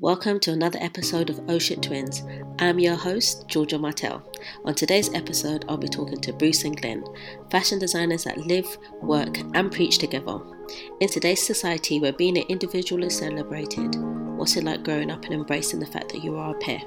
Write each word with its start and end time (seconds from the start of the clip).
Welcome 0.00 0.40
to 0.40 0.50
another 0.50 0.80
episode 0.82 1.30
of 1.30 1.40
Oh 1.48 1.60
Shit 1.60 1.80
Twins. 1.80 2.24
I'm 2.58 2.80
your 2.80 2.96
host, 2.96 3.46
Georgia 3.46 3.78
Martell. 3.78 4.28
On 4.64 4.74
today's 4.74 5.14
episode, 5.14 5.64
I'll 5.68 5.76
be 5.76 5.86
talking 5.86 6.20
to 6.20 6.32
Bruce 6.32 6.64
and 6.64 6.76
Glen, 6.76 7.04
fashion 7.48 7.78
designers 7.78 8.24
that 8.24 8.38
live, 8.38 8.66
work, 9.02 9.38
and 9.54 9.70
preach 9.70 9.98
together. 9.98 10.40
In 10.98 11.08
today's 11.08 11.46
society 11.46 12.00
where 12.00 12.12
being 12.12 12.36
an 12.36 12.44
individual 12.48 13.04
is 13.04 13.16
celebrated, 13.16 13.94
what's 14.36 14.56
it 14.56 14.64
like 14.64 14.82
growing 14.82 15.12
up 15.12 15.26
and 15.26 15.32
embracing 15.32 15.78
the 15.78 15.86
fact 15.86 16.08
that 16.08 16.24
you 16.24 16.34
are 16.34 16.56
a 16.56 16.58
pair? 16.58 16.80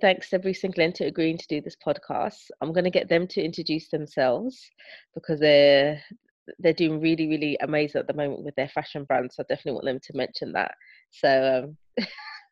Thanks 0.00 0.28
to 0.30 0.40
Bruce 0.40 0.64
and 0.64 0.74
Glen 0.74 0.92
to 0.94 1.04
agreeing 1.04 1.38
to 1.38 1.46
do 1.46 1.60
this 1.60 1.76
podcast. 1.76 2.50
I'm 2.60 2.72
going 2.72 2.82
to 2.82 2.90
get 2.90 3.08
them 3.08 3.28
to 3.28 3.40
introduce 3.40 3.90
themselves 3.90 4.68
because 5.14 5.38
they're 5.38 6.02
they're 6.58 6.72
doing 6.72 7.00
really, 7.00 7.28
really 7.28 7.56
amazing 7.60 8.00
at 8.00 8.06
the 8.06 8.14
moment 8.14 8.44
with 8.44 8.54
their 8.56 8.68
fashion 8.68 9.04
brand. 9.04 9.32
So 9.32 9.42
I 9.42 9.46
definitely 9.48 9.72
want 9.72 9.86
them 9.86 10.00
to 10.02 10.16
mention 10.16 10.52
that. 10.52 10.72
So 11.10 11.74
um, 11.98 12.06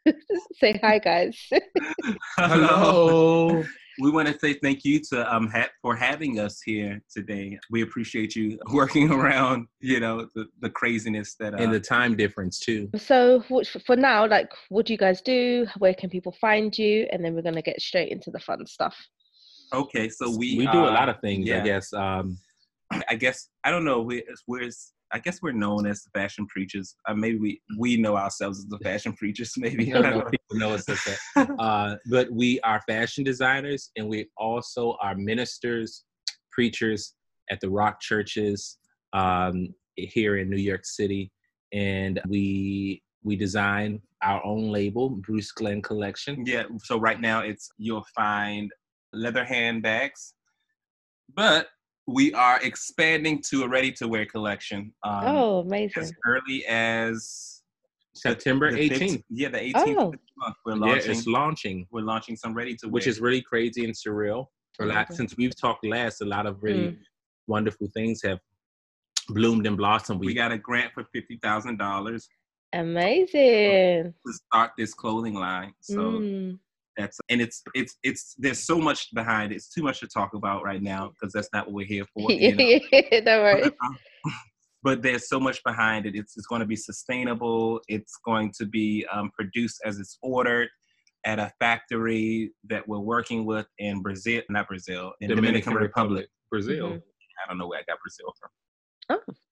say 0.55 0.79
hi, 0.83 0.99
guys. 0.99 1.39
Hello. 2.37 3.65
we 4.01 4.11
want 4.11 4.27
to 4.27 4.39
say 4.39 4.55
thank 4.55 4.85
you 4.85 5.01
to 5.01 5.35
um 5.35 5.49
ha- 5.49 5.69
for 5.81 5.95
having 5.95 6.41
us 6.41 6.61
here 6.63 7.01
today. 7.11 7.59
We 7.71 7.83
appreciate 7.83 8.35
you 8.35 8.59
working 8.73 9.11
around, 9.11 9.67
you 9.81 10.01
know, 10.01 10.29
the, 10.35 10.47
the 10.61 10.71
craziness 10.71 11.35
that 11.41 11.55
uh, 11.55 11.59
and 11.59 11.73
the 11.73 11.81
time 11.81 12.17
difference 12.17 12.59
too. 12.59 12.91
So 12.97 13.43
for 13.87 13.97
now, 13.97 14.27
like, 14.27 14.51
what 14.71 14.87
do 14.87 14.93
you 14.93 14.99
guys 14.99 15.21
do? 15.21 15.67
Where 15.79 15.95
can 15.95 16.11
people 16.11 16.35
find 16.41 16.77
you? 16.77 17.07
And 17.13 17.25
then 17.25 17.35
we're 17.35 17.43
gonna 17.43 17.63
get 17.63 17.81
straight 17.81 18.11
into 18.11 18.31
the 18.31 18.41
fun 18.41 18.67
stuff. 18.67 18.97
Okay, 19.75 20.09
so 20.09 20.31
we 20.37 20.57
we 20.57 20.67
do 20.67 20.81
a 20.81 20.93
lot 20.93 21.09
of 21.09 21.21
things. 21.21 21.47
Yeah. 21.47 21.63
I 21.63 21.65
guess. 21.65 21.93
Um, 21.93 22.39
I 23.09 23.15
guess 23.15 23.49
I 23.65 23.71
don't 23.71 23.85
know. 23.85 24.01
We, 24.03 24.25
we're 24.47 24.71
I 25.13 25.19
guess 25.19 25.43
we're 25.43 25.53
known 25.53 25.87
as 25.87 26.03
the 26.03 26.11
fashion 26.19 26.47
preachers. 26.47 26.97
Uh, 27.07 27.15
maybe 27.15 27.39
we 27.39 27.63
we 27.79 27.97
know 27.97 28.17
ourselves 28.17 28.61
as 28.61 28.67
the 28.67 28.79
fashion 28.79 29.13
preachers. 29.13 29.53
Maybe 29.59 29.93
I 29.93 30.01
don't 30.01 30.19
know 30.19 30.25
people 30.25 30.59
know 30.59 30.75
us 30.75 30.89
as 30.89 31.03
that. 31.05 31.19
Uh, 31.59 31.97
but 32.07 32.31
we 32.31 32.61
are 32.61 32.81
fashion 32.89 33.23
designers, 33.25 33.91
and 33.97 34.09
we 34.09 34.27
also 34.37 34.97
are 35.03 35.15
ministers, 35.15 36.05
preachers 36.51 37.15
at 37.51 37.61
the 37.61 37.69
Rock 37.69 38.01
churches 38.01 38.79
um, 39.13 39.75
here 39.97 40.39
in 40.39 40.49
New 40.49 40.57
York 40.57 40.85
City, 40.85 41.31
and 41.73 42.21
we 42.27 43.03
we 43.23 43.37
design 43.37 44.01
our 44.23 44.45
own 44.45 44.71
label, 44.71 45.11
Bruce 45.11 45.53
Glen 45.53 45.83
Collection. 45.83 46.45
Yeah. 46.47 46.65
So 46.85 46.99
right 46.99 47.21
now, 47.21 47.41
it's 47.41 47.71
you'll 47.77 48.07
find 48.17 48.71
leather 49.13 49.45
handbags, 49.45 50.35
but 51.35 51.69
we 52.07 52.33
are 52.35 52.61
expanding 52.63 53.43
to 53.51 53.63
a 53.63 53.69
ready 53.69 53.93
to 53.93 54.09
wear 54.09 54.27
collection. 54.27 54.93
Um, 55.05 55.25
oh, 55.25 55.59
amazing! 55.61 56.03
As 56.03 56.13
early 56.27 56.65
as 56.67 57.63
September 58.15 58.73
the, 58.73 58.89
the 58.89 58.95
18th. 58.95 59.23
Yeah, 59.31 59.49
the 59.49 59.59
18th 59.59 59.75
oh. 59.97 60.15
month. 60.37 60.57
We're 60.67 60.75
launching. 60.75 61.11
Yeah, 61.11 61.17
it's 61.19 61.27
launching. 61.27 61.87
We're 61.91 62.03
launching 62.03 62.37
some 62.37 62.55
ready 62.55 62.77
to 62.77 62.87
wear, 62.87 62.93
which 62.93 63.07
is 63.07 63.21
really 63.21 63.43
crazy 63.43 63.85
and 63.85 63.95
surreal. 63.95 64.47
For 64.75 64.91
okay. 64.91 65.05
since 65.11 65.37
we've 65.37 65.55
talked 65.55 65.85
last, 65.85 66.23
a 66.23 66.25
lot 66.25 66.47
of 66.47 66.63
really 66.63 66.89
mm. 66.89 66.99
wonderful 67.47 67.89
things 67.95 68.23
have 68.23 68.39
bloomed 69.29 69.67
and 69.67 69.77
blossomed. 69.77 70.21
We, 70.21 70.29
we 70.29 70.35
got 70.35 70.51
a 70.51 70.59
grant 70.59 70.93
for 70.95 71.05
fifty 71.13 71.39
thousand 71.43 71.79
dollars. 71.79 72.29
Amazing. 72.73 74.15
To 74.27 74.33
start 74.33 74.71
this 74.79 74.95
clothing 74.95 75.35
line. 75.35 75.75
So 75.81 75.99
mm 75.99 76.59
that's 76.97 77.19
and 77.29 77.41
it's 77.41 77.63
it's 77.75 77.97
it's 78.03 78.35
there's 78.39 78.65
so 78.65 78.79
much 78.79 79.09
behind 79.15 79.53
it. 79.53 79.57
It's 79.57 79.73
too 79.73 79.83
much 79.83 80.01
to 80.01 80.09
talk 80.09 80.35
about 80.35 80.63
right 80.63 80.83
now 80.83 81.09
because 81.09 81.33
that's 81.33 81.49
not 81.53 81.67
what 81.67 81.75
we're 81.75 81.87
here 81.87 82.05
for. 82.15 82.31
You 82.31 82.55
know? 82.55 82.79
Don't. 83.25 83.63
But, 83.63 83.75
um, 83.85 83.99
but, 84.83 85.03
there's 85.03 85.29
so 85.29 85.41
much 85.41 85.63
behind 85.65 86.07
it. 86.07 86.15
It's 86.15 86.37
it's 86.37 86.47
going 86.47 86.61
to 86.61 86.67
be 86.67 86.77
sustainable. 86.77 87.81
It's 87.89 88.19
going 88.25 88.53
to 88.59 88.67
be 88.67 89.07
um, 89.13 89.31
produced 89.37 89.81
as 89.85 89.99
it's 89.99 90.19
ordered 90.23 90.69
at 91.25 91.39
a 91.39 91.53
factory 91.61 92.53
that 92.69 92.87
we're 92.87 92.99
working 92.99 93.45
with 93.45 93.67
in 93.79 94.03
Brazil, 94.03 94.43
not 94.49 94.69
Brazil, 94.69 95.13
in 95.21 95.29
Dominican, 95.29 95.35
Dominican 95.37 95.75
Republic. 95.75 95.87
Republic. 95.91 96.29
Brazil. 96.51 96.87
Mm-hmm. 96.89 96.97
I 97.45 97.49
don't 97.49 97.59
know 97.59 97.69
where 97.69 97.79
I 97.79 97.83
got 97.89 97.99
Brazil 98.01 98.35
from. 98.39 98.51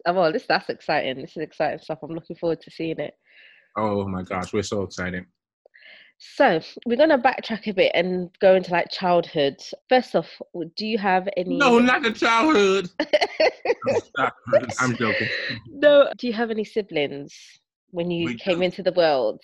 Oh, 0.06 0.12
well, 0.12 0.32
this 0.32 0.46
that's 0.46 0.68
exciting. 0.68 1.20
This 1.20 1.36
is 1.36 1.42
exciting 1.42 1.80
stuff. 1.80 1.98
I'm 2.02 2.10
looking 2.10 2.36
forward 2.36 2.60
to 2.62 2.70
seeing 2.70 2.98
it. 2.98 3.14
Oh 3.76 4.06
my 4.06 4.22
gosh, 4.22 4.52
we're 4.52 4.62
so 4.62 4.82
excited. 4.82 5.24
So 6.22 6.60
we're 6.84 6.98
gonna 6.98 7.18
backtrack 7.18 7.66
a 7.66 7.72
bit 7.72 7.92
and 7.94 8.28
go 8.40 8.54
into 8.54 8.70
like 8.72 8.90
childhood. 8.90 9.56
First 9.88 10.14
off, 10.14 10.28
do 10.76 10.86
you 10.86 10.98
have 10.98 11.26
any? 11.34 11.56
No, 11.56 11.78
not 11.78 12.02
the 12.02 12.12
childhood. 12.12 12.90
I'm 14.78 14.96
joking. 14.96 15.28
No, 15.66 16.12
do 16.18 16.26
you 16.26 16.34
have 16.34 16.50
any 16.50 16.64
siblings 16.64 17.34
when 17.90 18.10
you 18.10 18.26
we 18.26 18.34
came 18.36 18.58
do. 18.58 18.64
into 18.64 18.82
the 18.82 18.92
world? 18.92 19.40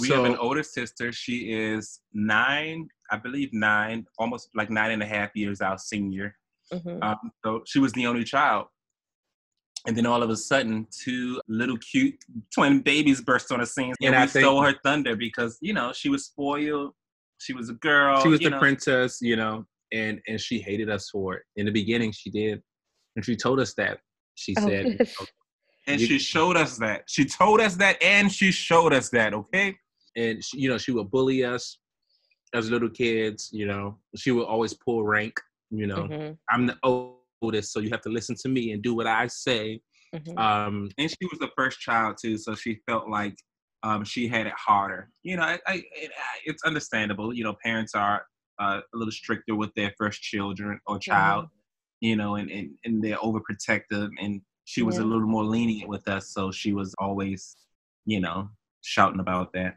We 0.00 0.06
so, 0.06 0.22
have 0.22 0.32
an 0.32 0.38
older 0.38 0.62
sister. 0.62 1.10
She 1.10 1.52
is 1.52 1.98
nine, 2.12 2.86
I 3.10 3.16
believe 3.16 3.52
nine, 3.52 4.06
almost 4.18 4.50
like 4.54 4.70
nine 4.70 4.92
and 4.92 5.02
a 5.02 5.06
half 5.06 5.30
years 5.34 5.60
our 5.60 5.78
senior. 5.78 6.36
Mm-hmm. 6.72 7.02
Um, 7.02 7.32
so 7.44 7.62
she 7.66 7.80
was 7.80 7.92
the 7.92 8.06
only 8.06 8.22
child. 8.22 8.66
And 9.86 9.96
then 9.96 10.06
all 10.06 10.22
of 10.22 10.30
a 10.30 10.36
sudden, 10.36 10.86
two 10.90 11.40
little 11.48 11.76
cute 11.78 12.14
twin 12.54 12.80
babies 12.80 13.20
burst 13.20 13.50
on 13.50 13.58
the 13.58 13.66
scene, 13.66 13.92
and, 14.00 14.14
and 14.14 14.22
we 14.22 14.28
think, 14.28 14.44
stole 14.44 14.62
her 14.62 14.74
thunder 14.84 15.16
because 15.16 15.58
you 15.60 15.72
know 15.72 15.92
she 15.92 16.08
was 16.08 16.26
spoiled. 16.26 16.92
She 17.38 17.52
was 17.52 17.68
a 17.68 17.74
girl. 17.74 18.22
She 18.22 18.28
was 18.28 18.38
the 18.38 18.50
know. 18.50 18.60
princess, 18.60 19.18
you 19.20 19.34
know, 19.34 19.66
and 19.92 20.20
and 20.28 20.40
she 20.40 20.60
hated 20.60 20.88
us 20.88 21.10
for 21.10 21.34
it. 21.34 21.42
In 21.56 21.66
the 21.66 21.72
beginning, 21.72 22.12
she 22.12 22.30
did, 22.30 22.62
and 23.16 23.24
she 23.24 23.34
told 23.34 23.58
us 23.58 23.74
that. 23.74 23.98
She 24.34 24.54
oh, 24.58 24.68
said, 24.68 24.96
yes. 25.00 25.16
and 25.88 26.00
she 26.00 26.18
showed 26.18 26.56
us 26.56 26.78
that. 26.78 27.02
She 27.08 27.24
told 27.24 27.60
us 27.60 27.74
that, 27.76 28.00
and 28.00 28.30
she 28.30 28.52
showed 28.52 28.92
us 28.92 29.08
that. 29.10 29.34
Okay. 29.34 29.76
And 30.16 30.44
she, 30.44 30.60
you 30.60 30.68
know, 30.68 30.78
she 30.78 30.92
would 30.92 31.10
bully 31.10 31.44
us 31.44 31.78
as 32.54 32.70
little 32.70 32.88
kids. 32.90 33.50
You 33.52 33.66
know, 33.66 33.98
she 34.16 34.30
would 34.30 34.46
always 34.46 34.74
pull 34.74 35.02
rank. 35.02 35.40
You 35.70 35.86
know, 35.86 36.04
mm-hmm. 36.04 36.32
I'm 36.50 36.66
the 36.66 36.76
oh 36.84 37.16
this, 37.50 37.72
so 37.72 37.80
you 37.80 37.90
have 37.90 38.02
to 38.02 38.08
listen 38.08 38.36
to 38.42 38.48
me 38.48 38.72
and 38.72 38.82
do 38.82 38.94
what 38.94 39.06
I 39.06 39.26
say. 39.26 39.80
Mm-hmm. 40.14 40.38
Um, 40.38 40.90
and 40.98 41.10
she 41.10 41.26
was 41.30 41.38
the 41.38 41.50
first 41.56 41.80
child 41.80 42.16
too, 42.20 42.36
so 42.36 42.54
she 42.54 42.80
felt 42.86 43.08
like 43.08 43.36
um, 43.82 44.04
she 44.04 44.28
had 44.28 44.46
it 44.46 44.52
harder. 44.56 45.10
You 45.22 45.36
know, 45.36 45.42
I, 45.42 45.58
I, 45.66 45.74
it, 45.94 46.10
it's 46.44 46.62
understandable. 46.64 47.34
You 47.34 47.44
know, 47.44 47.56
parents 47.64 47.94
are 47.94 48.26
uh, 48.60 48.80
a 48.94 48.96
little 48.96 49.12
stricter 49.12 49.54
with 49.54 49.74
their 49.74 49.92
first 49.98 50.22
children 50.22 50.78
or 50.86 50.98
child. 50.98 51.46
Mm-hmm. 51.46 51.56
You 52.00 52.16
know, 52.16 52.34
and, 52.34 52.50
and 52.50 52.70
and 52.84 53.02
they're 53.02 53.16
overprotective, 53.18 54.10
and 54.20 54.40
she 54.64 54.82
was 54.82 54.96
yeah. 54.96 55.02
a 55.02 55.04
little 55.04 55.26
more 55.26 55.44
lenient 55.44 55.88
with 55.88 56.08
us, 56.08 56.30
so 56.30 56.50
she 56.50 56.72
was 56.72 56.94
always, 56.98 57.56
you 58.06 58.20
know, 58.20 58.48
shouting 58.82 59.20
about 59.20 59.52
that. 59.52 59.76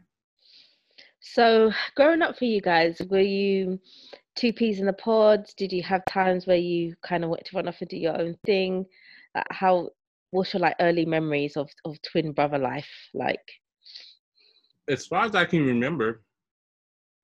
So, 1.22 1.72
growing 1.96 2.22
up 2.22 2.38
for 2.38 2.46
you 2.46 2.62
guys, 2.62 3.02
were 3.10 3.20
you 3.20 3.80
two 4.36 4.54
peas 4.54 4.80
in 4.80 4.86
the 4.86 4.94
pod? 4.94 5.46
Did 5.58 5.72
you 5.72 5.84
have 5.84 6.06
times 6.06 6.46
where 6.46 6.58
you 6.58 6.96
kind 7.06 7.24
of 7.24 7.30
went 7.30 7.46
to 7.46 7.56
run 7.56 7.68
off 7.68 7.82
and 7.82 7.90
do 7.90 7.98
your 7.98 8.20
own 8.20 8.36
thing? 8.46 8.86
Uh, 9.34 9.44
how 9.52 9.90
what's 10.32 10.54
your 10.54 10.62
like 10.62 10.76
early 10.80 11.06
memories 11.06 11.58
of 11.58 11.70
of 11.86 12.02
twin 12.02 12.32
brother 12.32 12.58
life 12.58 12.90
like? 13.14 13.42
As 14.88 15.08
far 15.08 15.26
as 15.26 15.34
I 15.36 15.46
can 15.46 15.66
remember, 15.66 16.22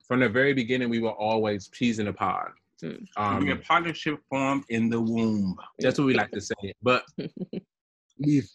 from 0.08 0.22
the 0.22 0.30
very 0.30 0.54
beginning, 0.54 0.90
we 0.90 1.00
were 1.00 1.12
always 1.12 1.68
peas 1.70 2.00
in 2.00 2.08
a 2.08 2.14
pod. 2.14 2.52
Mm. 2.84 3.06
Um, 3.18 3.46
we 3.46 3.52
a 3.52 3.56
partnership 3.58 4.20
formed 4.30 4.64
in 4.70 4.90
the 4.90 5.00
womb. 5.00 5.56
That's 5.80 6.00
what 6.00 6.06
we 6.06 6.14
like 6.14 6.32
to 6.32 6.42
say. 6.52 6.74
But 6.82 7.04
we've 8.20 8.50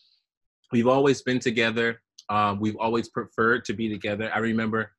we've 0.72 0.89
always 0.89 1.22
been 1.22 1.39
together. 1.39 2.00
Um, 2.28 2.59
we've 2.59 2.77
always 2.77 3.09
preferred 3.09 3.65
to 3.66 3.72
be 3.72 3.89
together. 3.89 4.31
I 4.34 4.39
remember 4.39 4.91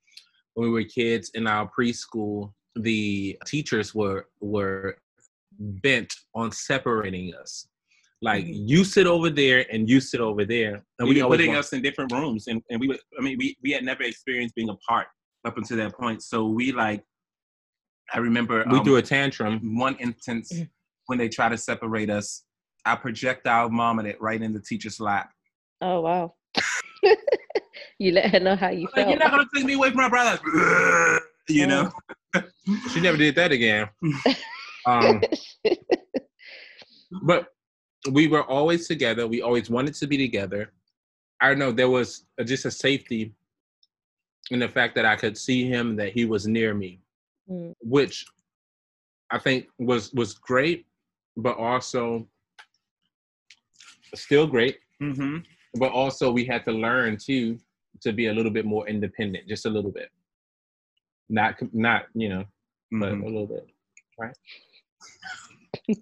when 0.54 0.68
we 0.68 0.74
were 0.74 0.88
kids 0.88 1.32
in 1.34 1.46
our 1.46 1.70
preschool, 1.70 2.54
the 2.82 3.38
teachers 3.46 3.94
were 3.94 4.28
were 4.40 4.98
bent 5.60 6.14
on 6.36 6.52
separating 6.52 7.34
us. 7.36 7.68
Like 8.22 8.46
mm-hmm. 8.46 8.68
you 8.68 8.84
sit 8.84 9.06
over 9.06 9.30
there 9.30 9.66
and 9.72 9.90
you 9.90 10.00
sit 10.00 10.22
over 10.22 10.44
there, 10.46 10.84
and 11.00 11.08
we 11.08 11.22
were 11.22 11.30
putting 11.30 11.50
want- 11.50 11.60
us 11.60 11.74
in 11.74 11.82
different 11.82 12.12
rooms, 12.12 12.48
and, 12.48 12.62
and 12.70 12.80
we 12.80 12.88
would. 12.88 13.00
I 13.18 13.22
mean, 13.22 13.38
we 13.38 13.56
we 13.62 13.72
had 13.72 13.84
never 13.84 14.04
experienced 14.04 14.56
being 14.56 14.70
apart 14.70 15.08
up 15.46 15.58
until 15.58 15.78
that 15.78 15.94
point. 15.94 16.24
So 16.24 16.48
we 16.48 16.72
like, 16.72 17.04
I 18.14 18.20
remember 18.20 18.66
we 18.70 18.80
um, 18.80 18.84
threw 18.84 18.96
a 18.96 19.02
tantrum. 19.02 19.78
One 19.78 19.96
instance 19.98 20.52
mm. 20.52 20.68
when 21.06 21.20
they 21.20 21.30
tried 21.30 21.50
to 21.50 21.58
separate 21.58 22.10
us, 22.10 22.44
I 22.86 22.96
projectile 22.96 23.70
vomited 23.70 24.16
right 24.20 24.42
in 24.42 24.52
the 24.52 24.62
teacher's 24.62 25.00
lap. 25.00 25.30
Oh 25.82 26.02
wow! 26.02 26.34
you 28.00 28.14
let 28.14 28.32
her 28.32 28.40
know 28.40 28.56
how 28.56 28.70
you 28.70 28.88
felt. 28.96 28.98
Like, 28.98 29.16
You're 29.16 29.24
not 29.24 29.30
gonna 29.30 29.48
take 29.56 29.66
me 29.66 29.74
away 29.74 29.90
from 29.90 29.98
my 29.98 30.10
brother. 30.10 30.40
you 31.50 31.66
oh. 31.66 31.68
know. 31.68 31.92
she 32.94 33.02
never 33.02 33.18
did 33.18 33.36
that 33.36 33.52
again. 33.52 33.90
Um, 34.86 35.22
but 37.24 37.48
we 38.10 38.30
were 38.30 38.44
always 38.44 38.88
together. 38.88 39.28
We 39.28 39.42
always 39.42 39.70
wanted 39.70 39.96
to 39.96 40.08
be 40.08 40.18
together. 40.18 40.72
I 41.42 41.50
don't 41.50 41.60
know. 41.60 41.74
There 41.74 41.90
was 41.90 42.26
a, 42.38 42.46
just 42.46 42.64
a 42.64 42.72
safety 42.72 43.34
in 44.50 44.60
the 44.60 44.70
fact 44.70 44.96
that 44.96 45.06
I 45.06 45.18
could 45.18 45.38
see 45.38 45.68
him, 45.68 45.98
that 45.98 46.14
he 46.14 46.24
was 46.24 46.48
near 46.48 46.74
me, 46.74 47.02
mm. 47.50 47.74
which 47.82 48.26
I 49.30 49.40
think 49.40 49.68
was 49.78 50.14
was 50.14 50.36
great, 50.36 50.86
but 51.36 51.58
also 51.58 52.26
still 54.16 54.48
great. 54.48 54.80
Mm-hmm. 55.02 55.40
But 55.76 55.92
also, 55.92 56.32
we 56.32 56.46
had 56.46 56.66
to 56.66 56.72
learn 56.72 57.18
too 57.18 57.60
to 58.02 58.14
be 58.14 58.28
a 58.28 58.34
little 58.34 58.52
bit 58.52 58.66
more 58.66 58.88
independent, 58.88 59.48
just 59.48 59.66
a 59.66 59.70
little 59.70 59.92
bit. 59.92 60.10
Not 61.30 61.56
not 61.74 62.04
you 62.14 62.30
know, 62.30 62.42
mm-hmm. 62.42 63.00
but 63.00 63.12
a 63.12 63.16
little 63.16 63.48
bit, 63.48 63.68
right? 64.20 64.36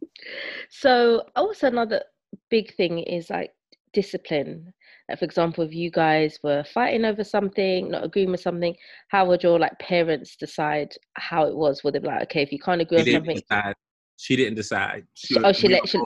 so 0.69 1.23
also 1.35 1.67
another 1.67 2.01
big 2.49 2.73
thing 2.75 2.99
is 2.99 3.29
like 3.29 3.51
discipline 3.93 4.73
like 5.07 5.19
for 5.19 5.25
example 5.25 5.63
if 5.63 5.73
you 5.73 5.89
guys 5.89 6.37
were 6.43 6.63
fighting 6.65 7.05
over 7.05 7.23
something 7.23 7.89
not 7.89 8.03
agreeing 8.03 8.31
with 8.31 8.41
something 8.41 8.75
how 9.07 9.25
would 9.25 9.41
your 9.41 9.57
like 9.57 9.77
parents 9.79 10.35
decide 10.35 10.93
how 11.15 11.45
it 11.45 11.55
was 11.55 11.83
would 11.83 11.93
they 11.93 11.99
be 11.99 12.07
like 12.07 12.23
okay 12.23 12.41
if 12.41 12.51
you 12.51 12.59
can't 12.59 12.81
agree 12.81 13.03
she 13.03 13.15
on 13.15 13.21
something 13.21 13.41
decide. 13.49 13.75
she 14.17 14.35
didn't 14.35 14.55
decide 14.55 15.05
she 15.13 15.37
oh 15.43 15.53
she 15.53 15.69
let 15.69 15.87
she, 15.87 15.99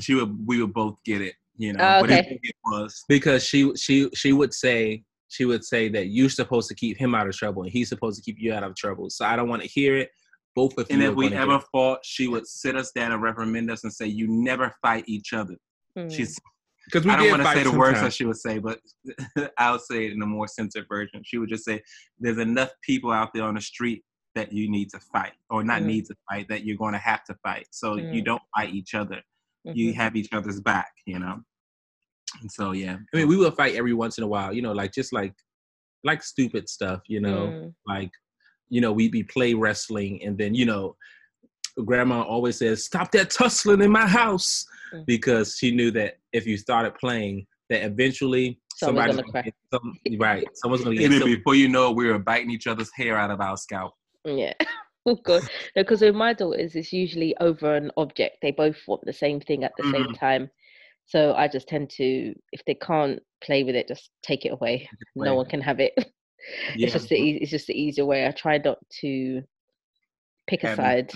she 0.00 0.14
would 0.14 0.34
we 0.46 0.62
would 0.62 0.72
both 0.72 0.96
get 1.04 1.20
it 1.20 1.34
you 1.56 1.74
know 1.74 1.84
oh, 1.84 2.04
okay. 2.04 2.38
it 2.42 2.56
was 2.64 3.04
because 3.06 3.44
she 3.44 3.70
she 3.76 4.08
she 4.14 4.32
would 4.32 4.54
say 4.54 5.02
she 5.30 5.44
would 5.44 5.64
say 5.64 5.88
that 5.88 6.08
you're 6.08 6.28
supposed 6.28 6.68
to 6.68 6.74
keep 6.74 6.98
him 6.98 7.14
out 7.14 7.26
of 7.26 7.34
trouble 7.34 7.62
and 7.62 7.72
he's 7.72 7.88
supposed 7.88 8.16
to 8.16 8.22
keep 8.22 8.38
you 8.38 8.52
out 8.52 8.62
of 8.62 8.74
trouble 8.76 9.08
so 9.08 9.24
i 9.24 9.34
don't 9.34 9.48
want 9.48 9.62
to 9.62 9.68
hear 9.68 9.96
it 9.96 10.10
both 10.54 10.76
of 10.76 10.86
and 10.90 11.02
if 11.02 11.14
we 11.14 11.32
ever 11.32 11.60
fought 11.72 12.00
she 12.04 12.26
would 12.26 12.46
sit 12.46 12.76
us 12.76 12.90
down 12.92 13.12
and 13.12 13.22
reprimand 13.22 13.70
us 13.70 13.84
and 13.84 13.92
say 13.92 14.06
you 14.06 14.26
never 14.28 14.74
fight 14.82 15.04
each 15.06 15.32
other 15.32 15.56
mm. 15.96 16.12
she's 16.12 16.38
because 16.86 17.06
we 17.06 17.12
I 17.12 17.16
don't 17.16 17.30
want 17.30 17.42
to 17.42 17.52
say 17.52 17.62
the 17.62 17.78
words 17.78 18.00
that 18.00 18.12
she 18.12 18.24
would 18.24 18.36
say, 18.36 18.58
but 18.58 18.80
I'll 19.58 19.78
say 19.78 20.06
it 20.06 20.12
in 20.12 20.22
a 20.22 20.26
more 20.26 20.48
censored 20.48 20.86
version. 20.88 21.22
She 21.24 21.38
would 21.38 21.48
just 21.48 21.64
say, 21.64 21.82
"There's 22.18 22.38
enough 22.38 22.70
people 22.82 23.12
out 23.12 23.32
there 23.32 23.44
on 23.44 23.54
the 23.54 23.60
street 23.60 24.02
that 24.34 24.52
you 24.52 24.68
need 24.70 24.90
to 24.90 25.00
fight, 25.12 25.32
or 25.50 25.62
not 25.62 25.82
mm. 25.82 25.86
need 25.86 26.06
to 26.06 26.14
fight, 26.28 26.48
that 26.48 26.64
you're 26.64 26.76
going 26.76 26.92
to 26.92 26.98
have 26.98 27.24
to 27.24 27.34
fight. 27.42 27.68
So 27.70 27.96
mm. 27.96 28.12
you 28.14 28.22
don't 28.22 28.42
fight 28.56 28.74
each 28.74 28.94
other. 28.94 29.22
Mm-hmm. 29.66 29.76
You 29.76 29.92
have 29.94 30.16
each 30.16 30.32
other's 30.32 30.60
back, 30.60 30.92
you 31.06 31.18
know." 31.18 31.40
And 32.40 32.50
so 32.50 32.72
yeah, 32.72 32.96
I 33.12 33.16
mean, 33.16 33.28
we 33.28 33.36
will 33.36 33.50
fight 33.50 33.74
every 33.74 33.94
once 33.94 34.18
in 34.18 34.24
a 34.24 34.28
while, 34.28 34.52
you 34.52 34.62
know, 34.62 34.72
like 34.72 34.92
just 34.92 35.12
like 35.12 35.34
like 36.04 36.22
stupid 36.22 36.68
stuff, 36.68 37.00
you 37.08 37.20
know, 37.20 37.46
mm. 37.46 37.74
like 37.86 38.10
you 38.68 38.80
know, 38.80 38.92
we'd 38.92 39.12
be 39.12 39.24
play 39.24 39.54
wrestling, 39.54 40.22
and 40.24 40.38
then 40.38 40.54
you 40.54 40.64
know, 40.64 40.96
grandma 41.84 42.22
always 42.22 42.58
says, 42.58 42.84
"Stop 42.84 43.10
that 43.12 43.30
tussling 43.30 43.82
in 43.82 43.90
my 43.90 44.06
house," 44.06 44.64
mm. 44.94 45.04
because 45.06 45.56
she 45.56 45.74
knew 45.74 45.90
that 45.92 46.18
if 46.32 46.46
you 46.46 46.56
started 46.56 46.94
playing, 46.94 47.46
that 47.68 47.84
eventually 47.84 48.60
somebody's 48.76 49.16
gonna, 49.16 49.32
gonna 49.32 49.44
get 49.44 49.54
some, 49.72 49.98
right, 50.18 50.44
someone's 50.54 50.84
gonna 50.84 50.96
get. 50.96 51.12
And 51.12 51.24
before 51.24 51.54
you 51.54 51.68
know, 51.68 51.90
it, 51.90 51.96
we 51.96 52.06
were 52.06 52.18
biting 52.18 52.50
each 52.50 52.66
other's 52.66 52.90
hair 52.94 53.18
out 53.18 53.30
of 53.30 53.40
our 53.40 53.56
scalp. 53.56 53.94
Yeah. 54.24 54.54
Oh 55.06 55.14
god, 55.14 55.40
because 55.74 56.02
with 56.02 56.14
my 56.14 56.34
daughters, 56.34 56.74
it's 56.74 56.92
usually 56.92 57.34
over 57.40 57.74
an 57.74 57.90
object. 57.96 58.36
They 58.42 58.50
both 58.50 58.76
want 58.86 59.02
the 59.06 59.14
same 59.14 59.40
thing 59.40 59.64
at 59.64 59.72
the 59.78 59.84
mm. 59.84 59.92
same 59.92 60.12
time. 60.12 60.50
So 61.10 61.34
I 61.34 61.48
just 61.48 61.66
tend 61.66 61.90
to, 61.90 62.32
if 62.52 62.64
they 62.66 62.74
can't 62.74 63.20
play 63.42 63.64
with 63.64 63.74
it, 63.74 63.88
just 63.88 64.10
take 64.22 64.44
it 64.44 64.52
away. 64.52 64.88
No 65.16 65.34
one 65.34 65.46
can 65.46 65.60
have 65.60 65.80
it. 65.80 65.92
Yeah. 66.74 66.86
It's 66.86 66.94
just 66.94 67.10
the 67.10 67.32
it's 67.32 67.50
just 67.50 67.66
the 67.66 67.78
easier 67.78 68.06
way. 68.06 68.26
I 68.26 68.30
try 68.30 68.56
not 68.56 68.78
to 69.02 69.42
pick 70.46 70.64
a 70.64 70.74
side 70.74 71.12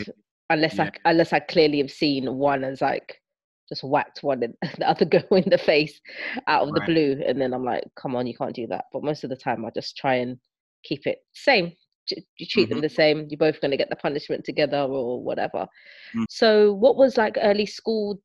unless 0.50 0.76
yeah. 0.76 0.90
I 1.04 1.10
unless 1.10 1.32
I 1.32 1.40
clearly 1.40 1.78
have 1.78 1.90
seen 1.90 2.30
one 2.34 2.62
as 2.62 2.82
like 2.82 3.22
just 3.70 3.84
whacked 3.84 4.22
one 4.22 4.42
in 4.42 4.54
the 4.78 4.86
other 4.86 5.06
go 5.06 5.22
in 5.30 5.48
the 5.48 5.56
face 5.56 5.98
out 6.46 6.64
of 6.64 6.74
right. 6.74 6.86
the 6.86 6.92
blue, 6.92 7.24
and 7.26 7.40
then 7.40 7.54
I'm 7.54 7.64
like, 7.64 7.84
come 7.96 8.14
on, 8.14 8.26
you 8.26 8.36
can't 8.36 8.54
do 8.54 8.66
that. 8.66 8.84
But 8.92 9.02
most 9.02 9.24
of 9.24 9.30
the 9.30 9.36
time, 9.36 9.64
I 9.64 9.70
just 9.74 9.96
try 9.96 10.16
and 10.16 10.36
keep 10.84 11.06
it 11.06 11.20
same. 11.32 11.72
You 12.10 12.46
treat 12.46 12.64
mm-hmm. 12.64 12.74
them 12.74 12.80
the 12.82 12.90
same. 12.90 13.26
You're 13.30 13.38
both 13.38 13.62
going 13.62 13.70
to 13.70 13.78
get 13.78 13.88
the 13.88 13.96
punishment 13.96 14.44
together 14.44 14.76
or 14.76 15.22
whatever. 15.22 15.66
Mm. 16.14 16.24
So, 16.28 16.74
what 16.74 16.96
was 16.96 17.16
like 17.16 17.38
early 17.40 17.64
school 17.64 18.20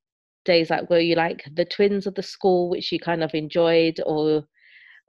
days 0.46 0.70
like? 0.70 0.90
Were 0.90 1.00
you 1.00 1.16
like 1.16 1.44
the 1.54 1.66
twins 1.66 2.08
of 2.08 2.16
the 2.16 2.24
school, 2.24 2.70
which 2.70 2.92
you 2.92 3.00
kind 3.00 3.24
of 3.24 3.34
enjoyed, 3.34 4.00
or 4.06 4.46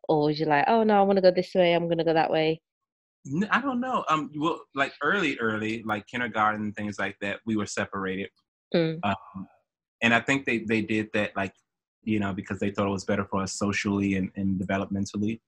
or 0.09 0.27
was 0.27 0.41
you 0.41 0.47
like, 0.47 0.65
oh 0.67 0.83
no, 0.83 0.99
I 0.99 1.03
want 1.03 1.17
to 1.17 1.23
go 1.23 1.31
this 1.31 1.55
way, 1.55 1.73
I'm 1.73 1.87
going 1.87 1.99
to 1.99 2.05
go 2.05 2.15
that 2.15 2.31
way? 2.31 2.61
I 3.51 3.61
don't 3.61 3.81
know. 3.81 4.05
Um, 4.09 4.31
well, 4.37 4.61
like 4.75 4.93
early, 5.03 5.39
early, 5.39 5.83
like 5.85 6.07
kindergarten 6.07 6.73
things 6.73 6.99
like 6.99 7.17
that, 7.21 7.41
we 7.47 7.57
were 7.57 7.67
separated. 7.67 8.31
Mm. 8.75 8.99
Um, 9.03 9.47
and 10.03 10.15
I 10.15 10.21
think 10.21 10.47
they 10.47 10.59
they 10.59 10.81
did 10.81 11.09
that 11.15 11.37
like 11.37 11.53
you 12.03 12.19
know 12.19 12.33
because 12.33 12.59
they 12.59 12.71
thought 12.71 12.87
it 12.87 12.91
was 12.91 13.05
better 13.05 13.25
for 13.25 13.43
us 13.43 13.59
socially 13.59 14.15
and, 14.15 14.31
and 14.37 14.61
developmentally. 14.61 15.41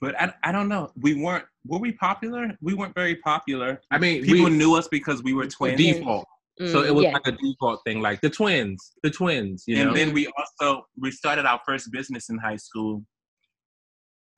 But 0.00 0.20
I, 0.20 0.34
I 0.44 0.52
don't 0.52 0.68
know. 0.68 0.90
We 1.00 1.14
weren't 1.14 1.44
were 1.66 1.78
we 1.78 1.92
popular? 1.92 2.50
We 2.60 2.74
weren't 2.74 2.94
very 2.94 3.16
popular. 3.16 3.80
I 3.90 3.98
mean, 3.98 4.24
people 4.24 4.50
we, 4.50 4.56
knew 4.56 4.74
us 4.74 4.88
because 4.88 5.22
we 5.22 5.32
were 5.32 5.46
twins. 5.46 5.78
Default. 5.78 6.26
Mm, 6.60 6.72
so 6.72 6.82
it 6.82 6.94
was 6.94 7.04
yeah. 7.04 7.12
like 7.12 7.26
a 7.26 7.32
default 7.32 7.80
thing, 7.86 8.00
like 8.00 8.20
the 8.20 8.30
twins, 8.30 8.92
the 9.02 9.10
twins. 9.10 9.64
You 9.66 9.76
and 9.76 9.88
know? 9.88 9.94
then 9.94 10.12
we 10.12 10.28
also 10.36 10.86
we 10.98 11.10
started 11.10 11.46
our 11.46 11.60
first 11.66 11.90
business 11.92 12.30
in 12.30 12.38
high 12.38 12.56
school. 12.56 13.04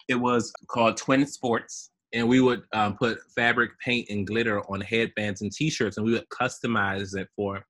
It 0.09 0.17
was 0.17 0.53
called 0.69 0.97
Twin 0.97 1.27
Sports 1.27 1.91
and 2.13 2.29
we 2.29 2.41
would 2.41 2.63
um, 2.73 2.97
put 2.97 3.19
fabric 3.35 3.71
paint 3.85 4.09
and 4.11 4.27
glitter 4.27 4.61
on 4.71 4.81
headbands 4.81 5.43
and 5.43 5.53
t-shirts 5.53 5.97
and 5.97 6.07
we 6.07 6.13
would 6.13 6.29
customize 6.29 7.17
it 7.17 7.29
for 7.37 7.65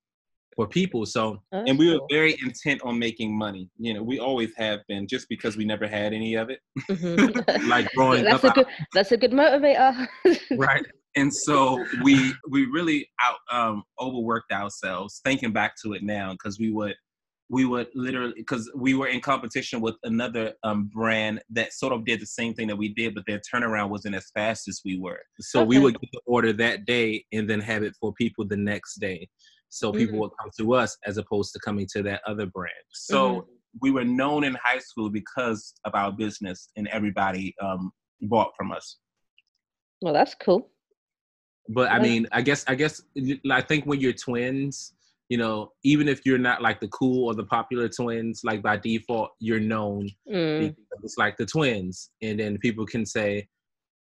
for 0.57 0.67
people 0.67 1.07
so 1.07 1.41
oh, 1.53 1.65
and 1.67 1.79
we 1.79 1.93
were 1.93 2.01
very 2.11 2.37
intent 2.45 2.81
on 2.83 2.99
making 2.99 3.37
money 3.37 3.69
you 3.79 3.95
know 3.95 4.03
we 4.03 4.19
always 4.19 4.51
have 4.57 4.81
been 4.89 5.07
just 5.07 5.29
because 5.29 5.57
we 5.57 5.65
never 5.65 5.87
had 5.87 6.13
any 6.13 6.35
of 6.35 6.51
it 6.51 6.59
mm-hmm. 6.91 7.69
like 7.69 7.89
growing 7.95 8.25
that's 8.25 8.45
up 8.45 8.57
a 8.57 8.61
good 8.61 8.67
that's 8.93 9.13
a 9.13 9.17
good 9.17 9.33
motivator 9.33 10.09
right 10.57 10.85
and 11.17 11.33
so 11.33 11.85
we 12.03 12.33
we 12.49 12.67
really 12.67 13.09
out 13.21 13.39
um 13.51 13.83
overworked 14.01 14.53
ourselves 14.53 15.21
thinking 15.25 15.53
back 15.53 15.75
to 15.83 15.93
it 15.93 16.03
now 16.03 16.33
because 16.33 16.59
we 16.59 16.71
would 16.71 16.95
we 17.51 17.65
would 17.65 17.89
literally 17.95 18.33
because 18.37 18.71
we 18.77 18.95
were 18.95 19.09
in 19.09 19.21
competition 19.21 19.81
with 19.81 19.97
another 20.05 20.55
um, 20.63 20.89
brand 20.95 21.43
that 21.51 21.73
sort 21.73 21.93
of 21.93 22.05
did 22.05 22.21
the 22.21 22.27
same 22.27 22.55
thing 22.55 22.69
that 22.69 22.77
we 22.77 22.95
did, 22.95 23.13
but 23.13 23.25
their 23.27 23.41
turnaround 23.53 23.91
wasn't 23.91 24.15
as 24.15 24.31
fast 24.33 24.69
as 24.69 24.81
we 24.85 24.99
were. 24.99 25.19
So 25.41 25.61
okay. 25.61 25.67
we 25.67 25.79
would 25.81 26.01
get 26.01 26.11
the 26.13 26.21
order 26.27 26.53
that 26.55 26.85
day 26.85 27.25
and 27.33 27.51
then 27.51 27.61
have 27.61 27.83
it 27.83 27.95
for 28.01 28.13
people 28.13 28.47
the 28.47 28.57
next 28.57 29.01
day. 29.01 29.29
So 29.69 29.93
people 29.93 30.15
mm-hmm. 30.15 30.21
would 30.21 30.31
come 30.41 30.51
to 30.61 30.75
us 30.75 30.97
as 31.05 31.17
opposed 31.19 31.53
to 31.53 31.59
coming 31.59 31.89
to 31.93 32.05
that 32.05 32.23
other 32.25 32.47
brand. 32.47 32.73
So 32.93 33.31
mm-hmm. 33.31 33.49
we 33.81 33.91
were 33.91 34.05
known 34.05 34.45
in 34.45 34.57
high 34.63 34.79
school 34.79 35.11
because 35.11 35.75
of 35.85 35.95
our 35.97 36.13
business, 36.13 36.69
and 36.77 36.87
everybody 36.89 37.55
um, 37.61 37.91
bought 38.23 38.53
from 38.57 38.71
us. 38.71 38.99
Well, 40.03 40.15
that's 40.15 40.37
cool. 40.37 40.71
But 41.73 41.91
I 41.91 41.99
mean, 42.01 42.27
I 42.33 42.43
guess 42.43 42.65
I 42.67 42.75
guess 42.75 43.01
I 43.51 43.61
think 43.63 43.87
when 43.87 44.01
you're 44.01 44.13
twins 44.13 44.93
you 45.31 45.39
know, 45.39 45.71
even 45.85 46.09
if 46.09 46.27
you're 46.27 46.39
not 46.39 46.61
like 46.61 46.81
the 46.81 46.89
cool 46.89 47.29
or 47.29 47.35
the 47.35 47.45
popular 47.45 47.89
twins, 47.89 48.41
like 48.43 48.63
by 48.63 48.77
default, 48.77 49.31
you're 49.39 49.61
known. 49.61 50.11
Mm. 50.31 50.75
It's 51.05 51.17
like 51.17 51.37
the 51.37 51.47
twins, 51.47 52.11
and 52.21 52.41
then 52.41 52.59
people 52.59 52.85
can 52.85 53.07
say, 53.07 53.47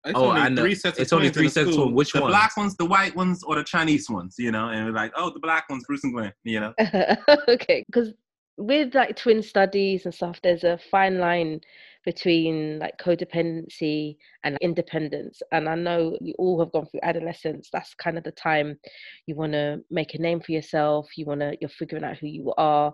it's 0.03 0.17
"Oh, 0.17 0.31
I 0.31 0.49
know." 0.49 0.65
it's 0.65 1.13
only 1.13 1.29
three 1.29 1.47
sets 1.47 1.77
of 1.77 1.93
Which 1.93 2.15
one? 2.15 2.23
The 2.23 2.29
black 2.29 2.57
ones, 2.57 2.75
the 2.75 2.85
white 2.85 3.15
ones, 3.15 3.43
or 3.43 3.55
the 3.55 3.63
Chinese 3.63 4.09
ones? 4.09 4.33
You 4.39 4.51
know, 4.51 4.69
and 4.69 4.87
we're 4.87 4.93
like, 4.93 5.11
"Oh, 5.15 5.29
the 5.29 5.39
black 5.39 5.69
ones, 5.69 5.83
Bruce 5.85 6.03
and 6.03 6.11
Glen." 6.11 6.33
You 6.43 6.59
know. 6.59 6.73
okay, 7.47 7.85
because 7.85 8.13
with 8.57 8.95
like 8.95 9.15
twin 9.15 9.43
studies 9.43 10.05
and 10.05 10.13
stuff, 10.13 10.39
there's 10.41 10.63
a 10.63 10.79
fine 10.89 11.19
line 11.19 11.61
between 12.05 12.79
like 12.79 12.97
codependency 12.99 14.17
and 14.43 14.57
independence. 14.61 15.41
And 15.51 15.69
I 15.69 15.75
know 15.75 16.17
we 16.21 16.33
all 16.37 16.59
have 16.59 16.71
gone 16.71 16.87
through 16.87 17.01
adolescence. 17.03 17.69
That's 17.71 17.93
kind 17.95 18.17
of 18.17 18.23
the 18.23 18.31
time 18.31 18.79
you 19.27 19.35
want 19.35 19.53
to 19.53 19.81
make 19.89 20.13
a 20.13 20.21
name 20.21 20.41
for 20.41 20.51
yourself. 20.51 21.09
You 21.15 21.25
want 21.25 21.41
to, 21.41 21.55
you're 21.61 21.69
figuring 21.69 22.03
out 22.03 22.17
who 22.17 22.27
you 22.27 22.53
are. 22.57 22.93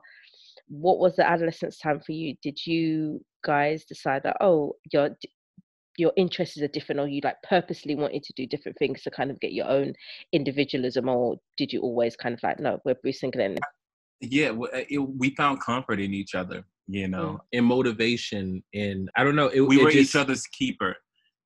What 0.68 1.00
was 1.00 1.16
the 1.16 1.30
adolescence 1.30 1.78
time 1.78 2.02
for 2.06 2.12
you? 2.12 2.36
Did 2.42 2.66
you 2.66 3.24
guys 3.44 3.86
decide 3.86 4.24
that, 4.24 4.38
oh, 4.42 4.76
your 4.92 5.12
your 5.98 6.14
interests 6.16 6.62
are 6.62 6.68
different 6.68 7.02
or 7.02 7.08
you 7.08 7.20
like 7.24 7.42
purposely 7.42 7.96
wanted 7.96 8.22
to 8.22 8.34
do 8.34 8.46
different 8.46 8.78
things 8.78 9.02
to 9.02 9.10
kind 9.10 9.32
of 9.32 9.40
get 9.40 9.52
your 9.52 9.68
own 9.68 9.94
individualism 10.32 11.10
or 11.10 11.38
did 11.58 11.74
you 11.74 11.82
always 11.82 12.16
kind 12.16 12.36
of 12.36 12.44
like 12.44 12.60
no 12.60 12.80
we're 12.86 12.94
bruce 13.02 13.24
and 13.24 13.34
glen 13.34 13.58
yeah 14.22 14.52
it, 14.74 14.98
we 14.98 15.30
found 15.36 15.62
comfort 15.62 16.00
in 16.00 16.14
each 16.14 16.36
other 16.36 16.66
you 16.88 17.08
know, 17.08 17.34
mm. 17.34 17.40
in 17.52 17.66
motivation. 17.66 18.64
And 18.74 19.10
I 19.16 19.24
don't 19.24 19.36
know, 19.36 19.48
it, 19.48 19.62
we 19.62 19.80
it 19.80 19.84
were 19.84 19.92
just, 19.92 20.10
each 20.10 20.16
other's 20.16 20.48
keeper, 20.48 20.96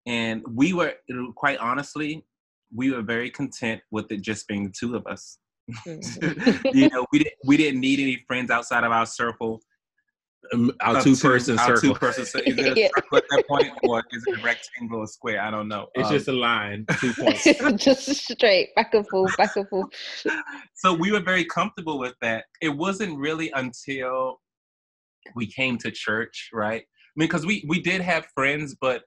and 0.06 0.44
we 0.48 0.74
were 0.74 0.94
quite 1.36 1.60
honestly, 1.60 2.26
we 2.74 2.92
were 2.92 3.02
very 3.02 3.30
content 3.30 3.82
with 3.92 4.12
it 4.12 4.22
just 4.22 4.48
being 4.48 4.64
the 4.64 4.74
two 4.78 4.96
of 4.96 5.06
us. 5.08 5.38
Mm. 5.88 6.74
you 6.74 6.90
know, 6.90 7.06
we 7.14 7.20
didn't 7.20 7.36
we 7.46 7.56
didn't 7.56 7.80
need 7.80 8.00
any 8.00 8.22
friends 8.28 8.52
outside 8.52 8.84
of 8.84 8.92
our 8.92 9.06
circle. 9.06 9.62
Um, 10.54 10.72
our 10.82 11.02
two 11.02 11.16
person 11.16 11.58
circle. 11.58 11.74
Our 11.74 11.82
two 11.82 11.94
person 11.94 12.26
circle. 12.26 12.52
Is 12.52 12.58
it 12.58 12.78
a 12.78 12.90
circle 12.96 13.18
at 13.18 13.24
that 13.30 13.48
point, 13.48 13.72
or 13.84 14.04
is 14.12 14.24
it 14.28 14.40
a 14.40 14.44
rectangle 14.44 15.00
or 15.00 15.08
square? 15.08 15.42
I 15.42 15.52
don't 15.52 15.68
know. 15.68 15.88
It's 15.96 16.08
um, 16.08 16.14
just 16.14 16.28
a 16.28 16.34
line, 16.34 16.86
two 17.00 17.14
points. 17.14 17.44
just 17.76 18.08
straight, 18.08 18.74
back 18.76 18.94
and 18.94 19.08
forth, 19.08 19.36
back 19.38 19.56
and 19.56 19.68
forth. 19.70 19.90
So 20.76 20.94
we 20.94 21.12
were 21.12 21.22
very 21.22 21.46
comfortable 21.46 22.00
with 22.00 22.16
that. 22.22 22.46
It 22.62 22.70
wasn't 22.70 23.18
really 23.18 23.52
until 23.56 24.40
we 25.36 25.48
came 25.48 25.78
to 25.80 25.92
church, 25.92 26.50
right? 26.54 26.82
I 26.82 27.14
mean, 27.16 27.28
because 27.28 27.46
we 27.46 27.64
we 27.68 27.82
did 27.82 28.02
have 28.02 28.26
friends, 28.34 28.76
but 28.80 29.04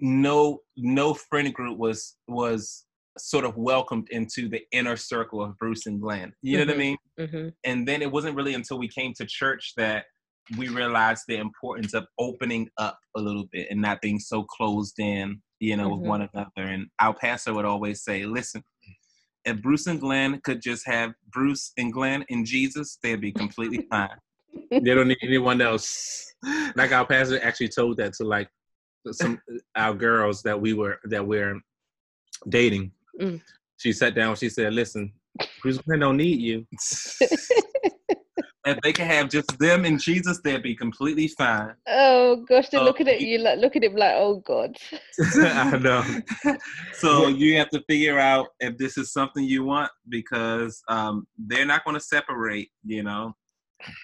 no 0.00 0.60
no 0.76 1.14
friend 1.14 1.52
group 1.52 1.78
was 1.78 2.16
was 2.28 2.84
sort 3.18 3.44
of 3.44 3.56
welcomed 3.56 4.08
into 4.10 4.48
the 4.48 4.60
inner 4.72 4.96
circle 4.96 5.42
of 5.42 5.56
Bruce 5.58 5.86
and 5.86 6.00
Glen. 6.00 6.32
You 6.42 6.58
know 6.58 6.64
mm-hmm. 6.64 6.70
what 6.70 6.74
I 6.74 6.80
mm-hmm. 6.80 7.26
mean? 7.34 7.42
Mm-hmm. 7.44 7.48
And 7.64 7.88
then 7.88 8.02
it 8.02 8.10
wasn't 8.10 8.36
really 8.36 8.54
until 8.54 8.78
we 8.78 8.88
came 8.88 9.12
to 9.14 9.26
church 9.26 9.74
that 9.76 10.06
we 10.56 10.68
realized 10.68 11.24
the 11.28 11.36
importance 11.36 11.94
of 11.94 12.06
opening 12.18 12.68
up 12.78 12.98
a 13.16 13.20
little 13.20 13.46
bit 13.52 13.68
and 13.70 13.80
not 13.80 14.00
being 14.00 14.18
so 14.18 14.42
closed 14.42 14.98
in, 14.98 15.40
you 15.60 15.76
know, 15.76 15.90
mm-hmm. 15.90 16.00
with 16.00 16.08
one 16.08 16.28
another. 16.32 16.50
And 16.56 16.88
our 17.00 17.14
pastor 17.14 17.54
would 17.54 17.64
always 17.64 18.02
say, 18.02 18.24
listen, 18.24 18.62
if 19.44 19.60
Bruce 19.60 19.86
and 19.86 20.00
Glen 20.00 20.40
could 20.44 20.60
just 20.60 20.86
have 20.86 21.12
Bruce 21.32 21.72
and 21.78 21.92
Glen 21.92 22.24
and 22.30 22.46
Jesus, 22.46 22.98
they'd 23.02 23.20
be 23.20 23.32
completely 23.32 23.86
fine. 23.90 24.08
they 24.70 24.80
don't 24.80 25.08
need 25.08 25.18
anyone 25.22 25.60
else. 25.60 26.34
Like 26.74 26.92
our 26.92 27.06
pastor 27.06 27.42
actually 27.42 27.68
told 27.68 27.96
that 27.98 28.14
to 28.14 28.24
like 28.24 28.48
some 29.10 29.40
our 29.74 29.94
girls 29.94 30.42
that 30.42 30.60
we 30.60 30.74
were 30.74 30.98
that 31.04 31.26
we're 31.26 31.60
dating. 32.48 32.92
Mm. 33.20 33.40
She 33.78 33.92
sat 33.92 34.14
down. 34.14 34.36
She 34.36 34.48
said, 34.48 34.74
"Listen, 34.74 35.12
Bruce 35.60 35.78
Glen 35.78 36.00
don't 36.00 36.16
need 36.16 36.40
you." 36.40 36.66
if 38.64 38.80
they 38.82 38.92
can 38.92 39.06
have 39.06 39.28
just 39.28 39.58
them 39.58 39.84
and 39.84 40.00
Jesus, 40.00 40.40
they'd 40.42 40.62
be 40.62 40.74
completely 40.74 41.28
fine. 41.28 41.74
Oh 41.88 42.36
gosh, 42.48 42.68
they're 42.68 42.80
uh, 42.80 42.84
looking 42.84 43.08
at 43.08 43.20
you 43.20 43.38
like 43.38 43.58
look 43.58 43.76
at 43.76 43.84
him 43.84 43.94
like, 43.94 44.14
oh 44.14 44.42
God. 44.46 44.76
I 45.36 45.76
know. 45.78 46.04
so 46.92 47.28
you 47.28 47.56
have 47.58 47.70
to 47.70 47.82
figure 47.88 48.18
out 48.18 48.48
if 48.60 48.78
this 48.78 48.96
is 48.96 49.12
something 49.12 49.44
you 49.44 49.64
want 49.64 49.90
because 50.08 50.82
um, 50.88 51.26
they're 51.38 51.66
not 51.66 51.84
going 51.84 51.94
to 51.94 52.00
separate. 52.00 52.70
You 52.84 53.02
know, 53.02 53.34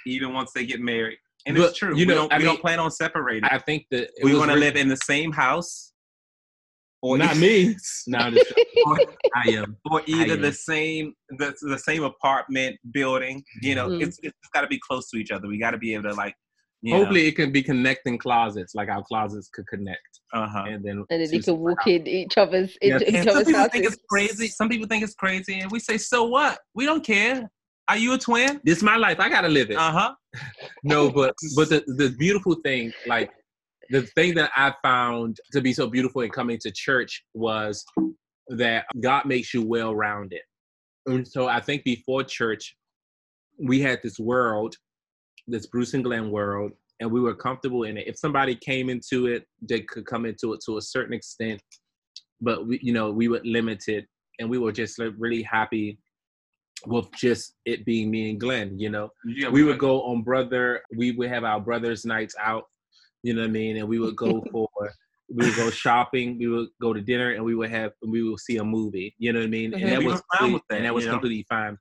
even 0.06 0.32
once 0.32 0.52
they 0.52 0.66
get 0.66 0.80
married. 0.80 1.18
And 1.46 1.56
but, 1.56 1.70
it's 1.70 1.78
true. 1.78 1.96
You 1.96 2.04
know, 2.04 2.24
we 2.24 2.28
don't, 2.28 2.32
we 2.32 2.38
mean, 2.38 2.46
don't 2.46 2.60
plan 2.60 2.80
on 2.80 2.90
separating. 2.90 3.44
I 3.44 3.58
think 3.58 3.86
that 3.90 4.10
we 4.22 4.36
want 4.36 4.50
to 4.50 4.56
live 4.56 4.76
in 4.76 4.88
the 4.88 4.96
same 4.96 5.32
house 5.32 5.92
or 7.02 7.18
not 7.18 7.36
me. 7.36 7.76
no, 8.06 8.30
or, 8.86 8.98
I 9.34 9.50
am. 9.50 9.76
Or 9.90 10.02
either 10.06 10.34
am. 10.34 10.42
the 10.42 10.52
same 10.52 11.14
the, 11.30 11.54
the 11.62 11.78
same 11.78 12.04
apartment 12.04 12.76
building. 12.92 13.42
You 13.62 13.74
know, 13.74 13.88
mm. 13.88 14.02
it's 14.02 14.18
it's 14.22 14.36
got 14.52 14.62
to 14.62 14.66
be 14.66 14.80
close 14.86 15.10
to 15.10 15.18
each 15.18 15.30
other. 15.30 15.48
We 15.48 15.58
got 15.58 15.72
to 15.72 15.78
be 15.78 15.94
able 15.94 16.10
to 16.10 16.14
like. 16.14 16.34
Hopefully, 16.88 17.22
know. 17.22 17.26
it 17.26 17.34
can 17.34 17.50
be 17.50 17.60
connecting 17.60 18.18
closets, 18.18 18.72
like 18.76 18.88
our 18.88 19.02
closets 19.02 19.48
could 19.52 19.66
connect. 19.66 20.20
Uh-huh. 20.32 20.64
And 20.68 20.84
then 20.84 21.04
and 21.10 21.20
then 21.20 21.32
you 21.32 21.42
can 21.42 21.58
walk 21.58 21.84
in 21.88 22.06
each 22.06 22.38
other's 22.38 22.76
into 22.80 23.08
each 23.08 23.26
other's 23.26 23.34
some 23.34 23.44
people 23.46 23.58
houses. 23.58 23.72
think 23.72 23.84
it's 23.86 23.96
crazy. 24.08 24.46
Some 24.46 24.68
people 24.68 24.86
think 24.86 25.02
it's 25.02 25.14
crazy, 25.14 25.58
and 25.58 25.72
we 25.72 25.80
say, 25.80 25.98
"So 25.98 26.26
what? 26.26 26.60
We 26.74 26.86
don't 26.86 27.04
care." 27.04 27.50
Are 27.88 27.96
you 27.96 28.12
a 28.12 28.18
twin? 28.18 28.60
This 28.62 28.78
is 28.78 28.84
my 28.84 28.96
life. 28.96 29.18
I 29.18 29.28
gotta 29.28 29.48
live 29.48 29.70
it. 29.70 29.76
Uh 29.76 29.90
huh. 29.90 30.14
no, 30.84 31.10
but 31.10 31.34
but 31.56 31.68
the 31.68 31.82
the 31.96 32.14
beautiful 32.16 32.54
thing, 32.62 32.92
like 33.08 33.30
the 33.90 34.02
thing 34.02 34.34
that 34.34 34.50
I 34.56 34.74
found 34.82 35.38
to 35.52 35.60
be 35.60 35.72
so 35.72 35.86
beautiful 35.86 36.22
in 36.22 36.30
coming 36.30 36.58
to 36.62 36.70
church 36.70 37.24
was 37.34 37.84
that 38.48 38.86
God 39.00 39.26
makes 39.26 39.54
you 39.54 39.62
well 39.62 39.94
rounded. 39.94 40.40
And 41.06 41.26
so 41.26 41.48
I 41.48 41.60
think 41.60 41.84
before 41.84 42.22
church, 42.22 42.76
we 43.58 43.80
had 43.80 44.00
this 44.02 44.18
world, 44.18 44.76
this 45.46 45.66
Bruce 45.66 45.94
and 45.94 46.04
Glen 46.04 46.30
world, 46.30 46.72
and 47.00 47.10
we 47.10 47.20
were 47.20 47.34
comfortable 47.34 47.84
in 47.84 47.96
it. 47.96 48.06
If 48.06 48.18
somebody 48.18 48.54
came 48.54 48.90
into 48.90 49.26
it, 49.26 49.46
they 49.62 49.80
could 49.80 50.06
come 50.06 50.26
into 50.26 50.52
it 50.52 50.60
to 50.66 50.76
a 50.76 50.82
certain 50.82 51.14
extent, 51.14 51.62
but 52.40 52.66
we, 52.66 52.78
you 52.82 52.92
know, 52.92 53.10
we 53.10 53.28
were 53.28 53.40
limited, 53.44 54.06
and 54.38 54.50
we 54.50 54.58
were 54.58 54.72
just 54.72 54.98
really 54.98 55.42
happy 55.42 55.98
with 56.86 57.10
just 57.12 57.54
it 57.64 57.84
being 57.84 58.10
me 58.10 58.30
and 58.30 58.40
Glen. 58.40 58.78
You 58.78 58.90
know, 58.90 59.10
yeah, 59.24 59.48
we 59.48 59.64
would 59.64 59.78
go 59.78 60.02
on 60.02 60.22
brother. 60.22 60.82
We 60.94 61.12
would 61.12 61.28
have 61.28 61.44
our 61.44 61.60
brothers' 61.60 62.04
nights 62.04 62.34
out 62.40 62.64
you 63.22 63.34
know 63.34 63.42
what 63.42 63.48
I 63.48 63.52
mean? 63.52 63.76
And 63.78 63.88
we 63.88 63.98
would 63.98 64.16
go 64.16 64.44
for 64.52 64.68
we 65.30 65.46
would 65.46 65.56
go 65.56 65.70
shopping, 65.70 66.38
we 66.38 66.48
would 66.48 66.68
go 66.80 66.92
to 66.92 67.00
dinner, 67.00 67.32
and 67.32 67.44
we 67.44 67.54
would 67.54 67.70
have 67.70 67.92
we 68.06 68.22
would 68.22 68.40
see 68.40 68.56
a 68.56 68.64
movie. 68.64 69.14
You 69.18 69.32
know 69.32 69.40
what 69.40 69.46
I 69.46 69.50
mean? 69.50 69.74
And 69.74 69.92
that 69.92 70.02
was 70.02 70.22
that, 70.40 70.60
and 70.70 70.84
that 70.84 70.94
was 70.94 71.06
completely 71.06 71.44
fine. 71.48 71.76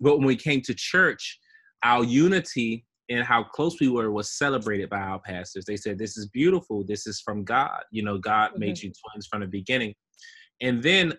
But 0.00 0.18
when 0.18 0.26
we 0.26 0.36
came 0.36 0.60
to 0.62 0.74
church, 0.74 1.38
our 1.82 2.04
unity 2.04 2.86
and 3.08 3.24
how 3.24 3.42
close 3.42 3.80
we 3.80 3.88
were 3.88 4.10
was 4.12 4.38
celebrated 4.38 4.88
by 4.88 5.00
our 5.00 5.18
pastors. 5.18 5.64
They 5.64 5.76
said, 5.76 5.98
"This 5.98 6.16
is 6.16 6.28
beautiful. 6.28 6.84
This 6.84 7.06
is 7.06 7.20
from 7.20 7.44
God. 7.44 7.82
You 7.90 8.02
know, 8.02 8.18
God 8.18 8.50
mm-hmm. 8.50 8.60
made 8.60 8.78
you 8.78 8.92
twins 8.92 9.26
from 9.26 9.40
the 9.40 9.46
beginning." 9.46 9.94
And 10.60 10.82
then 10.82 11.14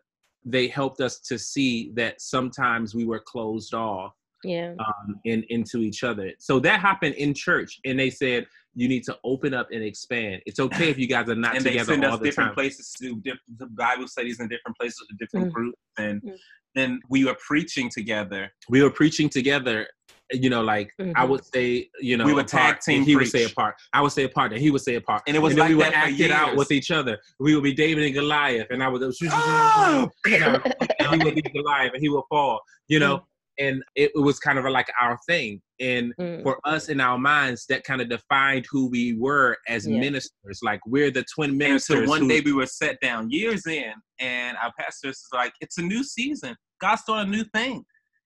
they 0.45 0.67
helped 0.67 1.01
us 1.01 1.19
to 1.19 1.37
see 1.37 1.91
that 1.95 2.21
sometimes 2.21 2.95
we 2.95 3.05
were 3.05 3.19
closed 3.19 3.73
off 3.73 4.13
yeah 4.43 4.73
um 4.79 5.19
in 5.25 5.43
into 5.49 5.79
each 5.79 6.03
other 6.03 6.31
so 6.39 6.59
that 6.59 6.79
happened 6.79 7.15
in 7.15 7.33
church 7.33 7.79
and 7.85 7.99
they 7.99 8.09
said 8.09 8.45
you 8.73 8.87
need 8.87 9.03
to 9.03 9.17
open 9.23 9.53
up 9.53 9.67
and 9.71 9.83
expand 9.83 10.41
it's 10.45 10.59
okay 10.59 10.89
if 10.89 10.97
you 10.97 11.07
guys 11.07 11.27
are 11.29 11.35
not 11.35 11.55
and 11.55 11.63
together 11.63 11.85
they 11.85 11.93
send 11.93 12.05
all 12.05 12.13
us 12.13 12.19
the 12.19 12.25
different 12.25 12.49
time. 12.49 12.55
places 12.55 12.93
to 12.93 13.15
do 13.21 13.21
different 13.21 13.75
bible 13.75 14.07
studies 14.07 14.39
in 14.39 14.47
different 14.47 14.77
places 14.77 15.05
with 15.09 15.17
different 15.19 15.47
mm. 15.47 15.53
groups 15.53 15.77
and 15.97 16.21
mm. 16.21 16.35
then 16.75 16.99
we 17.09 17.25
were 17.25 17.35
preaching 17.45 17.89
together 17.89 18.49
we 18.69 18.81
were 18.81 18.91
preaching 18.91 19.29
together 19.29 19.87
you 20.33 20.49
know, 20.49 20.61
like 20.61 20.91
mm-hmm. 20.99 21.11
I 21.15 21.23
would 21.23 21.45
say, 21.45 21.89
you 21.99 22.17
know, 22.17 22.25
we 22.25 22.33
would 22.33 22.47
tag 22.47 22.79
team. 22.79 23.03
He 23.03 23.15
preach. 23.15 23.25
would 23.25 23.31
say 23.31 23.45
a 23.45 23.49
part. 23.49 23.75
I 23.93 24.01
would 24.01 24.11
say 24.11 24.23
a 24.23 24.29
part, 24.29 24.53
and 24.53 24.61
he 24.61 24.71
would 24.71 24.81
say 24.81 24.95
a 24.95 25.01
part, 25.01 25.23
and 25.27 25.35
it 25.35 25.39
was 25.39 25.53
and 25.53 25.59
like 25.59 25.69
we 25.69 25.75
would 25.75 25.93
act 25.93 26.19
it 26.19 26.31
out 26.31 26.55
with 26.55 26.71
each 26.71 26.91
other. 26.91 27.17
We 27.39 27.55
would 27.55 27.63
be 27.63 27.73
David 27.73 28.05
and 28.05 28.13
Goliath, 28.13 28.67
and 28.69 28.81
I 28.81 28.87
would, 28.87 29.01
oh! 29.03 30.09
and 30.25 31.21
he 31.21 31.23
would 31.23 31.35
be 31.35 31.41
Goliath, 31.41 31.93
and 31.93 32.01
he 32.01 32.09
would 32.09 32.23
fall. 32.29 32.61
You 32.87 32.99
know, 32.99 33.17
mm 33.17 33.23
and 33.61 33.83
it, 33.95 34.11
it, 34.15 34.19
was 34.19 34.39
kind 34.39 34.57
of 34.57 34.65
like 34.65 34.91
our 34.99 35.17
thing. 35.27 35.61
And 35.79 36.13
mm. 36.19 36.41
for 36.41 36.59
us 36.65 36.89
in 36.89 36.99
our 36.99 37.17
minds 37.17 37.65
that 37.69 37.83
kind 37.83 38.01
of 38.01 38.09
defined 38.09 38.65
who 38.69 38.89
we 38.89 39.13
were 39.13 39.57
as 39.67 39.87
yeah. 39.87 39.99
ministers. 39.99 40.59
Like 40.63 40.79
we're 40.87 41.11
the 41.11 41.23
twin 41.33 41.57
ministers 41.57 41.97
and 41.97 42.05
so 42.07 42.09
one 42.09 42.21
who, 42.21 42.27
day 42.27 42.41
we 42.41 42.53
were 42.53 42.65
set 42.65 42.99
down 43.01 43.29
years 43.29 43.67
in 43.67 43.93
and 44.19 44.57
our 44.57 44.71
pastor 44.79 45.09
is 45.09 45.23
like 45.31 45.53
it's 45.61 45.77
a 45.77 45.83
new 45.83 46.03
season. 46.03 46.55
God's 46.81 47.03
doing 47.05 47.21
a 47.21 47.25
new 47.25 47.43
thing. 47.53 47.83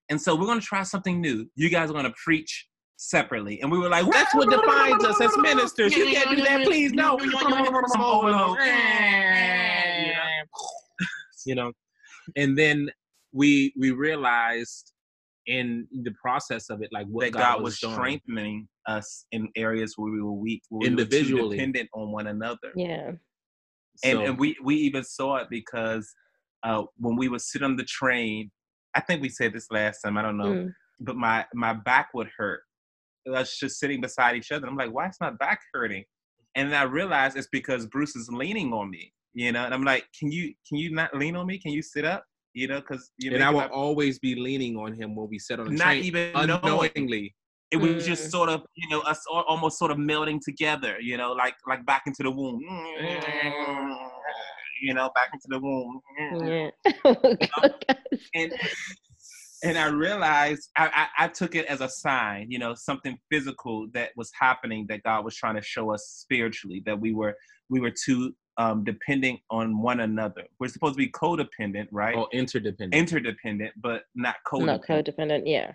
And 0.08 0.20
so 0.20 0.34
we're 0.34 0.46
going 0.46 0.60
to 0.60 0.66
try 0.66 0.82
something 0.82 1.20
new. 1.20 1.46
You 1.54 1.68
guys 1.68 1.90
are 1.90 1.94
going 1.94 2.06
to 2.06 2.14
preach 2.22 2.66
separately. 2.96 3.60
And 3.60 3.70
we 3.70 3.78
were 3.78 3.90
like 3.90 4.10
that's 4.10 4.34
what 4.34 4.48
defines 4.48 5.04
us 5.04 5.20
as 5.20 5.36
ministers. 5.36 5.94
You 5.94 6.06
can't 6.06 6.30
do 6.30 6.42
that. 6.44 6.64
Please 6.64 6.92
no. 6.92 7.18
You 11.44 11.54
know? 11.54 11.72
And 12.36 12.56
then 12.56 12.88
we 13.32 13.74
we 13.78 13.90
realized 13.90 14.92
in 15.46 15.86
the 16.02 16.12
process 16.20 16.70
of 16.70 16.82
it, 16.82 16.90
like 16.92 17.06
what 17.06 17.26
that 17.26 17.32
God, 17.32 17.40
God 17.40 17.62
was, 17.62 17.80
was 17.80 17.92
strengthening 17.92 18.68
us 18.86 19.26
in 19.32 19.48
areas 19.56 19.94
where 19.96 20.10
we 20.10 20.20
were 20.20 20.32
weak, 20.32 20.62
where 20.68 20.88
individually 20.88 21.42
we 21.42 21.48
were 21.48 21.54
dependent 21.54 21.88
on 21.94 22.12
one 22.12 22.26
another. 22.26 22.72
Yeah, 22.74 23.12
and 24.04 24.18
so, 24.18 24.24
and 24.24 24.38
we 24.38 24.56
we 24.62 24.76
even 24.76 25.04
saw 25.04 25.36
it 25.36 25.48
because 25.50 26.12
uh, 26.62 26.82
when 26.98 27.16
we 27.16 27.28
would 27.28 27.40
sit 27.40 27.62
on 27.62 27.76
the 27.76 27.84
train, 27.84 28.50
I 28.94 29.00
think 29.00 29.22
we 29.22 29.28
said 29.28 29.52
this 29.52 29.70
last 29.70 30.00
time. 30.00 30.18
I 30.18 30.22
don't 30.22 30.36
know, 30.36 30.52
mm. 30.52 30.72
but 31.00 31.16
my 31.16 31.44
my 31.54 31.72
back 31.72 32.08
would 32.14 32.28
hurt. 32.36 32.60
Us 33.32 33.58
just 33.58 33.80
sitting 33.80 34.00
beside 34.00 34.36
each 34.36 34.52
other. 34.52 34.68
I'm 34.68 34.76
like, 34.76 34.92
why 34.92 35.08
is 35.08 35.16
my 35.20 35.30
back 35.30 35.60
hurting? 35.74 36.04
And 36.54 36.74
I 36.74 36.84
realized 36.84 37.36
it's 37.36 37.48
because 37.50 37.84
Bruce 37.86 38.14
is 38.14 38.28
leaning 38.28 38.72
on 38.72 38.88
me. 38.88 39.12
You 39.34 39.52
know, 39.52 39.64
and 39.64 39.74
I'm 39.74 39.82
like, 39.82 40.06
can 40.18 40.32
you 40.32 40.54
can 40.68 40.78
you 40.78 40.92
not 40.92 41.14
lean 41.14 41.36
on 41.36 41.46
me? 41.46 41.58
Can 41.58 41.72
you 41.72 41.82
sit 41.82 42.04
up? 42.04 42.24
You 42.56 42.66
know, 42.66 42.80
because 42.80 43.10
you 43.18 43.28
know, 43.28 43.36
and 43.36 43.44
I 43.44 43.50
will 43.50 43.70
always 43.70 44.18
be 44.18 44.34
leaning 44.34 44.78
on 44.78 44.94
him 44.94 45.14
when 45.14 45.28
we 45.28 45.38
sit 45.38 45.60
on 45.60 45.66
the 45.66 45.72
not 45.72 45.84
train, 45.84 46.04
even 46.04 46.30
unknowingly. 46.34 47.34
It 47.70 47.76
was 47.76 48.02
mm. 48.02 48.06
just 48.06 48.30
sort 48.30 48.48
of, 48.48 48.62
you 48.74 48.88
know, 48.88 49.00
us 49.00 49.22
almost 49.30 49.78
sort 49.78 49.90
of 49.90 49.98
melding 49.98 50.40
together, 50.42 50.96
you 50.98 51.18
know, 51.18 51.32
like 51.32 51.54
like 51.68 51.84
back 51.84 52.04
into 52.06 52.22
the 52.22 52.30
womb, 52.30 52.60
you 54.80 54.94
know, 54.94 55.10
back 55.14 55.28
into 55.34 55.48
the 55.48 55.58
womb. 55.58 56.00
Yeah. 56.46 56.70
Oh, 57.04 57.74
and 58.34 58.52
and 59.62 59.76
I 59.78 59.88
realized 59.88 60.70
I, 60.78 61.08
I, 61.18 61.24
I, 61.24 61.28
took 61.28 61.54
it 61.54 61.66
as 61.66 61.82
a 61.82 61.88
sign, 61.90 62.50
you 62.50 62.58
know, 62.58 62.74
something 62.74 63.18
physical 63.30 63.88
that 63.92 64.12
was 64.16 64.30
happening 64.38 64.86
that 64.88 65.02
God 65.02 65.26
was 65.26 65.36
trying 65.36 65.56
to 65.56 65.62
show 65.62 65.92
us 65.92 66.06
spiritually 66.22 66.82
that 66.86 66.98
we 66.98 67.12
were 67.12 67.34
we 67.68 67.80
were 67.80 67.92
two 67.92 68.32
um, 68.58 68.84
depending 68.84 69.38
on 69.50 69.80
one 69.80 70.00
another. 70.00 70.44
We're 70.58 70.68
supposed 70.68 70.94
to 70.94 70.98
be 70.98 71.10
codependent, 71.10 71.88
right? 71.92 72.16
Oh, 72.16 72.28
interdependent. 72.32 72.94
Interdependent, 72.94 73.72
but 73.76 74.02
not 74.14 74.36
codependent. 74.46 74.66
Not 74.66 74.82
codependent, 74.82 75.42
yeah. 75.46 75.72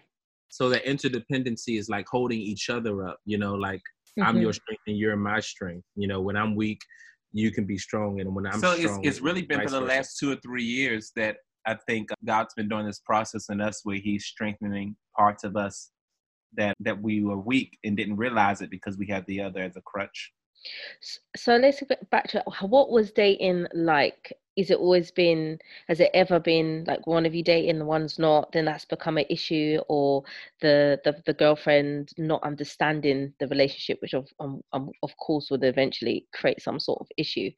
So 0.49 0.69
the 0.69 0.79
interdependency 0.79 1.79
is 1.79 1.89
like 1.89 2.07
holding 2.09 2.39
each 2.39 2.69
other 2.69 3.07
up, 3.07 3.19
you 3.25 3.37
know, 3.37 3.53
like 3.53 3.81
mm-hmm. 4.19 4.23
I'm 4.23 4.41
your 4.41 4.53
strength 4.53 4.81
and 4.87 4.97
you're 4.97 5.15
my 5.15 5.39
strength. 5.39 5.85
You 5.95 6.07
know, 6.07 6.21
when 6.21 6.35
I'm 6.35 6.55
weak, 6.55 6.81
you 7.31 7.51
can 7.51 7.65
be 7.65 7.77
strong, 7.77 8.19
and 8.19 8.35
when 8.35 8.45
I'm 8.45 8.59
so 8.59 8.75
strong, 8.75 8.99
it's, 9.05 9.07
it's 9.07 9.21
really 9.21 9.43
been 9.43 9.61
for 9.61 9.69
the 9.69 9.79
versa. 9.79 9.95
last 9.95 10.19
two 10.19 10.31
or 10.31 10.35
three 10.37 10.65
years 10.65 11.11
that 11.15 11.37
I 11.65 11.75
think 11.87 12.09
God's 12.25 12.53
been 12.53 12.67
doing 12.67 12.85
this 12.85 12.99
process 12.99 13.47
in 13.49 13.61
us 13.61 13.81
where 13.83 13.95
He's 13.95 14.25
strengthening 14.25 14.97
parts 15.15 15.45
of 15.45 15.55
us 15.55 15.91
that 16.57 16.75
that 16.81 17.01
we 17.01 17.23
were 17.23 17.37
weak 17.37 17.77
and 17.85 17.95
didn't 17.95 18.17
realize 18.17 18.61
it 18.61 18.69
because 18.69 18.97
we 18.97 19.07
had 19.07 19.25
the 19.27 19.41
other 19.41 19.61
as 19.61 19.77
a 19.77 19.81
crutch. 19.81 20.31
So 21.35 21.55
let's 21.55 21.81
get 21.81 22.09
back 22.09 22.27
to 22.29 22.43
what 22.61 22.91
was 22.91 23.11
dating 23.11 23.67
like? 23.73 24.33
Is 24.57 24.69
it 24.69 24.77
always 24.77 25.11
been? 25.11 25.57
Has 25.87 25.99
it 25.99 26.11
ever 26.13 26.39
been 26.39 26.83
like 26.85 27.07
one 27.07 27.25
of 27.25 27.33
you 27.33 27.41
dating, 27.41 27.79
the 27.79 27.85
one's 27.85 28.19
not? 28.19 28.51
Then 28.51 28.65
that's 28.65 28.85
become 28.85 29.17
an 29.17 29.25
issue, 29.29 29.79
or 29.87 30.23
the 30.59 30.99
the, 31.03 31.15
the 31.25 31.33
girlfriend 31.33 32.09
not 32.17 32.43
understanding 32.43 33.33
the 33.39 33.47
relationship, 33.47 33.99
which 34.01 34.13
of 34.13 34.27
um, 34.39 34.61
um, 34.73 34.91
of 35.03 35.15
course 35.17 35.49
would 35.49 35.63
eventually 35.63 36.27
create 36.33 36.61
some 36.61 36.79
sort 36.79 36.99
of 36.99 37.07
issue. 37.17 37.49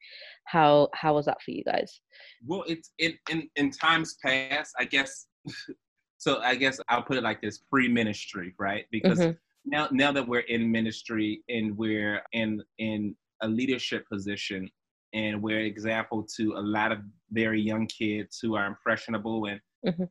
How 0.44 0.88
how 0.94 1.14
was 1.14 1.26
that 1.26 1.42
for 1.42 1.50
you 1.50 1.64
guys? 1.64 2.00
Well, 2.46 2.64
it's 2.66 2.92
in 2.98 3.18
in, 3.28 3.50
in 3.56 3.70
times 3.70 4.16
past, 4.24 4.72
I 4.78 4.84
guess. 4.84 5.26
so 6.18 6.38
I 6.38 6.54
guess 6.54 6.80
I'll 6.88 7.02
put 7.02 7.16
it 7.16 7.24
like 7.24 7.42
this: 7.42 7.58
pre-ministry, 7.58 8.54
right? 8.58 8.86
Because. 8.90 9.18
Mm-hmm 9.18 9.32
now 9.64 9.88
now 9.90 10.12
that 10.12 10.26
we're 10.26 10.40
in 10.40 10.70
ministry 10.70 11.42
and 11.48 11.76
we're 11.76 12.22
in 12.32 12.62
in 12.78 13.14
a 13.42 13.48
leadership 13.48 14.08
position 14.08 14.70
and 15.14 15.40
we're 15.40 15.60
example 15.60 16.26
to 16.36 16.54
a 16.56 16.60
lot 16.60 16.92
of 16.92 16.98
very 17.30 17.60
young 17.60 17.86
kids 17.86 18.38
who 18.42 18.56
are 18.56 18.66
impressionable 18.66 19.46
and 19.46 19.60
mm-hmm. 19.86 20.04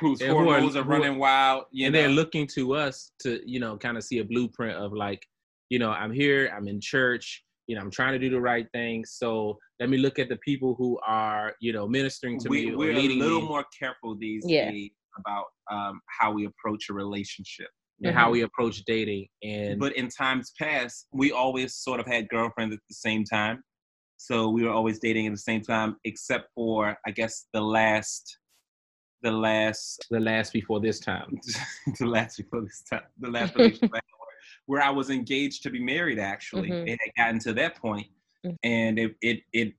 whose 0.00 0.20
and 0.22 0.32
hormones 0.32 0.72
who 0.72 0.80
are, 0.80 0.82
are, 0.82 0.86
running 0.86 1.18
wild. 1.18 1.64
and 1.72 1.92
know? 1.92 2.00
they're 2.00 2.08
looking 2.08 2.46
to 2.54 2.74
us 2.74 3.12
to, 3.20 3.40
you 3.44 3.60
know, 3.60 3.76
kind 3.76 3.96
of 3.96 4.02
see 4.02 4.18
a 4.18 4.24
blueprint 4.24 4.76
of 4.76 4.92
like, 4.92 5.24
you 5.68 5.78
know, 5.78 5.90
I'm 5.90 6.12
here, 6.12 6.50
I'm 6.56 6.68
in 6.68 6.80
church, 6.80 7.44
you 7.66 7.76
know, 7.76 7.82
I'm 7.82 7.90
trying 7.90 8.12
to 8.12 8.18
do 8.18 8.30
the 8.30 8.40
right 8.40 8.66
thing. 8.72 9.04
So 9.04 9.58
let 9.78 9.90
me 9.90 9.98
look 9.98 10.18
at 10.18 10.30
the 10.30 10.36
people 10.36 10.74
who 10.74 10.98
are, 11.06 11.54
you 11.60 11.72
know, 11.72 11.86
ministering 11.86 12.38
to 12.40 12.48
we, 12.48 12.70
me. 12.70 12.76
We're 12.76 12.92
a 12.92 13.08
little 13.08 13.42
me. 13.42 13.48
more 13.48 13.64
careful 13.78 14.16
these 14.16 14.44
yeah. 14.46 14.70
days 14.70 14.90
about 15.18 15.44
um, 15.70 16.00
how 16.18 16.32
we 16.32 16.46
approach 16.46 16.88
a 16.88 16.94
relationship 16.94 17.68
and 18.00 18.10
mm-hmm. 18.10 18.18
how 18.18 18.30
we 18.30 18.42
approach 18.42 18.82
dating. 18.84 19.28
And 19.42 19.78
but 19.78 19.96
in 19.96 20.08
times 20.08 20.52
past, 20.58 21.06
we 21.12 21.32
always 21.32 21.76
sort 21.76 22.00
of 22.00 22.06
had 22.06 22.28
girlfriends 22.28 22.74
at 22.74 22.80
the 22.88 22.94
same 22.94 23.24
time. 23.24 23.62
So 24.16 24.48
we 24.48 24.64
were 24.64 24.70
always 24.70 24.98
dating 24.98 25.26
at 25.26 25.32
the 25.32 25.38
same 25.38 25.60
time, 25.60 25.96
except 26.04 26.48
for 26.54 26.96
I 27.06 27.10
guess 27.10 27.46
the 27.52 27.60
last, 27.60 28.38
the 29.22 29.32
last, 29.32 30.04
the 30.10 30.20
last 30.20 30.52
before 30.52 30.80
this 30.80 31.00
time, 31.00 31.38
the 31.98 32.06
last 32.06 32.38
before 32.38 32.62
this 32.62 32.82
time, 32.88 33.02
the 33.20 33.30
last 33.30 33.54
relationship 33.56 33.90
where 34.66 34.82
I 34.82 34.90
was 34.90 35.10
engaged 35.10 35.62
to 35.64 35.70
be 35.70 35.82
married. 35.82 36.18
Actually, 36.18 36.70
mm-hmm. 36.70 36.88
it 36.88 36.98
had 37.00 37.24
gotten 37.24 37.38
to 37.40 37.52
that 37.54 37.76
point, 37.76 38.06
mm-hmm. 38.44 38.56
and 38.62 38.98
it 38.98 39.14
it 39.20 39.40
it 39.52 39.74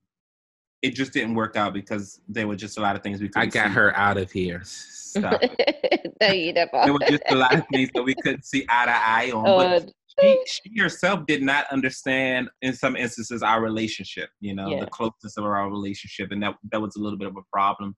it 0.86 0.94
just 0.94 1.13
didn't 1.13 1.34
work 1.34 1.56
out 1.56 1.74
because 1.74 2.22
there 2.27 2.48
were 2.48 2.56
just 2.56 2.77
a 2.77 2.82
lot 2.82 2.96
of 2.96 3.01
things 3.01 3.20
we 3.20 3.27
could. 3.27 3.42
I 3.42 3.48
got 3.48 3.70
see. 3.70 3.74
her 3.74 3.98
out 3.98 4.18
of 4.18 4.32
here. 4.32 4.62
Stop. 4.63 5.42
no, 6.22 6.27
you 6.27 6.54
never. 6.54 6.70
There 6.84 6.94
were 6.94 7.00
just 7.00 7.24
a 7.30 7.36
lot 7.36 7.56
of 7.56 7.63
things 7.74 7.89
that 7.96 8.04
we 8.04 8.13
couldn't 8.13 8.46
see 8.46 8.68
eye 8.70 8.86
to 8.86 8.92
eye 8.92 9.32
on. 9.32 9.48
Oh, 9.48 9.58
but 9.58 9.92
she, 10.20 10.46
she 10.46 10.80
herself 10.80 11.25
did 11.25 11.42
not 11.42 11.65
understand, 11.72 12.50
in 12.62 12.74
some 12.74 12.96
instances, 12.96 13.42
our 13.42 13.63
relationship. 13.63 14.30
You 14.42 14.54
know, 14.54 14.70
yeah. 14.70 14.82
the 14.82 14.86
closeness 14.86 15.38
of 15.38 15.46
our 15.46 15.72
relationship, 15.72 16.32
and 16.32 16.44
that 16.44 16.54
that 16.72 16.80
was 16.80 16.96
a 16.98 17.00
little 17.00 17.18
bit 17.18 17.30
of 17.30 17.36
a 17.36 17.44
problem. 17.51 17.96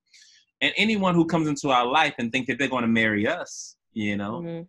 And 0.61 0.71
anyone 0.77 1.13
who 1.13 1.25
comes 1.25 1.49
into 1.49 1.69
our 1.69 1.85
life 1.85 2.13
and 2.19 2.31
think 2.31 2.47
that 2.47 2.57
they're 2.57 2.69
going 2.69 2.83
to 2.83 2.87
marry 2.87 3.27
us, 3.27 3.75
you 3.91 4.15
know, 4.15 4.41
mm-hmm. 4.41 4.63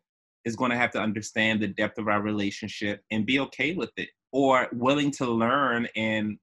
is 0.44 0.56
going 0.56 0.72
to 0.72 0.76
have 0.76 0.90
to 0.90 1.00
understand 1.00 1.62
the 1.62 1.68
depth 1.68 1.98
of 1.98 2.08
our 2.08 2.20
relationship 2.20 3.00
and 3.12 3.24
be 3.24 3.38
okay 3.38 3.74
with 3.74 3.92
it, 3.96 4.08
or 4.32 4.66
willing 4.72 5.12
to 5.12 5.26
learn 5.26 5.86
and 5.94 6.36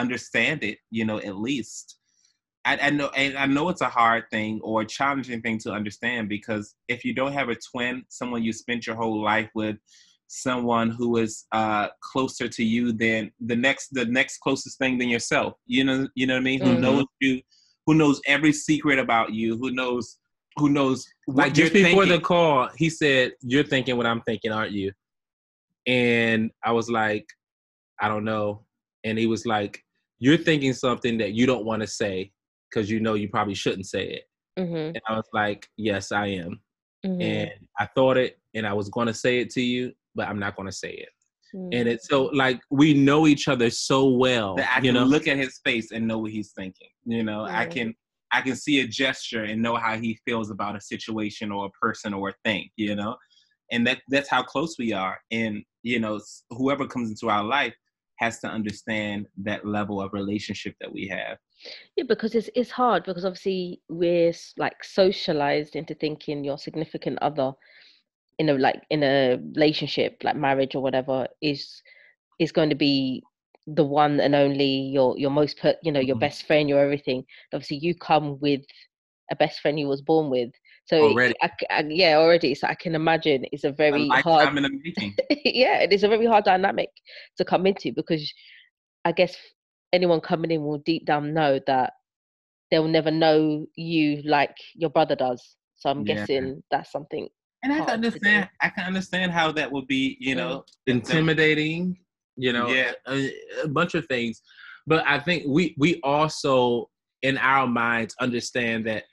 understand 0.00 0.64
it, 0.64 0.78
you 0.90 1.04
know, 1.04 1.18
at 1.18 1.36
least. 1.36 1.98
I, 2.64 2.78
I, 2.82 2.90
know, 2.90 3.08
and 3.16 3.38
I 3.38 3.46
know 3.46 3.68
it's 3.70 3.80
a 3.80 3.88
hard 3.88 4.24
thing 4.30 4.60
or 4.62 4.82
a 4.82 4.86
challenging 4.86 5.40
thing 5.40 5.58
to 5.60 5.72
understand 5.72 6.28
because 6.28 6.74
if 6.88 7.04
you 7.04 7.14
don't 7.14 7.32
have 7.32 7.48
a 7.48 7.56
twin, 7.70 8.04
someone 8.08 8.42
you 8.42 8.52
spent 8.52 8.86
your 8.86 8.96
whole 8.96 9.22
life 9.22 9.48
with, 9.54 9.76
someone 10.28 10.90
who 10.90 11.16
is 11.16 11.46
uh, 11.52 11.88
closer 12.00 12.46
to 12.48 12.62
you 12.62 12.92
than 12.92 13.32
the 13.40 13.56
next, 13.56 13.88
the 13.92 14.04
next 14.04 14.38
closest 14.38 14.78
thing 14.78 14.98
than 14.98 15.08
yourself. 15.08 15.54
You 15.66 15.84
know, 15.84 16.08
you 16.14 16.26
know 16.26 16.34
what 16.34 16.40
I 16.40 16.44
mean? 16.44 16.60
Mm-hmm. 16.60 16.74
Who 16.74 16.80
knows 16.80 17.04
you? 17.20 17.40
Who 17.86 17.94
knows 17.94 18.20
every 18.26 18.52
secret 18.52 18.98
about 18.98 19.32
you? 19.32 19.56
Who 19.56 19.70
knows? 19.70 20.18
Who 20.56 20.68
knows? 20.68 21.06
like 21.26 21.54
just 21.54 21.72
before 21.72 22.04
thinking. 22.04 22.12
the 22.12 22.20
call, 22.20 22.68
he 22.76 22.90
said, 22.90 23.32
"You're 23.40 23.64
thinking 23.64 23.96
what 23.96 24.06
I'm 24.06 24.20
thinking, 24.22 24.52
aren't 24.52 24.72
you?" 24.72 24.92
And 25.86 26.50
I 26.62 26.72
was 26.72 26.90
like, 26.90 27.26
"I 28.00 28.08
don't 28.08 28.24
know." 28.24 28.66
And 29.04 29.18
he 29.18 29.26
was 29.26 29.46
like, 29.46 29.82
you're 30.20 30.36
thinking 30.36 30.72
something 30.72 31.18
that 31.18 31.32
you 31.32 31.46
don't 31.46 31.64
want 31.64 31.82
to 31.82 31.88
say 31.88 32.30
because 32.70 32.90
you 32.90 33.00
know 33.00 33.14
you 33.14 33.28
probably 33.28 33.54
shouldn't 33.54 33.86
say 33.86 34.06
it. 34.06 34.24
Mm-hmm. 34.58 34.94
And 34.94 35.00
I 35.08 35.16
was 35.16 35.28
like, 35.32 35.68
yes, 35.76 36.12
I 36.12 36.26
am. 36.26 36.60
Mm-hmm. 37.04 37.20
And 37.20 37.50
I 37.78 37.86
thought 37.94 38.16
it 38.16 38.38
and 38.54 38.66
I 38.66 38.72
was 38.72 38.88
going 38.88 39.06
to 39.06 39.14
say 39.14 39.40
it 39.40 39.50
to 39.50 39.62
you, 39.62 39.92
but 40.14 40.28
I'm 40.28 40.38
not 40.38 40.54
going 40.54 40.68
to 40.68 40.74
say 40.74 40.90
it. 40.90 41.08
Mm-hmm. 41.54 41.68
And 41.72 41.88
it's 41.88 42.08
so 42.08 42.24
like 42.26 42.60
we 42.70 42.94
know 42.94 43.26
each 43.26 43.48
other 43.48 43.70
so 43.70 44.08
well. 44.08 44.54
That 44.56 44.70
I 44.76 44.76
you 44.76 44.92
can 44.92 44.94
know? 44.94 45.04
look 45.04 45.26
at 45.26 45.36
his 45.36 45.58
face 45.64 45.90
and 45.90 46.06
know 46.06 46.18
what 46.18 46.30
he's 46.30 46.52
thinking. 46.52 46.88
You 47.04 47.24
know, 47.24 47.44
I 47.44 47.66
can 47.66 47.94
I 48.32 48.40
can 48.42 48.56
see 48.56 48.80
a 48.80 48.86
gesture 48.86 49.44
and 49.44 49.60
know 49.60 49.76
how 49.76 49.96
he 49.96 50.18
feels 50.24 50.50
about 50.50 50.76
a 50.76 50.80
situation 50.80 51.50
or 51.50 51.66
a 51.66 51.70
person 51.70 52.14
or 52.14 52.30
a 52.30 52.34
thing, 52.44 52.68
you 52.76 52.94
know? 52.94 53.16
And 53.72 53.86
that 53.86 53.98
that's 54.08 54.28
how 54.28 54.42
close 54.42 54.76
we 54.78 54.92
are. 54.92 55.18
And, 55.30 55.62
you 55.82 55.98
know, 55.98 56.20
whoever 56.50 56.86
comes 56.86 57.10
into 57.10 57.28
our 57.28 57.44
life, 57.44 57.74
has 58.20 58.38
to 58.40 58.46
understand 58.46 59.26
that 59.38 59.66
level 59.66 60.00
of 60.00 60.12
relationship 60.12 60.74
that 60.80 60.92
we 60.92 61.08
have. 61.08 61.38
Yeah 61.96 62.04
because 62.06 62.34
it's 62.34 62.50
it's 62.54 62.70
hard 62.70 63.04
because 63.04 63.24
obviously 63.24 63.80
we're 63.88 64.32
like 64.56 64.84
socialized 64.84 65.74
into 65.76 65.94
thinking 65.94 66.44
your 66.44 66.58
significant 66.58 67.18
other 67.20 67.52
in 68.38 68.48
a 68.48 68.54
like 68.54 68.82
in 68.90 69.02
a 69.02 69.38
relationship 69.54 70.16
like 70.22 70.36
marriage 70.36 70.74
or 70.74 70.82
whatever 70.82 71.26
is 71.42 71.82
is 72.38 72.52
going 72.52 72.70
to 72.70 72.74
be 72.74 73.22
the 73.66 73.84
one 73.84 74.20
and 74.20 74.34
only 74.34 74.90
your 74.94 75.18
your 75.18 75.30
most 75.30 75.58
per, 75.58 75.74
you 75.82 75.92
know 75.92 76.00
your 76.00 76.16
mm-hmm. 76.16 76.20
best 76.20 76.46
friend 76.46 76.68
your 76.68 76.80
everything. 76.80 77.24
Obviously 77.52 77.78
you 77.78 77.94
come 77.94 78.38
with 78.40 78.62
a 79.30 79.36
best 79.36 79.60
friend 79.60 79.78
you 79.78 79.86
was 79.86 80.02
born 80.02 80.30
with 80.30 80.50
so 80.90 81.04
already. 81.04 81.34
I, 81.40 81.50
I, 81.70 81.84
yeah, 81.88 82.16
already. 82.16 82.54
So 82.54 82.66
I 82.66 82.74
can 82.74 82.96
imagine 82.96 83.44
it's 83.52 83.62
a 83.62 83.70
very 83.70 84.08
a 84.08 84.22
hard. 84.22 84.52
yeah, 85.44 85.78
it 85.78 85.92
is 85.92 86.02
a 86.02 86.08
very 86.08 86.26
hard 86.26 86.44
dynamic 86.44 86.88
to 87.36 87.44
come 87.44 87.64
into 87.64 87.92
because 87.92 88.32
I 89.04 89.12
guess 89.12 89.36
anyone 89.92 90.20
coming 90.20 90.50
in 90.50 90.64
will 90.64 90.78
deep 90.78 91.06
down 91.06 91.32
know 91.32 91.60
that 91.68 91.92
they'll 92.70 92.88
never 92.88 93.12
know 93.12 93.66
you 93.76 94.22
like 94.24 94.56
your 94.74 94.90
brother 94.90 95.14
does. 95.14 95.56
So 95.76 95.90
I'm 95.90 96.04
yeah. 96.04 96.16
guessing 96.16 96.62
that's 96.72 96.90
something. 96.90 97.28
And 97.62 97.72
I 97.72 97.78
can 97.84 97.90
understand. 97.90 98.48
I 98.60 98.70
can 98.70 98.86
understand 98.86 99.30
how 99.30 99.52
that 99.52 99.70
would 99.70 99.86
be. 99.86 100.16
You 100.18 100.34
know, 100.34 100.64
mm. 100.88 100.92
intimidating. 100.94 101.98
You 102.36 102.52
know, 102.52 102.68
yeah, 102.68 102.92
a, 103.06 103.32
a 103.62 103.68
bunch 103.68 103.94
of 103.94 104.06
things. 104.06 104.42
But 104.88 105.06
I 105.06 105.20
think 105.20 105.44
we 105.46 105.76
we 105.78 106.00
also 106.02 106.90
in 107.22 107.38
our 107.38 107.68
minds 107.68 108.16
understand 108.18 108.86
that 108.86 109.04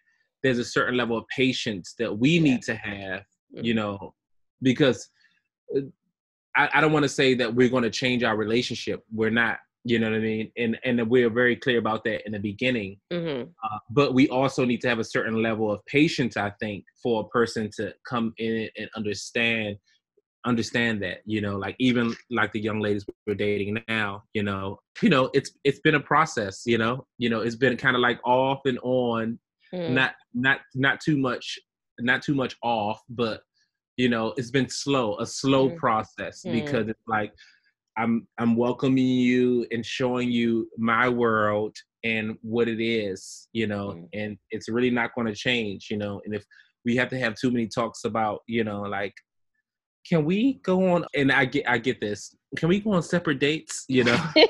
there's 0.47 0.59
a 0.59 0.65
certain 0.65 0.95
level 0.95 1.17
of 1.17 1.27
patience 1.27 1.93
that 1.99 2.17
we 2.17 2.39
need 2.39 2.61
to 2.63 2.75
have, 2.75 3.23
you 3.51 3.73
know, 3.73 4.13
because 4.61 5.09
uh, 5.75 5.81
I, 6.55 6.69
I 6.75 6.81
don't 6.81 6.93
want 6.93 7.03
to 7.03 7.09
say 7.09 7.33
that 7.35 7.53
we're 7.53 7.67
going 7.67 7.83
to 7.83 7.89
change 7.89 8.23
our 8.23 8.37
relationship. 8.37 9.03
We're 9.13 9.29
not, 9.29 9.57
you 9.83 9.99
know 9.99 10.09
what 10.09 10.15
I 10.15 10.21
mean? 10.21 10.51
And 10.57 10.79
and 10.85 11.09
we're 11.09 11.29
very 11.29 11.57
clear 11.57 11.79
about 11.79 12.05
that 12.05 12.25
in 12.25 12.31
the 12.31 12.39
beginning. 12.39 12.97
Mm-hmm. 13.11 13.49
Uh, 13.61 13.77
but 13.89 14.13
we 14.13 14.29
also 14.29 14.63
need 14.63 14.79
to 14.81 14.87
have 14.87 14.99
a 14.99 15.03
certain 15.03 15.41
level 15.41 15.69
of 15.69 15.85
patience, 15.85 16.37
I 16.37 16.51
think, 16.61 16.85
for 17.03 17.21
a 17.21 17.27
person 17.27 17.69
to 17.75 17.93
come 18.07 18.33
in 18.37 18.69
and 18.77 18.89
understand 18.95 19.75
understand 20.45 21.03
that 21.03 21.17
you 21.25 21.41
know 21.41 21.57
like 21.57 21.75
even 21.77 22.15
like 22.31 22.53
the 22.53 22.59
young 22.59 22.79
ladies 22.79 23.05
we're 23.25 23.33
dating 23.33 23.77
now 23.89 24.23
you 24.33 24.41
know 24.43 24.79
you 25.01 25.09
know 25.09 25.29
it's 25.33 25.51
it's 25.65 25.79
been 25.79 25.95
a 25.95 25.99
process 25.99 26.61
you 26.65 26.77
know 26.77 27.05
you 27.17 27.29
know 27.29 27.41
it's 27.41 27.55
been 27.55 27.75
kind 27.75 27.97
of 27.97 28.01
like 28.01 28.19
off 28.23 28.61
and 28.65 28.79
on 28.81 29.37
mm. 29.73 29.91
not 29.91 30.15
not 30.33 30.59
not 30.75 30.99
too 30.99 31.17
much 31.17 31.57
not 31.99 32.21
too 32.21 32.35
much 32.35 32.55
off 32.63 33.01
but 33.09 33.41
you 33.97 34.09
know 34.09 34.33
it's 34.37 34.51
been 34.51 34.69
slow 34.69 35.17
a 35.19 35.25
slow 35.25 35.69
mm. 35.69 35.77
process 35.77 36.43
mm. 36.45 36.53
because 36.53 36.87
it's 36.87 37.07
like 37.07 37.33
i'm 37.97 38.27
i'm 38.37 38.55
welcoming 38.55 39.05
you 39.05 39.65
and 39.71 39.85
showing 39.85 40.31
you 40.31 40.69
my 40.77 41.09
world 41.09 41.75
and 42.03 42.37
what 42.41 42.67
it 42.67 42.83
is 42.83 43.47
you 43.53 43.67
know 43.67 43.89
mm. 43.89 44.07
and 44.13 44.37
it's 44.51 44.69
really 44.69 44.91
not 44.91 45.13
going 45.15 45.27
to 45.27 45.35
change 45.35 45.87
you 45.89 45.97
know 45.97 46.21
and 46.25 46.35
if 46.35 46.43
we 46.85 46.95
have 46.95 47.09
to 47.09 47.19
have 47.19 47.35
too 47.35 47.51
many 47.51 47.67
talks 47.67 48.03
about 48.05 48.39
you 48.47 48.63
know 48.63 48.81
like 48.81 49.13
can 50.07 50.23
we 50.23 50.53
go 50.63 50.93
on 50.93 51.05
and 51.15 51.31
i 51.31 51.43
get 51.43 51.67
i 51.67 51.77
get 51.77 51.99
this 51.99 52.35
can 52.55 52.69
we 52.69 52.79
go 52.79 52.91
on 52.91 53.03
separate 53.03 53.39
dates 53.39 53.83
you 53.89 54.03
know 54.03 54.17
so 54.35 54.45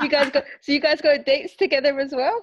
you 0.02 0.08
guys 0.08 0.30
go 0.30 0.42
so 0.60 0.72
you 0.72 0.80
guys 0.80 1.00
go 1.00 1.16
dates 1.22 1.54
together 1.56 1.98
as 2.00 2.12
well 2.12 2.42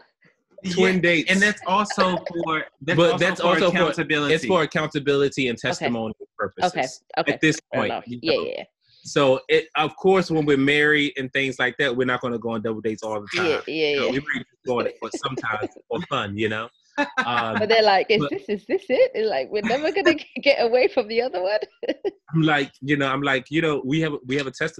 twin 0.72 0.96
yeah. 0.96 1.02
dates, 1.02 1.32
and 1.32 1.42
that's 1.42 1.62
also 1.68 2.18
for 2.18 2.66
that's 2.82 2.98
but 2.98 3.12
also 3.14 3.18
that's 3.18 3.42
for 3.42 3.48
also 3.48 3.68
accountability. 3.70 4.34
For, 4.34 4.36
it's 4.36 4.46
for 4.46 4.62
accountability 4.64 5.48
and 5.50 5.58
testimony 5.58 6.14
okay. 6.22 6.30
purposes. 6.38 6.72
Okay. 6.72 6.88
Okay. 7.22 7.34
At 7.34 7.42
this 7.42 7.60
point, 7.74 7.94
you 8.08 8.20
know? 8.24 8.44
yeah, 8.44 8.54
yeah. 8.58 8.64
So, 9.06 9.42
it, 9.50 9.68
of 9.76 9.96
course, 9.98 10.32
when 10.32 10.46
we're 10.46 10.58
married 10.58 11.14
and 11.18 11.32
things 11.34 11.60
like 11.60 11.76
that, 11.78 11.96
we're 11.96 12.08
not 12.08 12.22
going 12.22 12.32
to 12.32 12.40
go 12.40 12.52
on 12.52 12.62
double 12.62 12.80
dates 12.80 13.04
all 13.04 13.20
the 13.20 13.28
time. 13.36 13.46
Yeah, 13.46 13.62
yeah, 13.68 13.90
you 13.90 13.96
know, 13.98 14.06
yeah. 14.06 14.12
We 14.12 14.20
might 14.20 14.46
go 14.66 14.80
on 14.80 14.88
it 14.88 14.96
for 15.00 15.10
sometimes 15.14 15.70
for 15.90 16.02
fun, 16.10 16.38
you 16.38 16.48
know. 16.48 16.70
Um, 16.98 17.58
but 17.60 17.70
they're 17.70 17.84
like, 17.84 18.08
is 18.10 18.20
but, 18.20 18.30
this 18.30 18.44
is 18.48 18.66
this 18.66 18.84
it? 18.88 19.12
It's 19.14 19.30
like 19.30 19.50
we're 19.50 19.64
never 19.64 19.92
gonna 19.92 20.16
get 20.44 20.64
away 20.64 20.88
from 20.88 21.08
the 21.08 21.22
other 21.22 21.42
one. 21.42 21.60
I'm 22.34 22.44
like, 22.44 22.72
you 22.82 22.96
know, 22.98 23.08
I'm 23.08 23.22
like, 23.22 23.48
you 23.50 23.62
know, 23.62 23.82
we 23.84 24.00
have 24.02 24.14
we 24.26 24.38
have 24.38 24.48
a 24.48 24.52
test. 24.52 24.80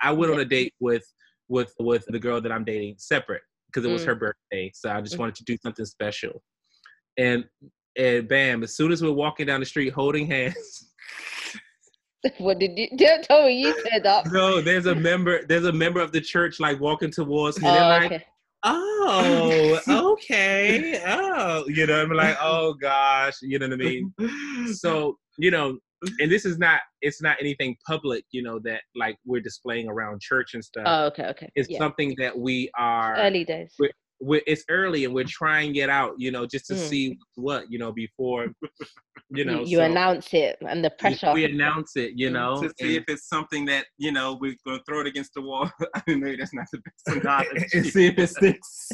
I 0.00 0.12
went 0.12 0.32
on 0.32 0.40
a 0.40 0.44
date 0.44 0.72
with 0.80 1.04
with 1.48 1.72
with 1.78 2.06
the 2.06 2.18
girl 2.18 2.40
that 2.40 2.50
I'm 2.50 2.64
dating 2.64 2.96
separate, 2.98 3.42
because 3.74 3.88
it 3.88 3.92
was 3.92 4.02
mm. 4.02 4.06
her 4.06 4.14
birthday. 4.14 4.70
So 4.74 4.90
I 4.90 5.00
just 5.00 5.16
mm. 5.16 5.20
wanted 5.20 5.34
to 5.36 5.44
do 5.44 5.56
something 5.62 5.84
special. 5.84 6.42
And 7.18 7.44
and 7.96 8.28
bam, 8.28 8.62
as 8.62 8.76
soon 8.76 8.92
as 8.92 9.02
we're 9.02 9.12
walking 9.12 9.46
down 9.46 9.60
the 9.60 9.66
street 9.66 9.92
holding 9.92 10.26
hands. 10.26 10.90
what 12.38 12.58
did 12.58 12.72
you 12.76 12.88
tell 13.22 13.46
me 13.46 13.60
you 13.60 13.74
said 13.90 14.02
that? 14.02 14.26
No, 14.32 14.60
there's 14.60 14.86
a 14.86 14.94
member, 14.94 15.44
there's 15.46 15.66
a 15.66 15.72
member 15.72 16.00
of 16.00 16.12
the 16.12 16.20
church 16.20 16.58
like 16.58 16.80
walking 16.80 17.10
towards 17.10 17.60
me. 17.60 17.68
Oh, 17.68 17.72
They're 17.72 17.88
like, 17.88 18.12
okay. 18.12 18.24
oh, 18.64 19.80
okay. 20.12 21.02
Oh, 21.06 21.64
you 21.68 21.86
know, 21.86 22.02
I'm 22.02 22.10
like, 22.10 22.36
oh 22.40 22.74
gosh, 22.74 23.34
you 23.42 23.58
know 23.58 23.68
what 23.68 23.74
I 23.74 23.76
mean? 23.76 24.74
So, 24.74 25.18
you 25.38 25.50
know, 25.50 25.78
and 26.20 26.30
this 26.30 26.44
is 26.44 26.58
not 26.58 26.80
it's 27.00 27.22
not 27.22 27.36
anything 27.40 27.76
public, 27.86 28.24
you 28.30 28.42
know, 28.42 28.58
that 28.60 28.82
like 28.94 29.16
we're 29.24 29.40
displaying 29.40 29.88
around 29.88 30.20
church 30.20 30.54
and 30.54 30.64
stuff. 30.64 30.84
Oh, 30.86 31.06
okay, 31.06 31.26
okay. 31.26 31.50
It's 31.54 31.68
yeah. 31.68 31.78
something 31.78 32.14
that 32.18 32.36
we 32.36 32.70
are 32.78 33.16
early 33.16 33.44
days. 33.44 33.74
We're, 33.78 33.90
we're, 34.20 34.42
it's 34.46 34.64
early 34.70 35.04
and 35.04 35.14
we're 35.14 35.24
trying 35.24 35.74
it 35.76 35.90
out, 35.90 36.14
you 36.16 36.30
know, 36.30 36.46
just 36.46 36.66
to 36.66 36.74
mm. 36.74 36.78
see 36.78 37.18
what, 37.34 37.70
you 37.70 37.78
know, 37.78 37.92
before, 37.92 38.46
you 39.30 39.44
know. 39.44 39.60
You, 39.60 39.66
you 39.66 39.76
so 39.78 39.84
announce 39.84 40.32
it 40.32 40.56
and 40.66 40.84
the 40.84 40.90
pressure. 40.90 41.32
We 41.32 41.44
announce 41.44 41.96
it, 41.96 42.12
you 42.16 42.30
know. 42.30 42.62
To 42.62 42.72
see 42.80 42.96
and, 42.96 42.96
if 42.96 43.04
it's 43.08 43.28
something 43.28 43.64
that, 43.66 43.86
you 43.98 44.12
know, 44.12 44.38
we're 44.40 44.56
going 44.66 44.78
to 44.78 44.84
throw 44.88 45.00
it 45.00 45.06
against 45.06 45.34
the 45.34 45.42
wall. 45.42 45.70
I 45.94 46.02
mean, 46.06 46.20
maybe 46.20 46.36
that's 46.36 46.54
not 46.54 46.66
the 46.72 46.78
best 46.78 47.22
analogy. 47.22 47.66
and 47.74 47.86
see 47.86 48.06
if 48.06 48.18
it 48.18 48.28
sticks. 48.28 48.88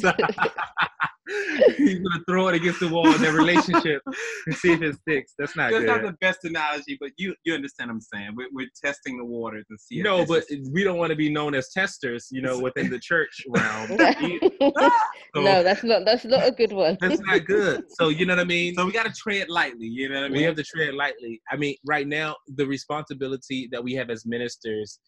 He's 1.77 1.99
gonna 1.99 2.23
throw 2.27 2.47
it 2.47 2.55
against 2.55 2.79
the 2.79 2.87
wall 2.87 3.13
in 3.13 3.21
their 3.21 3.33
relationship 3.33 4.01
and 4.05 4.55
see 4.55 4.73
if 4.73 4.81
it 4.81 4.95
sticks. 4.95 5.33
That's 5.37 5.55
not 5.55 5.71
That's 5.71 5.85
good. 5.85 5.87
not 5.87 6.01
the 6.01 6.13
best 6.21 6.43
analogy, 6.43 6.97
but 6.99 7.11
you 7.17 7.35
you 7.43 7.53
understand 7.53 7.89
what 7.89 7.95
I'm 7.95 8.01
saying. 8.01 8.31
We're, 8.35 8.49
we're 8.51 8.69
testing 8.83 9.17
the 9.17 9.25
waters 9.25 9.65
and 9.69 9.79
see. 9.79 10.01
No, 10.01 10.25
but 10.25 10.43
is... 10.49 10.69
we 10.71 10.83
don't 10.83 10.97
want 10.97 11.11
to 11.11 11.15
be 11.15 11.29
known 11.29 11.55
as 11.55 11.69
testers, 11.69 12.27
you 12.31 12.41
know, 12.41 12.59
within 12.59 12.89
the 12.89 12.99
church 12.99 13.43
realm. 13.49 13.87
so, 13.87 14.89
no, 15.35 15.63
that's 15.63 15.83
not 15.83 16.05
that's 16.05 16.25
not 16.25 16.47
a 16.47 16.51
good 16.51 16.73
one. 16.73 16.97
that's 16.99 17.21
not 17.21 17.45
good. 17.45 17.83
So 17.89 18.09
you 18.09 18.25
know 18.25 18.35
what 18.35 18.41
I 18.41 18.45
mean. 18.45 18.75
So 18.75 18.85
we 18.85 18.91
got 18.91 19.05
to 19.05 19.13
tread 19.13 19.49
lightly. 19.49 19.87
You 19.87 20.09
know 20.09 20.15
what 20.15 20.25
I 20.25 20.29
mean. 20.29 20.37
We 20.37 20.43
have 20.43 20.55
to 20.55 20.63
tread 20.63 20.93
lightly. 20.93 21.41
I 21.51 21.55
mean, 21.55 21.75
right 21.85 22.07
now 22.07 22.35
the 22.55 22.65
responsibility 22.65 23.69
that 23.71 23.83
we 23.83 23.93
have 23.93 24.09
as 24.09 24.25
ministers, 24.25 24.99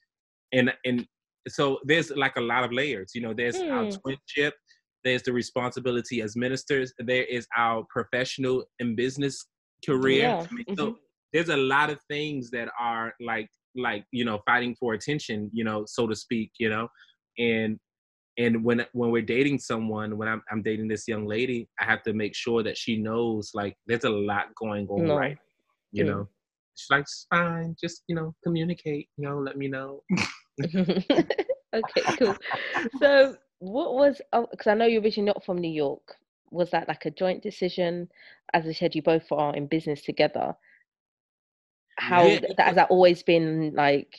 and 0.52 0.74
and 0.86 1.06
so 1.48 1.80
there's 1.84 2.12
like 2.12 2.36
a 2.38 2.42
lot 2.42 2.64
of 2.64 2.72
layers. 2.72 3.12
You 3.14 3.22
know, 3.22 3.34
there's 3.34 3.62
hmm. 3.62 3.72
our 3.72 3.86
twinship 3.86 4.52
there's 5.04 5.24
the 5.24 5.34
responsibility 5.34 6.22
as 6.22 6.36
ministers. 6.36 6.94
There 7.00 7.24
is 7.24 7.48
our 7.58 7.86
professional 7.90 8.64
and 8.80 8.96
business 8.96 9.46
career. 9.86 10.24
Yeah. 10.24 10.46
Mm-hmm. 10.46 10.76
So 10.78 10.98
there's 11.32 11.50
a 11.50 11.58
lot 11.58 11.90
of 11.90 12.00
things 12.10 12.50
that 12.52 12.70
are 12.80 13.14
like 13.20 13.50
like 13.76 14.06
you 14.12 14.24
know 14.24 14.40
fighting 14.46 14.76
for 14.80 14.94
attention, 14.94 15.50
you 15.54 15.64
know, 15.64 15.84
so 15.88 16.08
to 16.08 16.16
speak, 16.16 16.52
you 16.60 16.70
know, 16.70 16.88
and 17.38 17.80
and 18.38 18.64
when 18.64 18.86
when 18.94 19.12
we're 19.12 19.22
dating 19.22 19.60
someone, 19.60 20.18
when 20.18 20.28
I'm 20.28 20.42
I'm 20.52 20.62
dating 20.62 20.88
this 20.88 21.08
young 21.08 21.26
lady, 21.26 21.68
I 21.80 21.86
have 21.86 22.04
to 22.04 22.14
make 22.14 22.36
sure 22.36 22.64
that 22.64 22.78
she 22.78 22.98
knows 22.98 23.52
like 23.54 23.76
there's 23.88 24.04
a 24.04 24.10
lot 24.10 24.48
going 24.56 24.88
on, 24.88 25.08
no. 25.08 25.18
right? 25.18 25.38
You 25.92 26.06
know, 26.06 26.28
she's 26.74 26.90
like, 26.90 27.06
fine, 27.30 27.76
just 27.80 28.04
you 28.08 28.16
know, 28.16 28.34
communicate. 28.44 29.08
You 29.18 29.30
know, 29.30 29.38
let 29.38 29.58
me 29.58 29.68
know. 29.68 30.02
okay, 30.66 32.02
cool. 32.18 32.36
So 33.00 33.36
what 33.64 33.94
was 33.94 34.22
because 34.32 34.68
oh, 34.68 34.72
I 34.72 34.74
know 34.74 34.86
you're 34.86 35.02
originally 35.02 35.28
not 35.28 35.46
from 35.46 35.58
New 35.58 35.72
York. 35.72 36.16
Was 36.52 36.70
that 36.72 36.88
like 36.88 37.06
a 37.06 37.12
joint 37.12 37.42
decision? 37.42 38.10
As 38.54 38.68
I 38.68 38.74
said, 38.74 38.94
you 38.94 39.02
both 39.02 39.32
are 39.32 39.56
in 39.56 39.68
business 39.68 40.02
together. 40.02 40.54
How 41.98 42.26
yeah. 42.26 42.40
that, 42.58 42.68
has 42.68 42.76
that 42.76 42.90
always 42.90 43.24
been 43.24 43.74
like? 43.74 44.14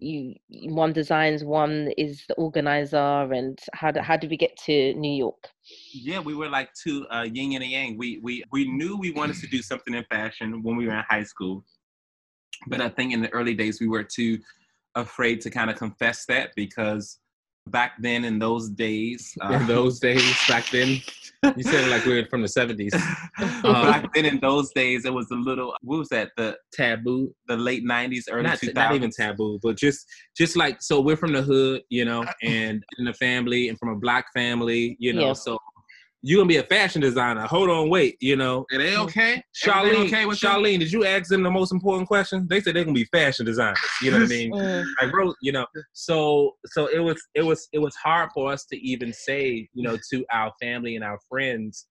You 0.00 0.34
one 0.48 0.94
designs, 0.94 1.44
one 1.44 1.92
is 1.98 2.24
the 2.26 2.34
organizer, 2.34 3.30
and 3.32 3.58
how 3.74 3.92
how 4.00 4.16
did 4.16 4.30
we 4.30 4.38
get 4.38 4.56
to 4.64 4.94
New 4.94 5.14
York? 5.14 5.48
Yeah, 5.92 6.18
we 6.18 6.34
were 6.34 6.48
like 6.48 6.70
two 6.72 7.06
uh, 7.08 7.26
yin 7.30 7.52
and 7.52 7.62
a 7.62 7.66
yang. 7.66 7.98
We 7.98 8.18
we 8.22 8.42
we 8.50 8.68
knew 8.68 8.96
we 8.96 9.10
wanted 9.10 9.36
to 9.36 9.46
do 9.46 9.60
something 9.60 9.94
in 9.94 10.04
fashion 10.10 10.62
when 10.62 10.76
we 10.76 10.86
were 10.86 10.94
in 10.94 11.04
high 11.08 11.24
school, 11.24 11.62
but 12.68 12.80
I 12.80 12.88
think 12.88 13.12
in 13.12 13.20
the 13.20 13.28
early 13.34 13.54
days 13.54 13.80
we 13.80 13.88
were 13.88 14.02
too 14.02 14.38
afraid 14.94 15.42
to 15.42 15.50
kind 15.50 15.70
of 15.70 15.76
confess 15.76 16.24
that 16.26 16.52
because 16.56 17.18
back 17.68 17.92
then 18.00 18.24
in 18.24 18.38
those 18.38 18.68
days. 18.68 19.36
Uh, 19.42 19.54
in 19.54 19.66
those 19.66 19.98
days, 19.98 20.22
back 20.46 20.68
then, 20.70 21.00
you 21.56 21.62
said 21.64 21.88
like 21.90 22.04
we 22.04 22.14
were 22.14 22.26
from 22.28 22.42
the 22.42 22.48
seventies. 22.48 22.94
Um, 23.38 23.62
back 23.62 24.12
then, 24.14 24.24
in 24.24 24.38
those 24.40 24.70
days, 24.72 25.04
it 25.04 25.12
was 25.12 25.30
a 25.30 25.34
little. 25.34 25.74
What 25.82 25.98
was 25.98 26.08
that? 26.10 26.30
The 26.36 26.56
taboo. 26.72 27.34
The 27.48 27.56
late 27.56 27.84
nineties, 27.84 28.28
early 28.30 28.44
two 28.50 28.72
thousands. 28.72 28.74
Not 28.74 28.94
even 28.94 29.10
taboo, 29.10 29.58
but 29.62 29.76
just 29.76 30.06
just 30.36 30.56
like 30.56 30.82
so, 30.82 31.00
we're 31.00 31.16
from 31.16 31.32
the 31.32 31.42
hood, 31.42 31.82
you 31.88 32.04
know, 32.04 32.24
and 32.42 32.84
in 32.98 33.04
the 33.04 33.14
family, 33.14 33.68
and 33.68 33.78
from 33.78 33.88
a 33.90 33.96
black 33.96 34.26
family, 34.32 34.96
you 35.00 35.12
know, 35.12 35.28
yeah. 35.28 35.32
so 35.32 35.58
you're 36.22 36.38
gonna 36.38 36.48
be 36.48 36.58
a 36.58 36.62
fashion 36.62 37.00
designer. 37.00 37.46
Hold 37.46 37.68
on, 37.68 37.90
wait. 37.90 38.16
You 38.20 38.36
know, 38.36 38.64
are 38.72 38.78
they 38.78 38.96
okay? 38.96 39.42
Charlene, 39.64 40.06
okay 40.06 40.24
with 40.24 40.38
Charlene, 40.38 40.78
did 40.78 40.92
you 40.92 41.04
ask 41.04 41.28
them 41.28 41.42
the 41.42 41.50
most 41.50 41.72
important 41.72 42.06
question? 42.06 42.46
They 42.48 42.60
said 42.60 42.76
they're 42.76 42.84
gonna 42.84 42.94
be 42.94 43.04
fashion 43.06 43.44
designers. 43.44 43.78
You 44.00 44.12
know 44.12 44.20
what 44.20 44.26
I 44.26 44.28
mean? 44.28 44.54
I 44.54 44.84
Like, 45.02 45.10
bro, 45.10 45.34
you 45.42 45.52
know. 45.52 45.66
So, 45.92 46.52
so 46.66 46.86
it 46.86 47.00
was, 47.00 47.20
it 47.34 47.42
was, 47.42 47.68
it 47.72 47.80
was 47.80 47.94
hard 47.96 48.30
for 48.32 48.52
us 48.52 48.64
to 48.66 48.76
even 48.76 49.12
say, 49.12 49.68
you 49.74 49.82
know, 49.82 49.98
to 50.12 50.24
our 50.32 50.52
family 50.60 50.94
and 50.94 51.04
our 51.04 51.18
friends. 51.28 51.86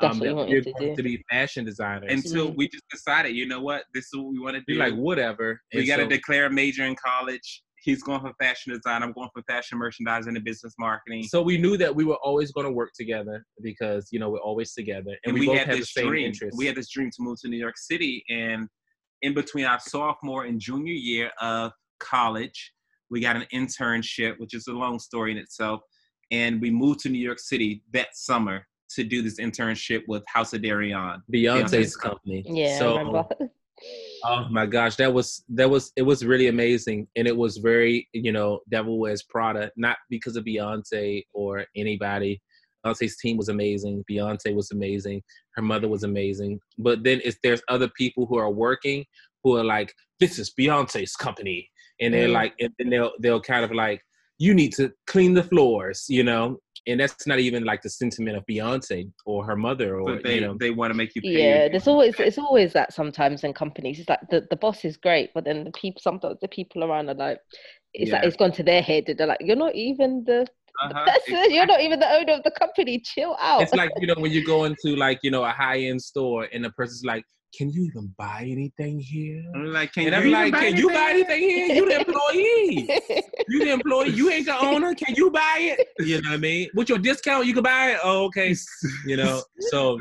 Um, 0.00 0.18
that 0.18 0.36
we're 0.36 0.60
going 0.60 0.62
to, 0.62 0.94
to, 0.94 1.02
be 1.02 1.24
fashion 1.30 1.64
designers 1.64 2.12
until 2.12 2.48
mm-hmm. 2.48 2.56
we 2.58 2.68
just 2.68 2.84
decided, 2.90 3.34
you 3.34 3.48
know 3.48 3.62
what, 3.62 3.84
this 3.94 4.04
is 4.04 4.10
what 4.14 4.30
we 4.30 4.38
want 4.38 4.54
to 4.54 4.62
do. 4.68 4.78
Like 4.78 4.92
whatever. 4.94 5.58
We 5.72 5.86
got 5.86 5.96
to 5.96 6.02
so, 6.02 6.08
declare 6.10 6.46
a 6.46 6.50
major 6.50 6.84
in 6.84 6.96
college 6.96 7.62
he's 7.86 8.02
going 8.02 8.20
for 8.20 8.32
fashion 8.38 8.74
design. 8.74 9.02
I'm 9.02 9.12
going 9.12 9.30
for 9.32 9.42
fashion 9.44 9.78
merchandising 9.78 10.34
and 10.34 10.44
business 10.44 10.74
marketing. 10.78 11.22
So 11.22 11.40
we 11.40 11.56
knew 11.56 11.76
that 11.78 11.94
we 11.94 12.04
were 12.04 12.16
always 12.16 12.50
going 12.50 12.66
to 12.66 12.72
work 12.72 12.90
together 12.94 13.46
because 13.62 14.08
you 14.10 14.18
know 14.18 14.28
we're 14.28 14.40
always 14.40 14.74
together, 14.74 15.16
and, 15.24 15.32
and 15.32 15.34
we, 15.34 15.40
we, 15.40 15.46
both 15.46 15.58
had, 15.58 15.68
had 15.68 15.78
this 15.78 15.94
dream. 15.94 16.26
Interest. 16.26 16.56
We 16.58 16.66
had 16.66 16.76
this 16.76 16.90
dream 16.90 17.10
to 17.10 17.22
move 17.22 17.40
to 17.42 17.48
New 17.48 17.56
York 17.56 17.78
City, 17.78 18.24
and 18.28 18.68
in 19.22 19.32
between 19.32 19.64
our 19.64 19.80
sophomore 19.80 20.44
and 20.44 20.60
junior 20.60 20.92
year 20.92 21.30
of 21.40 21.72
college, 22.00 22.72
we 23.08 23.20
got 23.20 23.36
an 23.36 23.46
internship, 23.54 24.38
which 24.38 24.52
is 24.52 24.66
a 24.66 24.72
long 24.72 24.98
story 24.98 25.30
in 25.30 25.38
itself, 25.38 25.80
and 26.30 26.60
we 26.60 26.70
moved 26.70 27.00
to 27.00 27.08
New 27.08 27.24
York 27.24 27.38
City 27.38 27.82
that 27.92 28.08
summer 28.14 28.66
to 28.90 29.04
do 29.04 29.22
this 29.22 29.40
internship 29.40 30.02
with 30.06 30.22
House 30.26 30.52
of 30.52 30.62
Deréon, 30.62 31.20
Beyonce's, 31.32 31.72
Beyonce's 31.72 31.96
company. 31.96 32.44
Yeah, 32.46 32.78
so 32.78 33.28
Oh 34.24 34.46
my 34.50 34.66
gosh, 34.66 34.96
that 34.96 35.12
was 35.12 35.44
that 35.50 35.68
was 35.68 35.92
it 35.96 36.02
was 36.02 36.24
really 36.24 36.48
amazing, 36.48 37.06
and 37.16 37.28
it 37.28 37.36
was 37.36 37.58
very 37.58 38.08
you 38.12 38.32
know 38.32 38.60
Devil 38.70 38.98
Wears 38.98 39.22
Prada, 39.22 39.70
not 39.76 39.98
because 40.10 40.36
of 40.36 40.44
Beyonce 40.44 41.24
or 41.34 41.64
anybody. 41.76 42.40
Beyonce's 42.84 43.16
team 43.16 43.36
was 43.36 43.48
amazing. 43.48 44.04
Beyonce 44.10 44.54
was 44.54 44.70
amazing. 44.70 45.22
Her 45.54 45.62
mother 45.62 45.88
was 45.88 46.04
amazing. 46.04 46.60
But 46.78 47.02
then 47.04 47.20
it's 47.24 47.38
there's 47.42 47.62
other 47.68 47.88
people 47.96 48.26
who 48.26 48.38
are 48.38 48.50
working 48.50 49.04
who 49.44 49.56
are 49.56 49.64
like, 49.64 49.94
this 50.18 50.38
is 50.38 50.52
Beyonce's 50.58 51.14
company, 51.14 51.70
and 52.00 52.12
they're 52.12 52.28
mm. 52.28 52.32
like, 52.32 52.54
and 52.60 52.72
then 52.78 52.90
they'll 52.90 53.12
they'll 53.20 53.40
kind 53.40 53.64
of 53.64 53.72
like, 53.72 54.02
you 54.38 54.54
need 54.54 54.72
to 54.74 54.92
clean 55.06 55.34
the 55.34 55.44
floors, 55.44 56.06
you 56.08 56.24
know, 56.24 56.58
and 56.86 57.00
that's 57.00 57.26
not 57.26 57.38
even 57.38 57.64
like 57.64 57.82
the 57.82 57.90
sentiment 57.90 58.36
of 58.36 58.44
Beyonce 58.46 59.10
or 59.24 59.44
her 59.44 59.56
mother 59.56 59.98
or 59.98 60.14
but 60.14 60.22
they 60.22 60.36
you 60.36 60.40
know 60.40 60.56
they 60.58 60.70
want 60.70 60.90
to 60.90 60.96
make 60.96 61.14
you 61.14 61.22
pay. 61.22 61.38
Yeah, 61.38 61.68
there's 61.68 61.88
always 61.88 62.14
it's 62.18 62.38
always 62.38 62.72
that 62.74 62.92
sometimes 62.92 63.44
in 63.44 63.52
companies. 63.52 63.98
It's 63.98 64.08
like 64.08 64.20
the, 64.30 64.46
the 64.50 64.56
boss 64.56 64.84
is 64.84 64.96
great, 64.96 65.30
but 65.34 65.44
then 65.44 65.64
the 65.64 65.72
people 65.72 66.00
sometimes 66.00 66.38
the 66.40 66.48
people 66.48 66.84
around 66.84 67.08
are 67.08 67.14
like 67.14 67.40
it's 67.92 68.10
yeah. 68.10 68.16
like 68.16 68.24
it's 68.24 68.36
gone 68.36 68.52
to 68.52 68.62
their 68.62 68.82
head. 68.82 69.04
and 69.08 69.18
They're 69.18 69.26
like, 69.26 69.40
You're 69.40 69.56
not 69.56 69.74
even 69.74 70.24
the 70.24 70.46
uh-huh. 70.82 71.06
Person, 71.06 71.50
you're 71.52 71.66
not 71.66 71.80
even 71.80 71.98
the 71.98 72.12
owner 72.12 72.34
of 72.34 72.42
the 72.42 72.50
company. 72.50 73.00
Chill 73.00 73.36
out. 73.40 73.62
It's 73.62 73.74
like 73.74 73.90
you 73.98 74.06
know 74.06 74.14
when 74.18 74.32
you 74.32 74.44
go 74.44 74.64
into 74.64 74.94
like 74.96 75.20
you 75.22 75.30
know 75.30 75.44
a 75.44 75.50
high 75.50 75.80
end 75.80 76.00
store 76.00 76.48
and 76.52 76.64
the 76.64 76.70
person's 76.70 77.04
like, 77.04 77.24
can 77.54 77.70
you 77.70 77.84
even 77.84 78.12
buy 78.18 78.46
anything 78.48 78.98
here? 78.98 79.42
I'm 79.54 79.72
like, 79.72 79.92
can 79.92 80.12
and 80.12 80.24
you 80.24 80.36
I'm 80.36 80.50
like, 80.50 80.54
can 80.54 80.64
anything? 80.64 80.80
you 80.80 80.88
buy 80.88 81.10
anything 81.10 81.40
here? 81.40 81.66
You 81.74 81.88
the 81.88 82.00
employee. 82.00 83.24
you 83.48 83.64
the 83.64 83.72
employee. 83.72 84.10
You 84.10 84.30
ain't 84.30 84.46
the 84.46 84.58
owner. 84.60 84.94
Can 84.94 85.14
you 85.14 85.30
buy 85.30 85.56
it? 85.58 85.88
You 85.98 86.20
know 86.22 86.30
what 86.30 86.34
I 86.34 86.38
mean? 86.38 86.68
With 86.74 86.88
your 86.88 86.98
discount, 86.98 87.46
you 87.46 87.54
can 87.54 87.62
buy 87.62 87.92
it. 87.92 87.98
Oh, 88.02 88.24
okay. 88.26 88.54
You 89.06 89.16
know, 89.16 89.42
so 89.70 90.00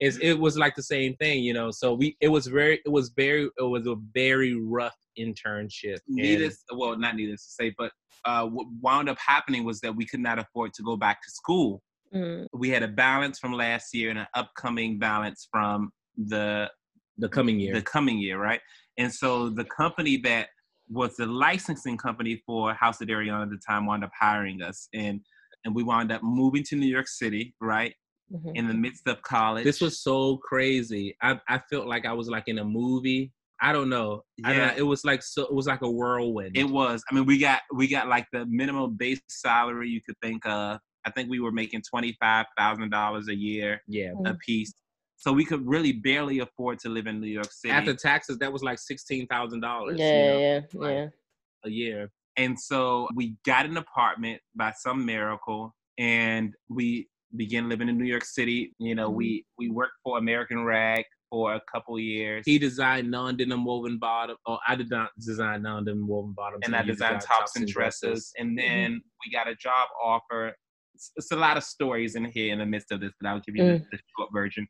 it's, 0.00 0.16
it 0.18 0.34
was 0.34 0.56
like 0.56 0.74
the 0.74 0.82
same 0.82 1.14
thing, 1.16 1.44
you 1.44 1.52
know. 1.52 1.70
So 1.70 1.94
we, 1.94 2.16
it 2.20 2.28
was 2.28 2.46
very, 2.46 2.80
it 2.84 2.90
was 2.90 3.10
very, 3.10 3.48
it 3.58 3.62
was 3.62 3.86
a 3.86 3.96
very 4.14 4.54
rough 4.54 4.96
internship. 5.18 5.98
Needless, 6.08 6.64
and, 6.70 6.78
well, 6.78 6.96
not 6.96 7.16
needless 7.16 7.44
to 7.46 7.52
say, 7.52 7.74
but 7.76 7.92
uh, 8.24 8.46
what 8.46 8.66
wound 8.80 9.08
up 9.08 9.18
happening 9.18 9.64
was 9.64 9.80
that 9.80 9.94
we 9.94 10.06
could 10.06 10.20
not 10.20 10.38
afford 10.38 10.72
to 10.74 10.82
go 10.82 10.96
back 10.96 11.22
to 11.22 11.30
school. 11.30 11.82
Mm. 12.14 12.46
We 12.52 12.70
had 12.70 12.82
a 12.82 12.88
balance 12.88 13.38
from 13.38 13.52
last 13.52 13.94
year 13.94 14.10
and 14.10 14.18
an 14.18 14.26
upcoming 14.34 14.98
balance 14.98 15.46
from 15.50 15.92
the 16.28 16.70
the 17.18 17.28
coming 17.28 17.60
year. 17.60 17.74
The 17.74 17.82
coming 17.82 18.18
year, 18.18 18.38
right? 18.38 18.60
And 18.98 19.12
so 19.12 19.50
the 19.50 19.64
company 19.64 20.16
that 20.18 20.48
was 20.88 21.16
the 21.16 21.26
licensing 21.26 21.96
company 21.96 22.42
for 22.46 22.74
House 22.74 23.00
of 23.00 23.08
Deréon 23.08 23.42
at 23.42 23.50
the 23.50 23.60
time 23.66 23.86
wound 23.86 24.04
up 24.04 24.10
hiring 24.18 24.62
us, 24.62 24.88
and 24.92 25.20
and 25.64 25.74
we 25.74 25.82
wound 25.82 26.10
up 26.10 26.22
moving 26.22 26.64
to 26.64 26.76
New 26.76 26.86
York 26.86 27.08
City, 27.08 27.54
right? 27.60 27.94
Mm-hmm. 28.32 28.50
In 28.54 28.68
the 28.68 28.74
midst 28.74 29.08
of 29.08 29.20
college. 29.22 29.64
This 29.64 29.80
was 29.80 30.02
so 30.02 30.36
crazy. 30.38 31.16
I 31.20 31.40
I 31.48 31.60
felt 31.70 31.86
like 31.86 32.06
I 32.06 32.12
was 32.12 32.28
like 32.28 32.44
in 32.46 32.58
a 32.58 32.64
movie. 32.64 33.32
I 33.60 33.72
don't 33.72 33.90
know. 33.90 34.24
Yeah. 34.38 34.48
I 34.48 34.52
don't 34.54 34.66
know. 34.68 34.74
It 34.76 34.82
was 34.82 35.04
like 35.04 35.22
so. 35.22 35.42
It 35.42 35.52
was 35.52 35.66
like 35.66 35.82
a 35.82 35.90
whirlwind. 35.90 36.56
It 36.56 36.64
was. 36.68 37.02
I 37.10 37.14
mean, 37.14 37.26
we 37.26 37.38
got 37.38 37.60
we 37.74 37.88
got 37.88 38.08
like 38.08 38.26
the 38.32 38.46
minimum 38.46 38.96
base 38.96 39.20
salary 39.28 39.88
you 39.88 40.00
could 40.00 40.16
think 40.22 40.46
of. 40.46 40.78
I 41.04 41.10
think 41.10 41.28
we 41.28 41.40
were 41.40 41.52
making 41.52 41.82
twenty 41.88 42.16
five 42.20 42.46
thousand 42.56 42.90
dollars 42.90 43.28
a 43.28 43.34
year. 43.34 43.82
Yeah, 43.86 44.12
a 44.24 44.34
piece. 44.34 44.72
So 45.20 45.34
we 45.34 45.44
could 45.44 45.66
really 45.66 45.92
barely 45.92 46.38
afford 46.38 46.78
to 46.80 46.88
live 46.88 47.06
in 47.06 47.20
New 47.20 47.28
York 47.28 47.52
City. 47.52 47.72
After 47.72 47.94
taxes, 47.94 48.38
that 48.38 48.50
was 48.50 48.62
like 48.62 48.78
sixteen 48.78 49.26
thousand 49.26 49.60
dollars. 49.60 49.98
Yeah, 49.98 50.06
you 50.06 50.32
know, 50.32 50.38
yeah, 50.38 50.60
like 50.72 50.90
yeah. 50.90 51.06
A 51.66 51.70
year. 51.70 52.10
And 52.36 52.58
so 52.58 53.06
we 53.14 53.36
got 53.44 53.66
an 53.66 53.76
apartment 53.76 54.40
by 54.56 54.72
some 54.78 55.04
miracle, 55.04 55.74
and 55.98 56.54
we 56.70 57.08
began 57.36 57.68
living 57.68 57.90
in 57.90 57.98
New 57.98 58.06
York 58.06 58.24
City. 58.24 58.74
You 58.78 58.94
know, 58.94 59.08
mm-hmm. 59.08 59.16
we 59.18 59.46
we 59.58 59.68
worked 59.68 59.98
for 60.02 60.16
American 60.16 60.64
Rag 60.64 61.04
for 61.28 61.54
a 61.54 61.60
couple 61.70 61.98
years. 61.98 62.42
He 62.46 62.58
designed 62.58 63.10
non-denim 63.10 63.62
woven 63.62 63.98
bottom. 63.98 64.36
Oh, 64.46 64.56
I 64.66 64.74
did 64.74 64.88
not 64.88 65.10
design 65.18 65.62
non-denim 65.62 66.08
woven 66.08 66.32
bottoms. 66.32 66.62
And 66.64 66.74
I 66.74 66.82
designed 66.82 67.20
tops 67.20 67.56
and 67.56 67.68
dresses. 67.68 68.00
dresses. 68.00 68.32
And 68.38 68.48
mm-hmm. 68.48 68.56
then 68.56 68.90
mm-hmm. 68.92 69.26
we 69.26 69.32
got 69.32 69.48
a 69.48 69.54
job 69.54 69.88
offer. 70.02 70.52
It's, 70.94 71.12
it's, 71.16 71.30
a 71.30 71.36
lot 71.36 71.56
of 71.56 71.62
stories 71.62 72.16
in 72.16 72.24
here 72.24 72.52
in 72.52 72.58
the 72.58 72.66
midst 72.66 72.90
of 72.90 73.00
this, 73.00 73.12
but 73.20 73.28
I'll 73.28 73.40
give 73.40 73.54
you 73.54 73.62
mm. 73.62 73.78
the, 73.78 73.96
the, 73.96 74.02
short 74.18 74.30
version. 74.32 74.66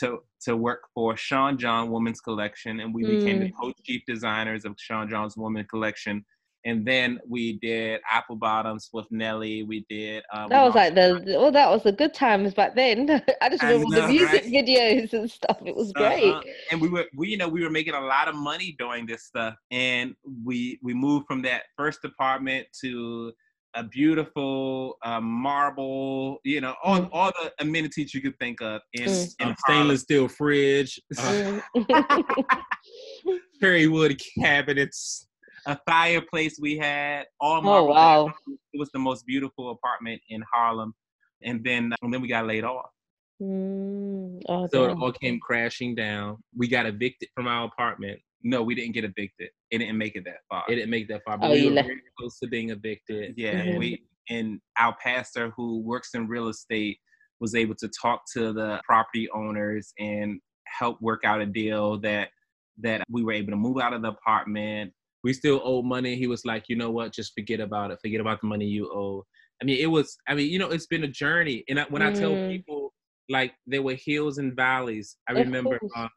To 0.00 0.18
to 0.42 0.56
work 0.56 0.82
for 0.94 1.16
Sean 1.16 1.58
John 1.58 1.90
Women's 1.90 2.20
Collection, 2.20 2.80
and 2.80 2.94
we 2.94 3.04
mm. 3.04 3.18
became 3.18 3.40
the 3.40 3.50
mm. 3.50 3.56
co-chief 3.60 4.02
designers 4.06 4.64
of 4.64 4.74
Sean 4.78 5.08
John's 5.08 5.36
Women's 5.36 5.68
Collection 5.68 6.24
and 6.66 6.86
then 6.86 7.20
we 7.28 7.58
did 7.58 8.00
apple 8.10 8.36
bottoms 8.36 8.88
with 8.92 9.06
Nelly. 9.10 9.62
We 9.64 9.84
did. 9.88 10.24
Um, 10.32 10.48
that 10.48 10.64
was 10.64 10.74
like 10.74 10.94
the 10.94 11.22
well, 11.26 11.52
that 11.52 11.68
was 11.68 11.82
the 11.82 11.92
good 11.92 12.14
times 12.14 12.54
back 12.54 12.74
then. 12.74 13.22
I 13.42 13.50
just 13.50 13.62
remember 13.62 13.88
know, 13.90 14.02
the 14.02 14.08
music 14.08 14.44
right? 14.44 14.52
videos 14.52 15.12
and 15.12 15.30
stuff. 15.30 15.58
It 15.64 15.76
was 15.76 15.92
uh-huh. 15.94 16.08
great. 16.08 16.54
And 16.70 16.80
we 16.80 16.88
were, 16.88 17.04
we 17.16 17.28
you 17.28 17.36
know, 17.36 17.48
we 17.48 17.62
were 17.62 17.70
making 17.70 17.94
a 17.94 18.00
lot 18.00 18.28
of 18.28 18.34
money 18.34 18.74
doing 18.78 19.06
this 19.06 19.24
stuff, 19.24 19.54
and 19.70 20.14
we 20.44 20.78
we 20.82 20.94
moved 20.94 21.26
from 21.26 21.42
that 21.42 21.64
first 21.76 22.04
apartment 22.04 22.66
to 22.80 23.32
a 23.74 23.82
beautiful 23.82 24.96
uh, 25.04 25.20
marble, 25.20 26.38
you 26.44 26.60
know, 26.60 26.74
all, 26.82 27.00
mm. 27.00 27.08
all 27.12 27.32
the 27.42 27.52
amenities 27.60 28.14
you 28.14 28.20
could 28.20 28.38
think 28.38 28.60
of 28.62 28.80
in, 28.92 29.04
mm. 29.04 29.34
in 29.40 29.56
stainless 29.66 30.02
steel 30.02 30.28
fridge, 30.28 31.00
uh, 31.18 31.60
cherry 33.60 33.86
wood 33.86 34.20
cabinets 34.38 35.26
a 35.66 35.78
fireplace 35.86 36.58
we 36.60 36.76
had, 36.76 37.24
all 37.40 37.58
oh, 37.58 37.62
marble. 37.62 37.90
Oh 37.90 37.92
wow! 37.92 38.32
It 38.72 38.78
was 38.78 38.90
the 38.92 38.98
most 38.98 39.26
beautiful 39.26 39.70
apartment 39.70 40.20
in 40.28 40.42
Harlem, 40.52 40.94
and 41.42 41.62
then 41.64 41.92
and 42.02 42.12
then 42.12 42.20
we 42.20 42.28
got 42.28 42.46
laid 42.46 42.64
off. 42.64 42.90
Mm, 43.42 44.40
oh, 44.48 44.68
so 44.72 44.86
damn. 44.86 44.96
it 44.96 45.02
all 45.02 45.12
came 45.12 45.40
crashing 45.40 45.94
down. 45.94 46.38
We 46.56 46.68
got 46.68 46.86
evicted 46.86 47.28
from 47.34 47.46
our 47.46 47.66
apartment. 47.66 48.20
No, 48.44 48.62
we 48.62 48.74
didn't 48.74 48.92
get 48.92 49.04
evicted. 49.04 49.48
It 49.70 49.78
didn't 49.78 49.98
make 49.98 50.16
it 50.16 50.24
that 50.26 50.38
far. 50.48 50.64
It 50.68 50.76
didn't 50.76 50.90
make 50.90 51.08
that 51.08 51.22
far, 51.24 51.38
but 51.38 51.50
oh, 51.50 51.54
we 51.54 51.66
were 51.66 51.72
left. 51.72 51.88
very 51.88 52.02
close 52.18 52.38
to 52.40 52.46
being 52.46 52.70
evicted. 52.70 53.34
Yeah, 53.36 53.54
mm-hmm. 53.54 53.68
and 53.68 53.78
we 53.78 54.02
and 54.28 54.60
our 54.78 54.94
pastor 55.02 55.52
who 55.56 55.80
works 55.80 56.10
in 56.14 56.28
real 56.28 56.48
estate 56.48 56.98
was 57.40 57.54
able 57.54 57.74
to 57.76 57.88
talk 58.00 58.22
to 58.34 58.52
the 58.52 58.80
property 58.86 59.28
owners 59.34 59.92
and 59.98 60.40
help 60.66 61.00
work 61.00 61.24
out 61.24 61.40
a 61.40 61.46
deal 61.46 61.98
that 62.00 62.28
that 62.82 63.02
we 63.10 63.22
were 63.22 63.32
able 63.32 63.50
to 63.50 63.56
move 63.56 63.78
out 63.78 63.92
of 63.92 64.02
the 64.02 64.08
apartment 64.08 64.92
we 65.24 65.32
still 65.32 65.60
owe 65.64 65.82
money. 65.82 66.14
He 66.14 66.26
was 66.28 66.44
like, 66.44 66.64
you 66.68 66.76
know 66.76 66.90
what, 66.90 67.12
just 67.12 67.32
forget 67.34 67.58
about 67.58 67.90
it. 67.90 67.98
Forget 68.00 68.20
about 68.20 68.42
the 68.42 68.46
money 68.46 68.66
you 68.66 68.92
owe. 68.92 69.24
I 69.60 69.64
mean, 69.64 69.80
it 69.80 69.86
was. 69.86 70.16
I 70.28 70.34
mean, 70.34 70.50
you 70.50 70.58
know, 70.58 70.70
it's 70.70 70.86
been 70.86 71.04
a 71.04 71.08
journey. 71.08 71.64
And 71.68 71.80
I, 71.80 71.84
when 71.84 72.02
mm. 72.02 72.08
I 72.08 72.12
tell 72.12 72.32
mm. 72.32 72.50
people, 72.50 72.92
like 73.30 73.54
there 73.66 73.82
were 73.82 73.94
hills 73.94 74.36
and 74.36 74.54
valleys. 74.54 75.16
I 75.26 75.32
remember 75.32 75.80
uh, 75.96 76.08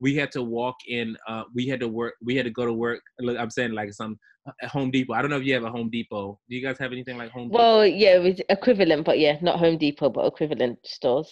we 0.00 0.14
had 0.14 0.30
to 0.32 0.42
walk 0.42 0.76
in. 0.88 1.16
Uh, 1.28 1.44
we 1.54 1.66
had 1.66 1.80
to 1.80 1.88
work. 1.88 2.14
We 2.22 2.36
had 2.36 2.44
to 2.44 2.50
go 2.50 2.66
to 2.66 2.72
work. 2.72 3.00
I'm 3.20 3.50
saying 3.50 3.72
like 3.72 3.92
some 3.92 4.18
uh, 4.46 4.68
Home 4.68 4.90
Depot. 4.90 5.14
I 5.14 5.22
don't 5.22 5.30
know 5.30 5.38
if 5.38 5.44
you 5.44 5.54
have 5.54 5.64
a 5.64 5.70
Home 5.70 5.90
Depot. 5.90 6.38
Do 6.48 6.56
you 6.56 6.62
guys 6.62 6.78
have 6.78 6.92
anything 6.92 7.16
like 7.16 7.30
Home 7.30 7.48
Depot? 7.48 7.58
Well, 7.58 7.86
yeah, 7.86 8.16
it 8.16 8.22
was 8.22 8.40
equivalent, 8.48 9.04
but 9.04 9.18
yeah, 9.18 9.38
not 9.42 9.58
Home 9.58 9.78
Depot, 9.78 10.10
but 10.10 10.26
equivalent 10.26 10.78
stores. 10.84 11.30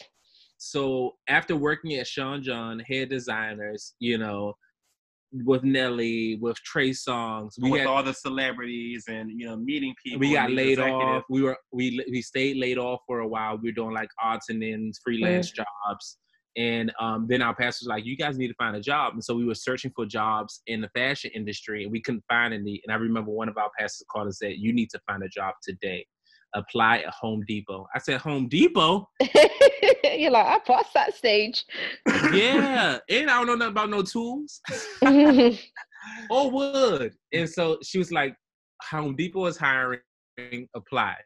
So 0.56 1.12
after 1.28 1.56
working 1.56 1.94
at 1.94 2.06
Sean 2.06 2.42
John, 2.42 2.78
hair 2.80 3.06
designers, 3.06 3.94
you 3.98 4.18
know, 4.18 4.54
with 5.44 5.64
Nelly, 5.64 6.38
with 6.40 6.56
Trey 6.58 6.90
Songz, 6.90 7.54
we 7.60 7.70
with 7.70 7.80
had, 7.80 7.88
all 7.88 8.02
the 8.02 8.14
celebrities 8.14 9.04
and 9.08 9.30
you 9.38 9.46
know 9.46 9.56
meeting 9.56 9.94
people. 10.02 10.20
We 10.20 10.32
got 10.32 10.50
laid 10.50 10.78
off. 10.78 11.24
We 11.28 11.42
were 11.42 11.58
we 11.72 12.04
we 12.10 12.22
stayed 12.22 12.56
laid 12.56 12.78
off 12.78 13.00
for 13.06 13.20
a 13.20 13.28
while. 13.28 13.58
We 13.58 13.70
were 13.70 13.74
doing 13.74 13.94
like 13.94 14.08
odds 14.22 14.46
and 14.48 14.62
ends, 14.62 15.00
freelance 15.04 15.50
mm. 15.50 15.56
jobs, 15.56 16.18
and 16.56 16.92
um, 17.00 17.26
then 17.28 17.42
our 17.42 17.54
pastor 17.54 17.84
was 17.84 17.88
like, 17.88 18.04
"You 18.04 18.16
guys 18.16 18.38
need 18.38 18.48
to 18.48 18.54
find 18.54 18.76
a 18.76 18.80
job." 18.80 19.14
And 19.14 19.24
so 19.24 19.34
we 19.34 19.44
were 19.44 19.54
searching 19.54 19.92
for 19.94 20.06
jobs 20.06 20.62
in 20.66 20.80
the 20.80 20.88
fashion 20.90 21.30
industry, 21.34 21.84
and 21.84 21.92
we 21.92 22.00
couldn't 22.00 22.24
find 22.28 22.54
any. 22.54 22.80
And 22.84 22.92
I 22.92 22.96
remember 22.96 23.30
one 23.30 23.48
of 23.48 23.56
our 23.56 23.70
pastors 23.78 24.06
called 24.10 24.26
and 24.26 24.34
said, 24.34 24.54
"You 24.56 24.72
need 24.72 24.90
to 24.90 25.00
find 25.06 25.22
a 25.22 25.28
job 25.28 25.54
today." 25.62 26.06
apply 26.54 26.98
at 26.98 27.12
Home 27.14 27.44
Depot. 27.46 27.86
I 27.94 27.98
said, 27.98 28.20
Home 28.20 28.48
Depot? 28.48 29.08
You're 30.04 30.30
like, 30.30 30.46
I 30.46 30.58
passed 30.64 30.94
that 30.94 31.14
stage. 31.14 31.64
yeah. 32.32 32.98
And 33.08 33.30
I 33.30 33.38
don't 33.38 33.46
know 33.46 33.54
nothing 33.56 33.72
about 33.72 33.90
no 33.90 34.02
tools 34.02 34.60
or 36.30 36.50
wood. 36.50 37.12
And 37.32 37.48
so 37.48 37.78
she 37.82 37.98
was 37.98 38.12
like, 38.12 38.36
Home 38.90 39.16
Depot 39.16 39.46
is 39.46 39.56
hiring, 39.56 40.00
apply. 40.74 41.16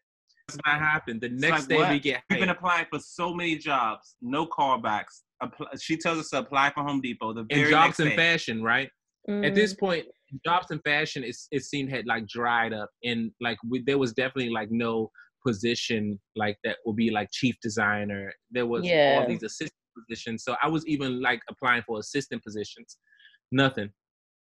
That's 0.48 0.58
not 0.64 0.78
happened. 0.78 1.20
The 1.20 1.28
next 1.28 1.50
like, 1.50 1.68
day 1.68 1.76
what? 1.76 1.90
we 1.90 2.00
get 2.00 2.14
hired. 2.14 2.22
We've 2.30 2.40
been 2.40 2.48
applying 2.48 2.87
for 2.90 2.98
so 2.98 3.34
many 3.34 3.56
jobs, 3.58 4.16
no 4.22 4.46
callbacks. 4.46 5.22
Apply, 5.42 5.66
she 5.78 5.96
tells 5.98 6.18
us 6.18 6.30
to 6.30 6.38
apply 6.38 6.72
for 6.72 6.82
Home 6.82 7.02
Depot. 7.02 7.34
The 7.34 7.44
very 7.50 7.62
and 7.62 7.70
jobs 7.70 8.00
in 8.00 8.08
day. 8.08 8.16
fashion, 8.16 8.62
right? 8.62 8.88
Mm. 9.28 9.46
At 9.46 9.54
this 9.54 9.74
point, 9.74 10.06
jobs 10.46 10.70
in 10.70 10.80
fashion, 10.80 11.22
it, 11.22 11.37
it 11.50 11.64
seemed 11.64 11.90
had 11.90 12.06
like 12.06 12.26
dried 12.26 12.72
up, 12.72 12.88
and 13.04 13.30
like 13.42 13.58
we, 13.68 13.82
there 13.87 13.98
was 13.98 14.14
definitely 14.14 14.48
like 14.48 14.70
no 14.70 15.11
position 15.46 16.18
like 16.34 16.56
that 16.64 16.78
would 16.87 16.96
be 16.96 17.11
like 17.11 17.28
chief 17.30 17.54
designer. 17.62 18.32
There 18.50 18.66
was 18.66 18.84
yeah. 18.84 19.18
all 19.20 19.28
these 19.28 19.42
assistant 19.42 19.72
positions, 20.08 20.44
so 20.44 20.56
I 20.62 20.68
was 20.68 20.87
even 20.87 21.20
like 21.20 21.40
applying 21.50 21.82
for 21.87 21.98
assistant 21.98 22.42
positions. 22.42 22.96
Nothing. 23.52 23.90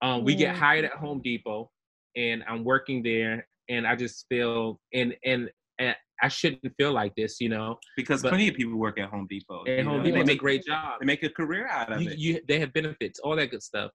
Um, 0.01 0.25
we 0.25 0.35
get 0.35 0.55
mm. 0.55 0.59
hired 0.59 0.87
at 0.87 0.93
Home 0.93 1.21
Depot, 1.23 1.71
and 2.17 2.43
I'm 2.49 2.65
working 2.65 3.03
there, 3.03 3.47
and 3.69 3.87
I 3.87 3.97
just 3.97 4.25
feel 4.31 4.81
and 4.95 5.15
and. 5.27 5.51
And 5.81 5.97
I 6.23 6.29
shouldn't 6.29 6.73
feel 6.77 6.93
like 6.93 7.15
this, 7.17 7.41
you 7.41 7.49
know, 7.49 7.79
because 7.97 8.23
but, 8.23 8.29
plenty 8.29 8.49
of 8.49 8.55
people 8.55 8.77
work 8.77 9.01
at 9.01 9.09
Home 9.09 9.27
Depot. 9.29 9.65
At 9.67 9.85
Home 9.87 10.03
Depot, 10.05 10.19
they 10.19 10.25
make 10.25 10.39
great 10.39 10.65
jobs. 10.65 10.99
They 11.01 11.07
make 11.07 11.23
a 11.25 11.31
career 11.31 11.67
out 11.67 11.93
of 11.93 12.01
you, 12.03 12.11
it. 12.11 12.19
You, 12.19 12.41
they 12.47 12.61
have 12.61 12.73
benefits, 12.73 13.19
all 13.21 13.35
that 13.37 13.51
good 13.51 13.63
stuff 13.63 13.91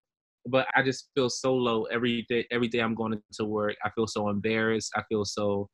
but 0.47 0.67
I 0.75 0.83
just 0.83 1.09
feel 1.15 1.29
so 1.29 1.55
low 1.55 1.83
every 1.83 2.25
day. 2.29 2.45
Every 2.51 2.67
day 2.67 2.79
I'm 2.79 2.95
going 2.95 3.19
to 3.33 3.45
work, 3.45 3.75
I 3.83 3.89
feel 3.91 4.07
so 4.07 4.29
embarrassed. 4.29 4.91
I 4.95 5.01
feel 5.09 5.25
so 5.25 5.69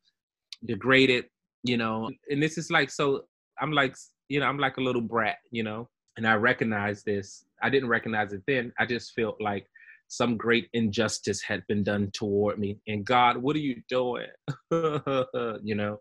degraded, 0.65 1.25
you 1.63 1.77
know. 1.77 2.09
And 2.29 2.41
this 2.41 2.57
is 2.57 2.71
like 2.71 2.89
so. 2.89 3.23
I'm 3.59 3.71
like, 3.71 3.95
you 4.29 4.39
know, 4.39 4.45
I'm 4.45 4.57
like 4.57 4.77
a 4.77 4.81
little 4.81 5.01
brat, 5.01 5.37
you 5.51 5.63
know. 5.63 5.89
And 6.17 6.27
I 6.27 6.35
recognize 6.35 7.03
this. 7.03 7.45
I 7.61 7.69
didn't 7.69 7.89
recognize 7.89 8.33
it 8.33 8.41
then. 8.47 8.71
I 8.79 8.85
just 8.85 9.13
felt 9.13 9.39
like 9.39 9.65
some 10.11 10.35
great 10.35 10.67
injustice 10.73 11.41
had 11.41 11.63
been 11.67 11.83
done 11.83 12.11
toward 12.13 12.59
me. 12.59 12.77
And 12.87 13.05
God, 13.05 13.37
what 13.37 13.55
are 13.55 13.59
you 13.59 13.81
doing? 13.87 14.27
you 14.71 15.75
know. 15.75 15.99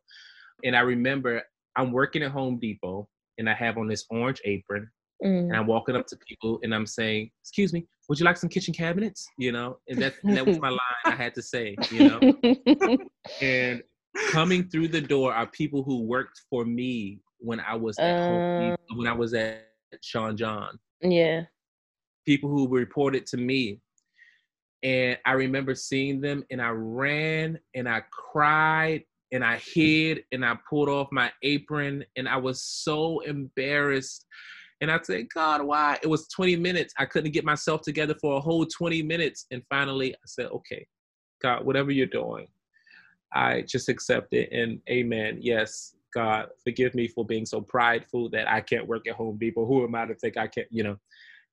And 0.64 0.76
I 0.76 0.80
remember 0.80 1.42
I'm 1.76 1.92
working 1.92 2.22
at 2.22 2.32
Home 2.32 2.58
Depot, 2.58 3.08
and 3.38 3.48
I 3.48 3.54
have 3.54 3.78
on 3.78 3.86
this 3.88 4.04
orange 4.10 4.40
apron, 4.44 4.90
Mm. 5.22 5.48
And 5.48 5.56
I'm 5.56 5.66
walking 5.66 5.96
up 5.96 6.06
to 6.06 6.16
people 6.26 6.60
and 6.62 6.74
I'm 6.74 6.86
saying, 6.86 7.30
"Excuse 7.42 7.72
me, 7.72 7.86
would 8.08 8.18
you 8.18 8.24
like 8.24 8.38
some 8.38 8.48
kitchen 8.48 8.72
cabinets?" 8.72 9.26
You 9.38 9.52
know, 9.52 9.78
and 9.88 10.00
that 10.00 10.14
that 10.24 10.46
was 10.46 10.58
my 10.58 10.70
line 10.70 10.80
I 11.04 11.10
had 11.10 11.34
to 11.34 11.42
say. 11.42 11.76
You 11.90 12.08
know, 12.08 12.98
and 13.42 13.82
coming 14.30 14.68
through 14.68 14.88
the 14.88 15.00
door 15.00 15.34
are 15.34 15.46
people 15.46 15.82
who 15.82 16.02
worked 16.04 16.40
for 16.48 16.64
me 16.64 17.20
when 17.38 17.60
I 17.60 17.74
was 17.74 17.98
at 17.98 18.18
uh, 18.18 18.28
home, 18.28 18.76
when 18.96 19.06
I 19.06 19.12
was 19.12 19.34
at 19.34 19.66
Sean 20.02 20.38
John. 20.38 20.78
Yeah, 21.02 21.42
people 22.24 22.48
who 22.48 22.66
reported 22.68 23.26
to 23.26 23.36
me, 23.36 23.80
and 24.82 25.18
I 25.26 25.32
remember 25.32 25.74
seeing 25.74 26.20
them, 26.20 26.44
and 26.50 26.60
I 26.60 26.70
ran 26.70 27.58
and 27.74 27.88
I 27.88 28.02
cried 28.10 29.04
and 29.32 29.44
I 29.44 29.58
hid 29.58 30.24
and 30.32 30.44
I 30.44 30.56
pulled 30.68 30.88
off 30.88 31.08
my 31.12 31.30
apron 31.42 32.04
and 32.16 32.28
I 32.28 32.36
was 32.36 32.62
so 32.62 33.20
embarrassed 33.20 34.26
and 34.80 34.90
I 34.90 34.98
said, 35.02 35.28
God, 35.32 35.62
why? 35.62 35.98
It 36.02 36.06
was 36.06 36.26
20 36.28 36.56
minutes. 36.56 36.94
I 36.98 37.04
couldn't 37.04 37.32
get 37.32 37.44
myself 37.44 37.82
together 37.82 38.14
for 38.20 38.38
a 38.38 38.40
whole 38.40 38.64
20 38.64 39.02
minutes. 39.02 39.46
And 39.50 39.62
finally, 39.68 40.14
I 40.14 40.18
said, 40.24 40.46
okay, 40.46 40.86
God, 41.42 41.66
whatever 41.66 41.90
you're 41.90 42.06
doing, 42.06 42.46
I 43.32 43.62
just 43.62 43.90
accept 43.90 44.32
it. 44.32 44.50
And 44.52 44.80
amen. 44.88 45.38
Yes, 45.40 45.94
God, 46.14 46.48
forgive 46.64 46.94
me 46.94 47.08
for 47.08 47.26
being 47.26 47.44
so 47.44 47.60
prideful 47.60 48.30
that 48.30 48.50
I 48.50 48.62
can't 48.62 48.88
work 48.88 49.06
at 49.06 49.16
Home 49.16 49.36
Depot. 49.36 49.66
Who 49.66 49.84
am 49.84 49.94
I 49.94 50.06
to 50.06 50.14
think 50.14 50.38
I 50.38 50.46
can't, 50.46 50.66
you 50.70 50.82
know? 50.82 50.96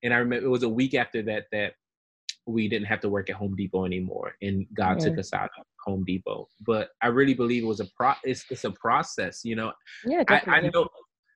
And 0.04 0.14
I 0.14 0.18
remember 0.18 0.46
it 0.46 0.50
was 0.50 0.64
a 0.64 0.70
week 0.70 0.94
after 0.94 1.22
that 1.24 1.48
that 1.52 1.74
we 2.48 2.68
didn't 2.68 2.88
have 2.88 3.02
to 3.02 3.10
work 3.10 3.30
at 3.30 3.36
Home 3.36 3.56
Depot 3.56 3.86
anymore, 3.86 4.34
and 4.42 4.66
God 4.74 5.00
took 5.00 5.18
us 5.18 5.34
out 5.34 5.50
of 5.60 5.66
Home 5.86 6.04
Depot. 6.06 6.48
But 6.66 6.90
I 7.02 7.08
really 7.08 7.34
believe 7.34 7.64
it 7.64 7.68
was 7.68 7.80
a 7.80 7.88
pro. 7.96 8.14
It's, 8.24 8.46
it's 8.50 8.64
a 8.64 8.72
process, 8.72 9.42
you 9.44 9.56
know. 9.56 9.74
Yeah, 10.06 10.24
definitely. 10.24 10.54
I, 10.54 10.58
I 10.58 10.72
know 10.74 10.88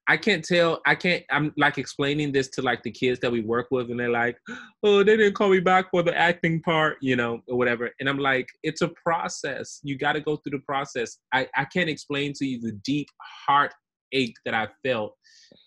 I 0.07 0.17
can't 0.17 0.43
tell. 0.43 0.81
I 0.85 0.95
can't. 0.95 1.23
I'm 1.29 1.53
like 1.57 1.77
explaining 1.77 2.31
this 2.31 2.49
to 2.49 2.61
like 2.61 2.83
the 2.83 2.91
kids 2.91 3.19
that 3.21 3.31
we 3.31 3.41
work 3.41 3.67
with, 3.71 3.91
and 3.91 3.99
they're 3.99 4.09
like, 4.09 4.37
"Oh, 4.83 5.03
they 5.03 5.15
didn't 5.15 5.35
call 5.35 5.49
me 5.49 5.59
back 5.59 5.91
for 5.91 6.03
the 6.03 6.17
acting 6.17 6.61
part, 6.61 6.97
you 7.01 7.15
know, 7.15 7.41
or 7.47 7.57
whatever." 7.57 7.91
And 7.99 8.09
I'm 8.09 8.17
like, 8.17 8.47
"It's 8.63 8.81
a 8.81 8.89
process. 8.89 9.79
You 9.83 9.97
got 9.97 10.13
to 10.13 10.21
go 10.21 10.37
through 10.37 10.57
the 10.57 10.65
process." 10.65 11.19
I 11.33 11.47
I 11.55 11.65
can't 11.65 11.89
explain 11.89 12.33
to 12.33 12.45
you 12.45 12.59
the 12.59 12.73
deep 12.83 13.07
heartache 13.47 14.35
that 14.43 14.53
I 14.53 14.67
felt 14.83 15.15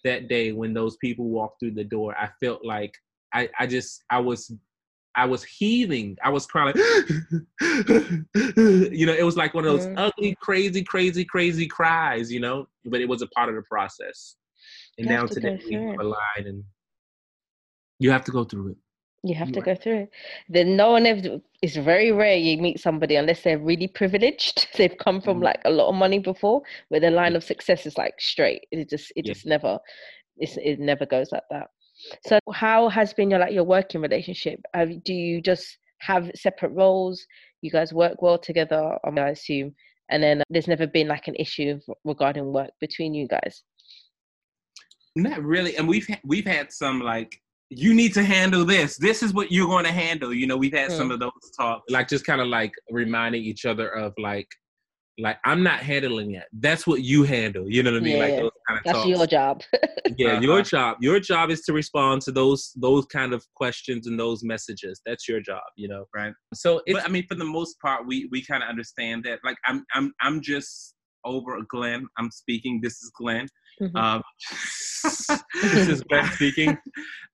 that 0.05 0.29
day 0.29 0.53
when 0.53 0.75
those 0.75 0.97
people 0.97 1.29
walked 1.31 1.61
through 1.61 1.75
the 1.75 1.85
door. 1.85 2.15
I 2.19 2.29
felt 2.45 2.65
like 2.65 2.93
I 3.33 3.49
I 3.59 3.67
just 3.67 4.03
I 4.11 4.19
was 4.19 4.53
I 5.17 5.27
was 5.27 5.45
heaving. 5.45 6.17
I 6.23 6.31
was 6.31 6.47
crying, 6.47 6.75
you 7.61 8.27
know, 9.07 9.15
it 9.15 9.25
was 9.25 9.37
like 9.37 9.55
one 9.55 9.65
of 9.65 9.73
those 9.73 9.87
mm-hmm. 9.87 9.99
ugly, 9.99 10.37
crazy, 10.41 10.83
crazy, 10.83 11.25
crazy 11.25 11.67
cries, 11.67 12.33
you 12.33 12.41
know. 12.41 12.67
But 12.85 13.01
it 13.01 13.09
was 13.09 13.23
a 13.23 13.29
part 13.29 13.49
of 13.49 13.55
the 13.55 13.63
process. 13.63 14.37
And 14.99 15.09
now 15.09 15.27
today 15.27 15.61
we 15.67 15.75
have 15.75 16.01
a 16.01 16.05
line 16.05 16.47
and 16.47 16.65
You 17.99 18.11
have 18.11 18.25
to 18.25 18.33
go 18.33 18.45
through 18.45 18.73
it. 18.73 18.77
You 19.23 19.35
have 19.37 19.53
to 19.53 19.63
go 19.63 19.75
through 19.75 20.01
it. 20.01 20.11
Then 20.51 20.77
no 20.77 20.91
one 20.91 21.07
ever. 21.07 21.41
It's 21.63 21.77
very 21.77 22.13
rare 22.13 22.37
you 22.37 22.59
meet 22.59 22.79
somebody 22.79 23.17
unless 23.17 23.43
they're 23.43 23.59
really 23.59 23.89
privileged. 23.89 24.69
They've 24.77 24.97
come 24.99 25.23
from 25.23 25.37
mm-hmm. 25.37 25.45
like 25.45 25.63
a 25.65 25.71
lot 25.71 25.89
of 25.89 25.95
money 25.95 26.19
before, 26.19 26.61
where 26.89 27.01
the 27.01 27.11
line 27.11 27.35
of 27.35 27.43
success 27.43 27.87
is 27.87 27.97
like 27.97 28.21
straight. 28.21 28.67
It 28.71 28.91
just 28.91 29.13
it 29.17 29.27
yeah. 29.27 29.33
just 29.33 29.47
never, 29.47 29.79
it's, 30.37 30.59
it 30.59 30.79
never 30.79 31.07
goes 31.07 31.33
like 31.33 31.45
that. 31.51 31.69
So 32.27 32.39
how 32.53 32.89
has 32.89 33.15
been 33.15 33.31
your 33.31 33.41
like 33.41 33.53
your 33.53 33.65
working 33.65 34.01
relationship? 34.01 34.61
Have, 34.75 35.03
do 35.05 35.15
you 35.15 35.41
just 35.41 35.79
have 36.01 36.31
separate 36.35 36.73
roles? 36.73 37.25
You 37.63 37.71
guys 37.71 37.93
work 37.93 38.21
well 38.21 38.39
together, 38.39 38.99
I 39.05 39.29
assume, 39.29 39.75
and 40.11 40.23
then 40.23 40.43
there's 40.51 40.69
never 40.69 40.87
been 40.87 41.09
like 41.09 41.29
an 41.29 41.35
issue 41.37 41.81
regarding 42.05 42.53
work 42.53 42.71
between 42.81 43.15
you 43.15 43.27
guys. 43.27 43.63
Not 45.17 45.43
really, 45.43 45.77
and 45.77 45.89
we've 45.89 46.07
we've 46.25 46.47
had 46.47 46.73
some 46.73 47.01
like 47.01 47.41
you 47.71 47.95
need 47.95 48.15
to 48.15 48.23
handle 48.23 48.65
this. 48.65 48.97
This 48.97 49.23
is 49.23 49.33
what 49.33 49.51
you're 49.51 49.67
going 49.67 49.85
to 49.85 49.93
handle. 49.93 50.33
You 50.33 50.47
know, 50.47 50.57
we've 50.57 50.73
had 50.73 50.91
mm. 50.91 50.97
some 50.97 51.11
of 51.11 51.21
those 51.21 51.33
talks. 51.57 51.91
Like 51.91 52.09
just 52.09 52.25
kind 52.25 52.41
of 52.41 52.49
like 52.49 52.73
reminding 52.91 53.43
each 53.43 53.65
other 53.65 53.89
of 53.89 54.13
like, 54.19 54.49
like 55.19 55.39
I'm 55.45 55.63
not 55.63 55.81
handling 55.81 56.35
it. 56.35 56.45
That's 56.53 56.87
what 56.87 57.03
you 57.03 57.23
handle. 57.23 57.71
You 57.71 57.83
know 57.83 57.93
what 57.93 57.99
I 57.99 58.05
mean? 58.05 58.17
Yeah, 58.17 58.23
like 58.23 58.37
those 58.37 58.51
kind 58.69 58.79
of 58.79 58.85
That's 58.85 58.99
talks. 58.99 59.09
your 59.09 59.27
job. 59.27 59.63
yeah, 60.17 60.33
uh-huh. 60.33 60.41
your 60.41 60.63
job. 60.63 60.97
Your 61.01 61.21
job 61.21 61.51
is 61.51 61.63
to 61.63 61.73
respond 61.73 62.23
to 62.23 62.33
those 62.33 62.73
those 62.77 63.07
kind 63.07 63.33
of 63.33 63.45
questions 63.55 64.07
and 64.07 64.19
those 64.19 64.43
messages. 64.43 65.01
That's 65.07 65.29
your 65.29 65.41
job. 65.41 65.63
You 65.77 65.89
know, 65.89 66.07
right? 66.15 66.33
So, 66.53 66.83
but 66.87 67.05
I 67.05 67.09
mean, 67.09 67.27
for 67.29 67.37
the 67.37 67.45
most 67.45 67.79
part, 67.81 68.07
we 68.07 68.29
we 68.33 68.45
kind 68.45 68.63
of 68.63 68.69
understand 68.69 69.25
that. 69.25 69.41
Like, 69.45 69.57
I'm 69.67 69.85
I'm 69.95 70.13
I'm 70.21 70.41
just 70.41 70.95
over 71.25 71.57
Glen. 71.69 72.07
I'm 72.19 72.31
speaking. 72.31 72.81
This 72.83 72.95
is 73.03 73.11
Glen. 73.17 73.47
Mm-hmm. 73.81 73.97
Um, 73.97 74.23
this 75.63 75.89
is 75.89 76.03
Glen 76.03 76.31
speaking. 76.35 76.79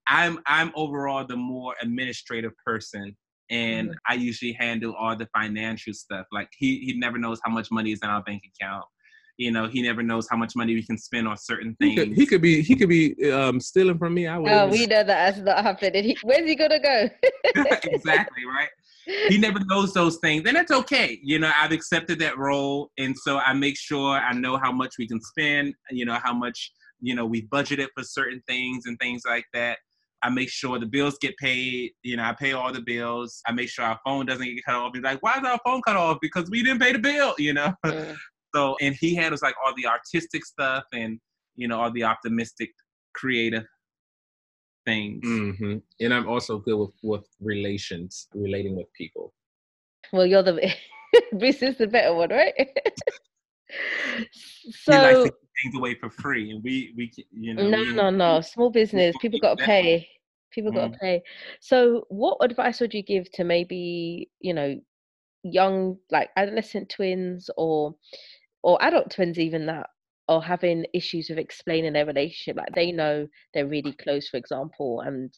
I'm 0.07 0.39
I'm 0.45 0.71
overall 0.75 1.25
the 1.25 1.35
more 1.35 1.75
administrative 1.81 2.51
person, 2.65 3.15
and 3.51 3.89
mm-hmm. 3.89 3.97
I 4.07 4.15
usually 4.15 4.53
handle 4.53 4.95
all 4.95 5.15
the 5.15 5.27
financial 5.35 5.93
stuff. 5.93 6.25
Like 6.31 6.49
he 6.57 6.79
he 6.79 6.93
never 6.97 7.17
knows 7.19 7.39
how 7.43 7.51
much 7.51 7.69
money 7.71 7.91
is 7.91 7.99
in 8.01 8.09
our 8.09 8.23
bank 8.23 8.43
account. 8.55 8.85
You 9.37 9.51
know, 9.51 9.67
he 9.67 9.81
never 9.81 10.03
knows 10.03 10.27
how 10.29 10.37
much 10.37 10.55
money 10.55 10.75
we 10.75 10.83
can 10.83 10.97
spend 10.97 11.27
on 11.27 11.37
certain 11.37 11.75
things. 11.79 11.99
He 11.99 12.05
could, 12.05 12.15
he 12.15 12.25
could 12.25 12.41
be 12.41 12.61
he 12.61 12.75
could 12.75 12.89
be 12.89 13.31
um, 13.31 13.59
stealing 13.59 13.97
from 13.97 14.13
me. 14.13 14.27
I 14.27 14.37
would. 14.37 14.51
Oh, 14.51 14.67
we 14.67 14.85
know 14.87 15.03
that 15.03 15.07
that's 15.07 15.37
not 15.39 15.63
happening. 15.63 16.15
where's 16.23 16.47
he 16.47 16.55
gonna 16.55 16.79
go? 16.79 17.09
exactly 17.55 18.45
right 18.45 18.69
he 19.05 19.37
never 19.37 19.59
knows 19.65 19.93
those 19.93 20.17
things, 20.17 20.47
and 20.47 20.57
it's 20.57 20.71
okay. 20.71 21.19
You 21.23 21.39
know, 21.39 21.51
I've 21.59 21.71
accepted 21.71 22.19
that 22.19 22.37
role, 22.37 22.91
and 22.97 23.15
so 23.17 23.37
I 23.39 23.53
make 23.53 23.77
sure 23.77 24.11
I 24.11 24.33
know 24.33 24.57
how 24.57 24.71
much 24.71 24.95
we 24.99 25.07
can 25.07 25.19
spend. 25.21 25.73
You 25.89 26.05
know, 26.05 26.19
how 26.23 26.33
much 26.33 26.71
you 26.99 27.15
know 27.15 27.25
we 27.25 27.47
budgeted 27.47 27.87
for 27.95 28.03
certain 28.03 28.41
things 28.47 28.85
and 28.85 28.97
things 28.99 29.23
like 29.27 29.45
that. 29.53 29.79
I 30.23 30.29
make 30.29 30.49
sure 30.49 30.79
the 30.79 30.85
bills 30.85 31.17
get 31.19 31.35
paid. 31.37 31.91
You 32.03 32.17
know, 32.17 32.23
I 32.23 32.33
pay 32.33 32.53
all 32.53 32.71
the 32.71 32.81
bills. 32.81 33.41
I 33.47 33.51
make 33.51 33.69
sure 33.69 33.85
our 33.85 33.99
phone 34.05 34.25
doesn't 34.25 34.45
get 34.45 34.63
cut 34.65 34.75
off. 34.75 34.91
He's 34.93 35.03
like, 35.03 35.21
why 35.21 35.37
is 35.37 35.45
our 35.45 35.59
phone 35.65 35.81
cut 35.85 35.95
off? 35.95 36.17
Because 36.21 36.49
we 36.49 36.63
didn't 36.63 36.79
pay 36.79 36.93
the 36.93 36.99
bill. 36.99 37.35
You 37.37 37.53
know. 37.53 37.73
Mm. 37.85 38.15
so, 38.55 38.75
and 38.81 38.95
he 38.95 39.15
handles 39.15 39.41
like 39.41 39.55
all 39.63 39.73
the 39.75 39.87
artistic 39.87 40.45
stuff 40.45 40.83
and 40.93 41.19
you 41.55 41.67
know 41.67 41.79
all 41.79 41.91
the 41.91 42.03
optimistic, 42.03 42.69
creative 43.15 43.65
things. 44.85 45.25
Mm-hmm. 45.25 45.77
And 45.99 46.13
I'm 46.13 46.27
also 46.27 46.59
good 46.59 46.77
with 46.77 46.91
with 47.03 47.27
relations, 47.39 48.27
relating 48.33 48.75
with 48.75 48.91
people. 48.93 49.33
Well, 50.13 50.25
you're 50.25 50.43
the 50.43 50.73
Bruce 51.33 51.61
is 51.61 51.77
the 51.77 51.87
better 51.87 52.13
one, 52.13 52.29
right? 52.29 52.53
so 54.71 54.91
he 54.91 54.97
likes 54.97 55.29
to 55.29 55.33
things 55.61 55.75
away 55.75 55.95
for 55.95 56.09
free, 56.09 56.51
and 56.51 56.63
we 56.63 56.93
we 56.97 57.11
you 57.31 57.53
know. 57.53 57.69
No, 57.69 57.77
we, 57.79 57.93
no, 57.93 58.09
no. 58.09 58.41
Small 58.41 58.69
business, 58.69 59.15
people 59.21 59.39
got 59.39 59.57
to 59.57 59.63
pay. 59.63 60.07
People 60.51 60.71
got 60.71 60.91
to 60.91 60.97
mm. 60.97 60.99
pay. 60.99 61.21
So, 61.61 62.05
what 62.09 62.37
advice 62.41 62.79
would 62.81 62.93
you 62.93 63.03
give 63.03 63.31
to 63.33 63.43
maybe 63.43 64.29
you 64.39 64.53
know 64.53 64.79
young 65.43 65.97
like 66.11 66.29
adolescent 66.37 66.89
twins 66.89 67.49
or 67.57 67.95
or 68.63 68.83
adult 68.83 69.09
twins 69.11 69.39
even 69.39 69.65
that 69.65 69.87
are 70.27 70.41
having 70.41 70.85
issues 70.93 71.29
with 71.29 71.39
explaining 71.39 71.93
their 71.93 72.05
relationship 72.05 72.55
like 72.55 72.73
they 72.75 72.91
know 72.91 73.27
they're 73.53 73.67
really 73.67 73.93
close 73.93 74.29
for 74.29 74.37
example 74.37 75.01
and 75.01 75.33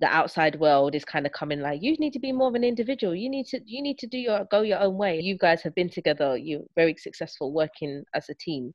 the 0.00 0.06
outside 0.06 0.58
world 0.58 0.94
is 0.94 1.04
kind 1.04 1.26
of 1.26 1.32
coming 1.32 1.60
like 1.60 1.82
you 1.82 1.96
need 1.98 2.12
to 2.12 2.18
be 2.18 2.32
more 2.32 2.48
of 2.48 2.54
an 2.54 2.64
individual 2.64 3.14
you 3.14 3.30
need 3.30 3.46
to 3.46 3.60
you 3.64 3.82
need 3.82 3.98
to 3.98 4.06
do 4.06 4.18
your 4.18 4.46
go 4.50 4.62
your 4.62 4.80
own 4.80 4.96
way 4.96 5.20
you 5.20 5.36
guys 5.38 5.62
have 5.62 5.74
been 5.74 5.88
together 5.88 6.36
you're 6.36 6.64
very 6.74 6.94
successful 6.98 7.52
working 7.52 8.02
as 8.14 8.28
a 8.28 8.34
team 8.34 8.72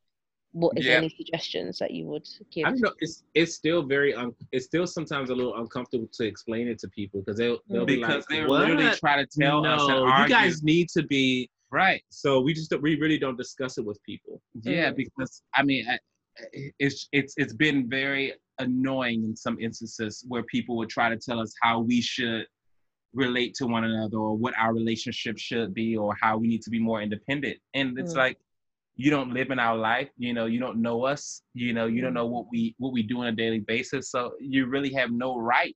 what 0.54 0.78
is 0.78 0.86
yeah. 0.86 0.94
any 0.94 1.10
suggestions 1.10 1.80
that 1.80 1.92
you 1.92 2.06
would 2.06 2.28
give? 2.52 2.66
I 2.66 2.72
know 2.72 2.92
it's 3.00 3.24
it's 3.34 3.56
still 3.56 3.84
very 3.84 4.14
un, 4.14 4.34
it's 4.52 4.66
still 4.66 4.86
sometimes 4.86 5.30
a 5.30 5.36
little 5.36 5.56
uncomfortable 5.56 6.10
to 6.14 6.26
explain 6.26 6.68
it 6.68 6.80
to 6.80 6.90
people 6.90 7.22
because 7.22 7.38
they'll 7.38 7.60
they'll 7.70 7.86
because 7.86 8.26
be 8.28 8.40
like, 8.40 8.48
they 8.48 8.48
literally 8.48 8.96
try 8.98 9.24
to 9.24 9.28
tell 9.40 9.62
no, 9.62 10.08
us 10.08 10.22
you 10.22 10.30
guys 10.30 10.62
need 10.64 10.90
to 10.90 11.04
be 11.04 11.50
Right. 11.72 12.04
So 12.10 12.42
we 12.42 12.54
just 12.54 12.74
we 12.82 13.00
really 13.00 13.18
don't 13.18 13.38
discuss 13.38 13.78
it 13.78 13.86
with 13.86 13.98
people. 14.04 14.42
Yeah, 14.62 14.92
because 14.92 15.42
I 15.56 15.64
mean, 15.64 15.86
it's 16.80 17.08
it's 17.14 17.34
it's 17.38 17.54
been 17.54 17.90
very 17.90 18.34
annoying 18.60 19.24
in 19.24 19.36
some 19.36 19.58
instances 19.60 20.26
where 20.28 20.44
people 20.44 20.76
would 20.78 20.90
try 20.90 21.10
to 21.10 21.18
tell 21.18 21.40
us 21.40 21.54
how 21.62 21.80
we 21.80 22.02
should 22.02 22.46
relate 23.14 23.54
to 23.56 23.68
one 23.68 23.86
another 23.86 24.18
or 24.18 24.38
what 24.38 24.54
our 24.58 24.74
relationship 24.74 25.38
should 25.38 25.74
be 25.74 25.96
or 25.96 26.16
how 26.22 26.38
we 26.38 26.48
need 26.48 26.62
to 26.62 26.70
be 26.70 26.80
more 26.80 27.02
independent. 27.02 27.58
And 27.74 27.98
it's 27.98 28.14
mm. 28.14 28.18
like 28.18 28.38
you 28.96 29.10
don't 29.10 29.34
live 29.34 29.52
in 29.52 29.60
our 29.60 29.78
life, 29.78 30.10
you 30.18 30.34
know, 30.34 30.46
you 30.46 30.60
don't 30.60 30.82
know 30.82 31.06
us, 31.06 31.42
you 31.54 31.74
know, 31.74 31.88
you 31.88 32.02
don't 32.02 32.10
mm-hmm. 32.10 32.18
know 32.18 32.28
what 32.28 32.46
we 32.52 32.76
what 32.78 32.94
we 32.94 33.04
do 33.04 33.22
on 33.22 33.28
a 33.28 33.32
daily 33.32 33.60
basis. 33.60 34.12
So 34.12 34.34
you 34.40 34.68
really 34.68 34.94
have 34.94 35.12
no 35.12 35.38
right. 35.38 35.76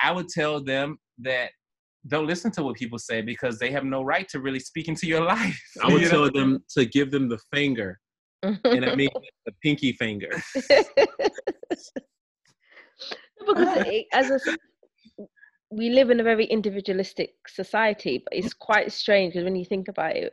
I 0.00 0.12
would 0.12 0.28
tell 0.28 0.62
them 0.62 0.98
that 1.18 1.50
don't 2.06 2.26
listen 2.26 2.50
to 2.52 2.62
what 2.62 2.76
people 2.76 2.98
say 2.98 3.20
because 3.20 3.58
they 3.58 3.70
have 3.70 3.84
no 3.84 4.02
right 4.02 4.28
to 4.28 4.40
really 4.40 4.60
speak 4.60 4.88
into 4.88 5.06
your 5.06 5.24
life. 5.36 5.60
I 5.82 5.92
would 5.92 6.08
tell 6.08 6.24
know? 6.24 6.30
them 6.30 6.64
to 6.76 6.86
give 6.86 7.10
them 7.10 7.28
the 7.28 7.38
finger, 7.52 7.98
and 8.42 8.84
I 8.84 8.94
mean 8.94 9.10
the 9.46 9.52
pinky 9.62 9.92
finger. 9.92 10.30
because 13.46 14.04
as 14.12 14.30
a, 14.30 14.40
we 15.70 15.90
live 15.90 16.10
in 16.10 16.20
a 16.20 16.24
very 16.24 16.46
individualistic 16.46 17.34
society, 17.46 18.22
but 18.24 18.32
it's 18.32 18.54
quite 18.54 18.90
strange 18.90 19.34
because 19.34 19.44
when 19.44 19.56
you 19.56 19.64
think 19.64 19.88
about 19.88 20.16
it, 20.16 20.32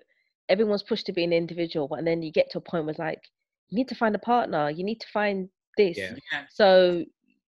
everyone's 0.49 0.84
pushed 0.84 1.05
to 1.08 1.13
be 1.13 1.23
an 1.23 1.34
individual, 1.34 1.93
and 1.95 2.05
then 2.05 2.21
you 2.21 2.31
get 2.31 2.51
to 2.51 2.58
a 2.58 2.62
point 2.62 2.86
where 2.86 2.91
it's 2.91 2.99
like 2.99 3.21
you 3.69 3.77
need 3.77 3.88
to 3.89 3.95
find 3.95 4.15
a 4.15 4.19
partner, 4.19 4.69
you 4.69 4.84
need 4.84 4.99
to 5.01 5.08
find 5.13 5.49
this. 5.77 5.97
Yeah. 5.97 6.15
So 6.49 7.03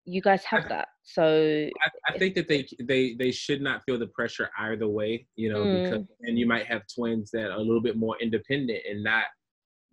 you 0.05 0.21
guys 0.21 0.43
have 0.45 0.69
that. 0.69 0.87
So 1.03 1.23
I, 1.23 2.13
I, 2.13 2.17
think 2.17 2.35
that 2.35 2.47
they 2.47 2.67
they 2.81 3.13
they 3.13 3.31
should 3.31 3.61
not 3.61 3.83
feel 3.85 3.99
the 3.99 4.07
pressure 4.07 4.49
either 4.59 4.87
way, 4.87 5.27
you 5.35 5.51
know, 5.51 5.63
mm. 5.63 5.83
because 5.83 6.05
and 6.21 6.39
you 6.39 6.47
might 6.47 6.65
have 6.65 6.83
twins 6.93 7.29
that 7.31 7.51
are 7.51 7.57
a 7.57 7.59
little 7.59 7.81
bit 7.81 7.97
more 7.97 8.17
independent 8.21 8.79
and 8.89 9.03
not 9.03 9.25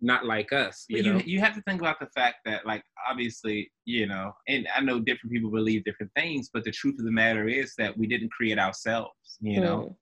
not 0.01 0.25
like 0.25 0.51
us. 0.53 0.85
You 0.87 1.03
know, 1.03 1.17
you, 1.17 1.23
you 1.25 1.39
have 1.41 1.55
to 1.55 1.61
think 1.61 1.81
about 1.81 1.99
the 1.99 2.07
fact 2.15 2.37
that 2.45 2.65
like 2.65 2.83
obviously, 3.09 3.71
you 3.85 4.07
know, 4.07 4.33
and 4.47 4.67
I 4.75 4.81
know 4.81 4.99
different 4.99 5.31
people 5.33 5.51
believe 5.51 5.83
different 5.83 6.11
things, 6.15 6.49
but 6.53 6.63
the 6.63 6.71
truth 6.71 6.95
of 6.99 7.05
the 7.05 7.11
matter 7.11 7.47
is 7.47 7.73
that 7.77 7.97
we 7.97 8.07
didn't 8.07 8.31
create 8.31 8.59
ourselves. 8.59 9.37
You 9.41 9.59
mm. 9.59 9.63
know, 9.63 9.97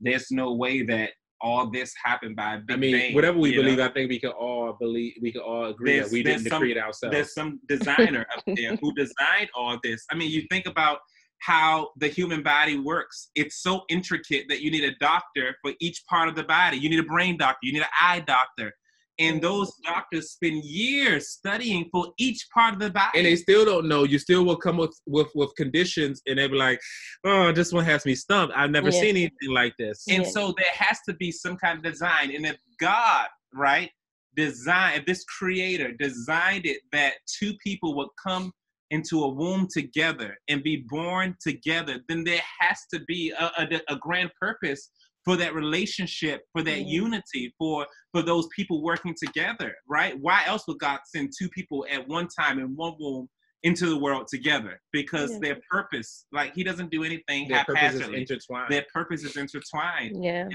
there's 0.00 0.30
no 0.30 0.54
way 0.54 0.82
that 0.82 1.10
all 1.40 1.70
this 1.70 1.94
happened 2.02 2.36
by 2.36 2.54
a 2.54 2.58
big 2.58 2.76
I 2.76 2.78
mean, 2.78 2.92
bang, 2.92 3.14
whatever 3.14 3.38
we 3.38 3.54
believe, 3.54 3.78
know? 3.78 3.84
I 3.84 3.88
think 3.92 4.08
we 4.10 4.18
can 4.18 4.30
all 4.30 4.72
believe, 4.72 5.14
we 5.20 5.32
can 5.32 5.40
all 5.40 5.66
agree 5.66 5.96
there's, 5.96 6.06
that 6.06 6.12
we 6.12 6.22
didn't 6.22 6.48
some, 6.48 6.60
create 6.60 6.78
ourselves. 6.78 7.14
There's 7.14 7.34
some 7.34 7.60
designer 7.68 8.26
up 8.36 8.42
there 8.46 8.76
who 8.76 8.92
designed 8.96 9.48
all 9.54 9.78
this. 9.82 10.04
I 10.10 10.14
mean, 10.14 10.30
you 10.30 10.42
think 10.50 10.66
about 10.66 10.98
how 11.40 11.90
the 11.98 12.08
human 12.08 12.42
body 12.42 12.78
works. 12.78 13.30
It's 13.34 13.62
so 13.62 13.82
intricate 13.88 14.46
that 14.48 14.60
you 14.60 14.70
need 14.70 14.84
a 14.84 14.94
doctor 14.98 15.56
for 15.62 15.72
each 15.80 16.04
part 16.08 16.28
of 16.28 16.34
the 16.34 16.42
body. 16.42 16.78
You 16.78 16.90
need 16.90 17.00
a 17.00 17.04
brain 17.04 17.36
doctor, 17.36 17.58
you 17.62 17.72
need 17.72 17.82
an 17.82 17.88
eye 18.00 18.20
doctor, 18.20 18.72
and 19.18 19.42
those 19.42 19.72
doctors 19.84 20.30
spend 20.30 20.64
years 20.64 21.30
studying 21.30 21.88
for 21.90 22.12
each 22.18 22.46
part 22.54 22.74
of 22.74 22.80
the 22.80 22.90
body. 22.90 23.18
And 23.18 23.26
they 23.26 23.36
still 23.36 23.64
don't 23.64 23.88
know. 23.88 24.04
You 24.04 24.18
still 24.18 24.44
will 24.44 24.56
come 24.56 24.76
with 24.76 24.96
with, 25.06 25.28
with 25.34 25.54
conditions 25.56 26.22
and 26.26 26.38
they'll 26.38 26.48
be 26.48 26.56
like, 26.56 26.80
oh, 27.24 27.52
this 27.52 27.72
one 27.72 27.84
has 27.84 28.06
me 28.06 28.14
stumped. 28.14 28.54
I've 28.56 28.70
never 28.70 28.90
yeah. 28.90 29.00
seen 29.00 29.16
anything 29.16 29.50
like 29.50 29.74
this. 29.78 30.04
And 30.08 30.24
yeah. 30.24 30.30
so 30.30 30.54
there 30.56 30.72
has 30.74 30.98
to 31.08 31.14
be 31.14 31.32
some 31.32 31.56
kind 31.56 31.78
of 31.78 31.84
design. 31.84 32.34
And 32.34 32.46
if 32.46 32.56
God, 32.78 33.26
right, 33.52 33.90
design, 34.36 35.00
if 35.00 35.06
this 35.06 35.24
creator 35.24 35.92
designed 35.92 36.66
it 36.66 36.80
that 36.92 37.14
two 37.26 37.54
people 37.64 37.96
would 37.96 38.08
come 38.24 38.52
into 38.90 39.24
a 39.24 39.28
womb 39.28 39.68
together 39.70 40.36
and 40.48 40.62
be 40.62 40.84
born 40.88 41.36
together, 41.40 42.00
then 42.08 42.24
there 42.24 42.40
has 42.60 42.78
to 42.92 43.00
be 43.06 43.32
a, 43.38 43.50
a, 43.58 43.94
a 43.94 43.96
grand 43.96 44.30
purpose 44.40 44.90
for 45.28 45.36
that 45.36 45.54
relationship, 45.54 46.40
for 46.52 46.62
that 46.62 46.78
mm-hmm. 46.78 46.88
unity, 46.88 47.54
for 47.58 47.86
for 48.12 48.22
those 48.22 48.48
people 48.56 48.82
working 48.82 49.14
together, 49.22 49.74
right? 49.86 50.18
Why 50.18 50.42
else 50.46 50.66
would 50.66 50.78
God 50.78 51.00
send 51.04 51.34
two 51.38 51.50
people 51.50 51.84
at 51.92 52.08
one 52.08 52.28
time 52.28 52.58
in 52.58 52.74
one 52.74 52.94
womb 52.98 53.28
into 53.62 53.90
the 53.90 53.98
world 53.98 54.28
together? 54.28 54.80
Because 54.90 55.32
yeah. 55.32 55.38
their 55.42 55.58
purpose, 55.70 56.24
like 56.32 56.54
He 56.54 56.64
doesn't 56.64 56.90
do 56.90 57.04
anything 57.04 57.46
their 57.46 57.58
haphazardly. 57.58 58.20
Purpose 58.20 58.30
intertwined. 58.30 58.72
Their 58.72 58.86
purpose 58.90 59.22
is 59.22 59.36
intertwined. 59.36 60.24
Yeah, 60.24 60.48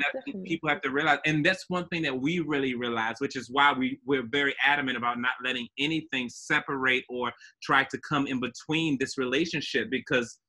people 0.43 0.69
have 0.69 0.81
to 0.81 0.89
realize, 0.89 1.19
and 1.27 1.45
that's 1.45 1.65
one 1.67 1.87
thing 1.89 2.01
that 2.01 2.19
we 2.19 2.39
really 2.39 2.73
realize, 2.73 3.17
which 3.19 3.35
is 3.35 3.51
why 3.51 3.73
we 3.77 3.99
we're 4.07 4.25
very 4.27 4.55
adamant 4.65 4.97
about 4.97 5.19
not 5.19 5.33
letting 5.45 5.67
anything 5.77 6.29
separate 6.29 7.03
or 7.09 7.31
try 7.61 7.83
to 7.91 7.99
come 8.09 8.25
in 8.25 8.39
between 8.39 8.97
this 8.99 9.19
relationship 9.19 9.91
because 9.91 10.39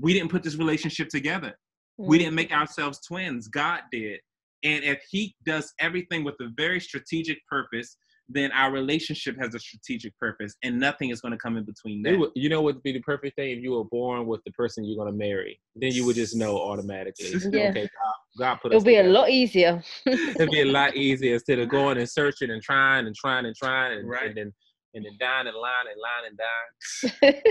we 0.00 0.14
didn't 0.14 0.30
put 0.30 0.42
this 0.42 0.56
relationship 0.56 1.10
together. 1.10 1.54
Mm-hmm. 2.00 2.10
We 2.10 2.18
didn't 2.18 2.34
make 2.34 2.52
ourselves 2.52 3.00
twins. 3.06 3.48
God 3.48 3.82
did. 3.90 4.20
And 4.62 4.82
if 4.84 5.02
He 5.10 5.34
does 5.44 5.72
everything 5.80 6.24
with 6.24 6.34
a 6.40 6.48
very 6.56 6.80
strategic 6.80 7.38
purpose, 7.46 7.96
then 8.28 8.50
our 8.52 8.72
relationship 8.72 9.36
has 9.38 9.54
a 9.54 9.58
strategic 9.58 10.16
purpose, 10.18 10.54
and 10.62 10.80
nothing 10.80 11.10
is 11.10 11.20
going 11.20 11.32
to 11.32 11.38
come 11.38 11.56
in 11.56 11.64
between 11.64 12.02
that. 12.02 12.18
Would, 12.18 12.30
you 12.34 12.48
know 12.48 12.62
what 12.62 12.76
would 12.76 12.82
be 12.82 12.92
the 12.92 13.00
perfect 13.00 13.36
thing 13.36 13.50
if 13.50 13.62
you 13.62 13.72
were 13.72 13.84
born 13.84 14.26
with 14.26 14.42
the 14.44 14.52
person 14.52 14.84
you're 14.84 14.96
going 14.96 15.12
to 15.12 15.16
marry? 15.16 15.60
Then 15.76 15.92
you 15.92 16.06
would 16.06 16.16
just 16.16 16.34
know 16.34 16.56
automatically. 16.56 17.26
yeah. 17.52 17.68
Okay, 17.68 17.82
God, 17.82 18.14
God 18.38 18.58
put 18.62 18.72
It'll 18.72 18.84
be 18.84 18.92
together. 18.92 19.08
a 19.08 19.12
lot 19.12 19.30
easier. 19.30 19.82
It'll 20.06 20.50
be 20.50 20.62
a 20.62 20.64
lot 20.64 20.96
easier 20.96 21.34
instead 21.34 21.58
of 21.58 21.68
going 21.68 21.98
and 21.98 22.08
searching 22.08 22.50
and 22.50 22.62
trying 22.62 23.06
and 23.06 23.14
trying 23.14 23.44
and 23.44 23.54
trying 23.54 23.98
and, 23.98 24.08
right. 24.08 24.28
and 24.28 24.36
then 24.36 24.52
and 24.94 25.04
then 25.04 25.16
dying 25.18 25.46
and 25.46 25.56
line 25.56 25.86
and 25.90 26.00
line 26.00 26.24
and 26.28 27.32
dying. 27.32 27.42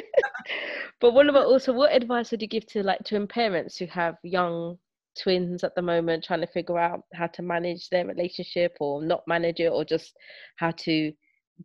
but 1.01 1.13
what 1.13 1.27
about 1.27 1.45
also 1.45 1.73
what 1.73 1.93
advice 1.93 2.31
would 2.31 2.41
you 2.41 2.47
give 2.47 2.65
to 2.67 2.83
like 2.83 3.03
twin 3.05 3.27
parents 3.27 3.77
who 3.77 3.85
have 3.87 4.15
young 4.23 4.77
twins 5.21 5.63
at 5.63 5.75
the 5.75 5.81
moment 5.81 6.23
trying 6.23 6.41
to 6.41 6.47
figure 6.47 6.79
out 6.79 7.01
how 7.13 7.27
to 7.27 7.41
manage 7.41 7.89
their 7.89 8.05
relationship 8.05 8.75
or 8.79 9.03
not 9.03 9.21
manage 9.27 9.59
it 9.59 9.67
or 9.67 9.85
just 9.85 10.15
how 10.55 10.71
to 10.71 11.11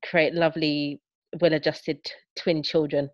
create 0.04 0.34
lovely 0.34 1.00
well 1.40 1.52
adjusted 1.54 2.02
t- 2.04 2.12
twin 2.36 2.62
children 2.62 3.08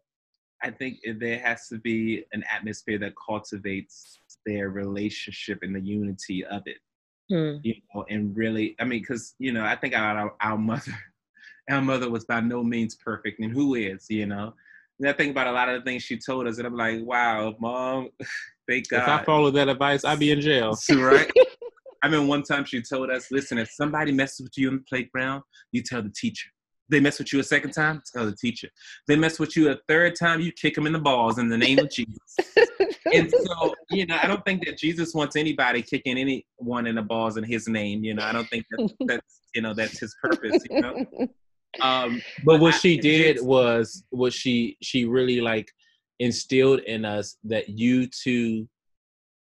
i 0.63 0.71
think 0.71 0.99
there 1.21 1.39
has 1.39 1.69
to 1.69 1.79
be 1.79 2.25
an 2.33 2.43
atmosphere 2.53 2.99
that 2.99 3.13
cultivates 3.25 4.19
their 4.45 4.71
relationship 4.71 5.61
and 5.63 5.75
the 5.75 5.81
unity 5.81 6.45
of 6.45 6.63
it 6.67 6.79
hmm. 7.29 7.59
you 7.63 7.75
know 7.95 8.05
and 8.09 8.37
really 8.37 8.75
i 8.81 8.85
mean 8.85 9.01
because 9.01 9.35
you 9.39 9.53
know 9.53 9.65
i 9.65 9.77
think 9.77 9.95
our, 9.95 10.35
our 10.41 10.59
mother 10.59 10.93
our 11.71 11.81
mother 11.81 12.11
was 12.11 12.25
by 12.25 12.41
no 12.41 12.63
means 12.63 12.95
perfect 12.95 13.41
and 13.41 13.53
who 13.53 13.75
is 13.75 14.07
you 14.09 14.27
know 14.27 14.53
and 14.99 15.09
I 15.09 15.13
think 15.13 15.33
about 15.33 15.47
a 15.47 15.53
lot 15.53 15.69
of 15.69 15.81
the 15.81 15.85
things 15.85 16.03
she 16.03 16.19
told 16.19 16.47
us, 16.47 16.59
and 16.59 16.67
I'm 16.67 16.77
like, 16.77 17.01
wow, 17.05 17.55
mom, 17.59 18.11
thank 18.69 18.89
God. 18.89 19.03
If 19.03 19.09
I 19.09 19.25
follow 19.25 19.51
that 19.51 19.69
advice, 19.69 20.05
I'd 20.05 20.19
be 20.19 20.31
in 20.31 20.41
jail. 20.41 20.79
right? 20.91 21.31
I 22.03 22.09
mean, 22.09 22.29
one 22.29 22.43
time 22.43 22.65
she 22.65 22.83
told 22.83 23.11
us, 23.11 23.31
listen, 23.31 23.57
if 23.59 23.71
somebody 23.71 24.13
messes 24.13 24.43
with 24.43 24.59
you 24.59 24.69
in 24.69 24.77
the 24.77 24.83
playground, 24.83 25.43
you 25.73 25.83
tell 25.83 26.03
the 26.03 26.11
teacher. 26.11 26.51
They 26.91 27.01
mess 27.01 27.19
with 27.19 27.33
you 27.33 27.41
a 27.41 27.43
second 27.43 27.71
time, 27.71 28.03
tell 28.15 28.27
the 28.27 28.37
teacher. 28.37 28.69
They 29.09 29.17
mess 29.17 29.39
with 29.39 29.57
you 29.57 29.71
a 29.71 29.79
third 29.89 30.17
time, 30.17 30.41
you 30.41 30.53
kick 30.53 30.75
them 30.75 30.87
in 30.87 30.93
the 30.93 30.99
balls 30.99 31.39
in 31.39 31.49
the 31.49 31.57
name 31.57 31.79
of 31.79 31.91
Jesus. 31.91 32.37
and 33.11 33.31
so, 33.31 33.75
you 33.91 34.05
know, 34.05 34.19
I 34.23 34.27
don't 34.27 34.45
think 34.45 34.67
that 34.67 34.77
Jesus 34.77 35.15
wants 35.15 35.35
anybody 35.35 35.81
kicking 35.81 36.19
anyone 36.19 36.87
in 36.87 36.97
the 36.97 37.03
balls 37.03 37.39
in 37.39 37.45
his 37.45 37.67
name. 37.69 38.05
You 38.05 38.13
know, 38.13 38.23
I 38.23 38.33
don't 38.33 38.49
think 38.49 38.67
that, 38.71 38.93
that's, 39.07 39.41
you 39.55 39.63
know, 39.63 39.73
that's 39.73 39.99
his 39.99 40.15
purpose, 40.23 40.63
you 40.69 40.83
know? 40.83 41.07
Um, 41.81 42.23
but 42.45 42.61
what 42.61 42.75
she 42.75 42.99
did 42.99 43.41
was 43.41 44.05
what 44.11 44.33
she 44.33 44.77
she 44.83 45.05
really 45.05 45.41
like 45.41 45.69
instilled 46.21 46.81
in 46.81 47.05
us 47.05 47.37
that 47.45 47.69
you 47.69 48.07
two 48.07 48.69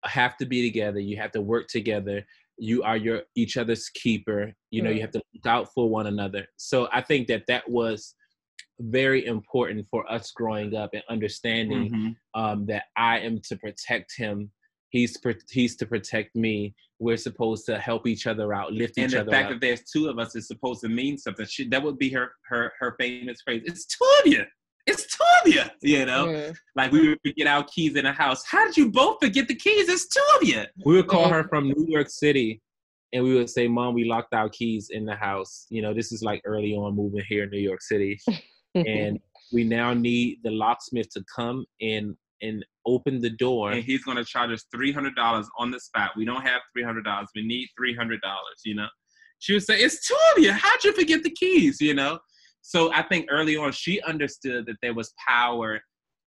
have 0.04 0.36
to 0.38 0.46
be 0.46 0.62
together. 0.62 1.00
You 1.00 1.16
have 1.16 1.32
to 1.32 1.40
work 1.40 1.68
together. 1.68 2.24
You 2.58 2.82
are 2.82 2.96
your 2.96 3.22
each 3.34 3.56
other's 3.56 3.88
keeper. 3.88 4.52
You 4.70 4.82
know, 4.82 4.90
you 4.90 5.00
have 5.00 5.12
to 5.12 5.22
look 5.34 5.46
out 5.46 5.72
for 5.74 5.88
one 5.88 6.06
another. 6.06 6.46
So 6.56 6.88
I 6.92 7.00
think 7.00 7.26
that 7.28 7.44
that 7.48 7.68
was 7.68 8.14
very 8.80 9.26
important 9.26 9.86
for 9.90 10.10
us 10.10 10.30
growing 10.30 10.74
up 10.74 10.90
and 10.94 11.02
understanding 11.08 11.90
mm-hmm. 11.90 12.40
um, 12.40 12.66
that 12.66 12.84
I 12.96 13.18
am 13.20 13.40
to 13.48 13.56
protect 13.56 14.14
him 14.16 14.50
He's 14.90 15.16
he's 15.48 15.76
to 15.76 15.86
protect 15.86 16.34
me. 16.36 16.74
We're 16.98 17.16
supposed 17.16 17.64
to 17.66 17.78
help 17.78 18.06
each 18.06 18.26
other 18.26 18.52
out, 18.52 18.72
lift 18.72 18.98
and 18.98 19.10
each 19.10 19.16
other. 19.16 19.20
And 19.20 19.28
the 19.28 19.32
fact 19.32 19.50
that 19.50 19.60
there's 19.60 19.84
two 19.84 20.08
of 20.08 20.18
us 20.18 20.36
is 20.36 20.46
supposed 20.46 20.82
to 20.82 20.88
mean 20.88 21.16
something. 21.16 21.46
She, 21.46 21.68
that 21.68 21.82
would 21.82 21.98
be 21.98 22.10
her 22.10 22.32
her 22.48 22.72
her 22.78 22.96
famous 22.98 23.40
phrase. 23.42 23.62
It's 23.64 23.86
two 23.86 24.10
of 24.20 24.26
you. 24.26 24.44
It's 24.86 25.06
two 25.06 25.24
of 25.44 25.54
you. 25.54 25.62
You 25.82 26.06
know, 26.06 26.52
like 26.74 26.92
we 26.92 27.08
would 27.08 27.18
forget 27.24 27.46
our 27.46 27.64
keys 27.64 27.96
in 27.96 28.04
the 28.04 28.12
house. 28.12 28.44
How 28.44 28.66
did 28.66 28.76
you 28.76 28.90
both 28.90 29.18
forget 29.22 29.48
the 29.48 29.54
keys? 29.54 29.88
It's 29.88 30.08
two 30.08 30.20
of 30.36 30.48
you. 30.48 30.64
We 30.84 30.96
would 30.96 31.06
call 31.06 31.28
her 31.28 31.44
from 31.44 31.68
New 31.68 31.86
York 31.88 32.10
City, 32.10 32.60
and 33.12 33.22
we 33.22 33.34
would 33.34 33.48
say, 33.48 33.68
"Mom, 33.68 33.94
we 33.94 34.04
locked 34.04 34.34
our 34.34 34.48
keys 34.48 34.90
in 34.90 35.06
the 35.06 35.14
house." 35.14 35.66
You 35.70 35.82
know, 35.82 35.94
this 35.94 36.10
is 36.12 36.22
like 36.22 36.42
early 36.44 36.74
on 36.74 36.96
moving 36.96 37.22
here 37.28 37.44
in 37.44 37.50
New 37.50 37.60
York 37.60 37.82
City, 37.82 38.18
and 38.74 39.20
we 39.52 39.64
now 39.64 39.94
need 39.94 40.40
the 40.42 40.50
locksmith 40.50 41.10
to 41.10 41.24
come 41.34 41.64
and 41.80 42.16
and 42.42 42.64
open 42.86 43.20
the 43.20 43.30
door. 43.30 43.72
And 43.72 43.82
he's 43.82 44.04
going 44.04 44.16
to 44.16 44.24
charge 44.24 44.50
us 44.50 44.64
$300 44.74 45.46
on 45.58 45.70
the 45.70 45.80
spot. 45.80 46.10
We 46.16 46.24
don't 46.24 46.42
have 46.42 46.60
$300. 46.76 47.26
We 47.34 47.46
need 47.46 47.68
$300, 47.80 48.18
you 48.64 48.74
know? 48.74 48.88
She 49.38 49.54
would 49.54 49.62
say, 49.62 49.80
It's 49.80 50.06
two 50.06 50.16
of 50.36 50.42
you. 50.42 50.52
How'd 50.52 50.84
you 50.84 50.92
forget 50.92 51.22
the 51.22 51.30
keys, 51.30 51.80
you 51.80 51.94
know? 51.94 52.18
So 52.62 52.92
I 52.92 53.02
think 53.02 53.26
early 53.30 53.56
on, 53.56 53.72
she 53.72 54.00
understood 54.02 54.66
that 54.66 54.76
there 54.82 54.94
was 54.94 55.12
power 55.26 55.80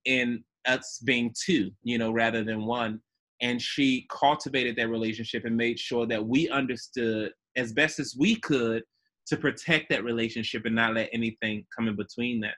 in 0.04 0.44
us 0.66 1.00
being 1.04 1.34
two, 1.44 1.70
you 1.82 1.98
know, 1.98 2.12
rather 2.12 2.44
than 2.44 2.66
one. 2.66 3.00
And 3.40 3.62
she 3.62 4.06
cultivated 4.10 4.76
that 4.76 4.88
relationship 4.88 5.44
and 5.44 5.56
made 5.56 5.78
sure 5.78 6.06
that 6.06 6.24
we 6.24 6.48
understood 6.48 7.32
as 7.56 7.72
best 7.72 7.98
as 7.98 8.14
we 8.18 8.36
could 8.36 8.82
to 9.28 9.36
protect 9.36 9.90
that 9.90 10.04
relationship 10.04 10.64
and 10.64 10.74
not 10.74 10.94
let 10.94 11.10
anything 11.12 11.64
come 11.76 11.88
in 11.88 11.96
between 11.96 12.40
that. 12.40 12.54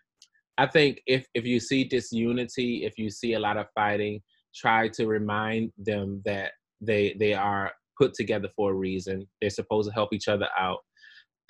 I 0.60 0.66
think 0.66 1.00
if 1.06 1.26
if 1.34 1.46
you 1.46 1.58
see 1.58 1.84
disunity, 1.84 2.84
if 2.84 2.98
you 2.98 3.08
see 3.08 3.32
a 3.32 3.40
lot 3.40 3.56
of 3.56 3.66
fighting, 3.74 4.20
try 4.54 4.88
to 4.88 5.06
remind 5.06 5.72
them 5.78 6.20
that 6.26 6.52
they 6.82 7.16
they 7.18 7.32
are 7.32 7.72
put 7.98 8.12
together 8.12 8.50
for 8.54 8.72
a 8.72 8.74
reason. 8.74 9.26
They're 9.40 9.48
supposed 9.48 9.88
to 9.88 9.94
help 9.94 10.12
each 10.12 10.28
other 10.28 10.48
out. 10.58 10.80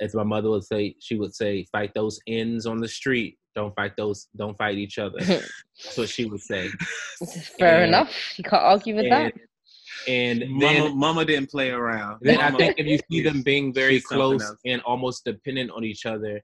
As 0.00 0.14
my 0.14 0.22
mother 0.22 0.50
would 0.50 0.62
say, 0.62 0.94
she 1.00 1.16
would 1.16 1.34
say, 1.34 1.66
"Fight 1.72 1.90
those 1.92 2.20
ends 2.28 2.66
on 2.66 2.78
the 2.78 2.86
street. 2.86 3.36
Don't 3.56 3.74
fight 3.74 3.96
those. 3.96 4.28
Don't 4.36 4.56
fight 4.56 4.78
each 4.78 4.98
other." 4.98 5.18
That's 5.26 5.98
what 5.98 6.08
she 6.08 6.26
would 6.26 6.40
say. 6.40 6.68
Fair 7.58 7.82
and, 7.82 7.88
enough. 7.88 8.14
You 8.36 8.44
can't 8.44 8.62
argue 8.62 8.94
with 8.94 9.06
and, 9.06 9.12
that. 9.12 9.34
And 10.06 10.42
then 10.62 10.82
mama, 10.82 10.94
mama, 10.94 11.24
didn't 11.24 11.50
play 11.50 11.70
around. 11.70 12.18
Then 12.22 12.36
mama, 12.36 12.54
I 12.54 12.58
think 12.58 12.78
if 12.78 12.86
you 12.86 13.00
see 13.10 13.22
them 13.28 13.42
being 13.42 13.74
very 13.74 14.00
close 14.00 14.54
and 14.64 14.80
almost 14.82 15.24
dependent 15.24 15.72
on 15.72 15.82
each 15.82 16.06
other, 16.06 16.40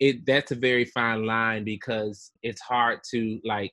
it 0.00 0.24
that's 0.26 0.50
a 0.50 0.56
very 0.56 0.84
fine 0.86 1.24
line 1.24 1.62
because 1.64 2.32
it's 2.42 2.60
hard 2.60 3.00
to 3.10 3.38
like 3.44 3.72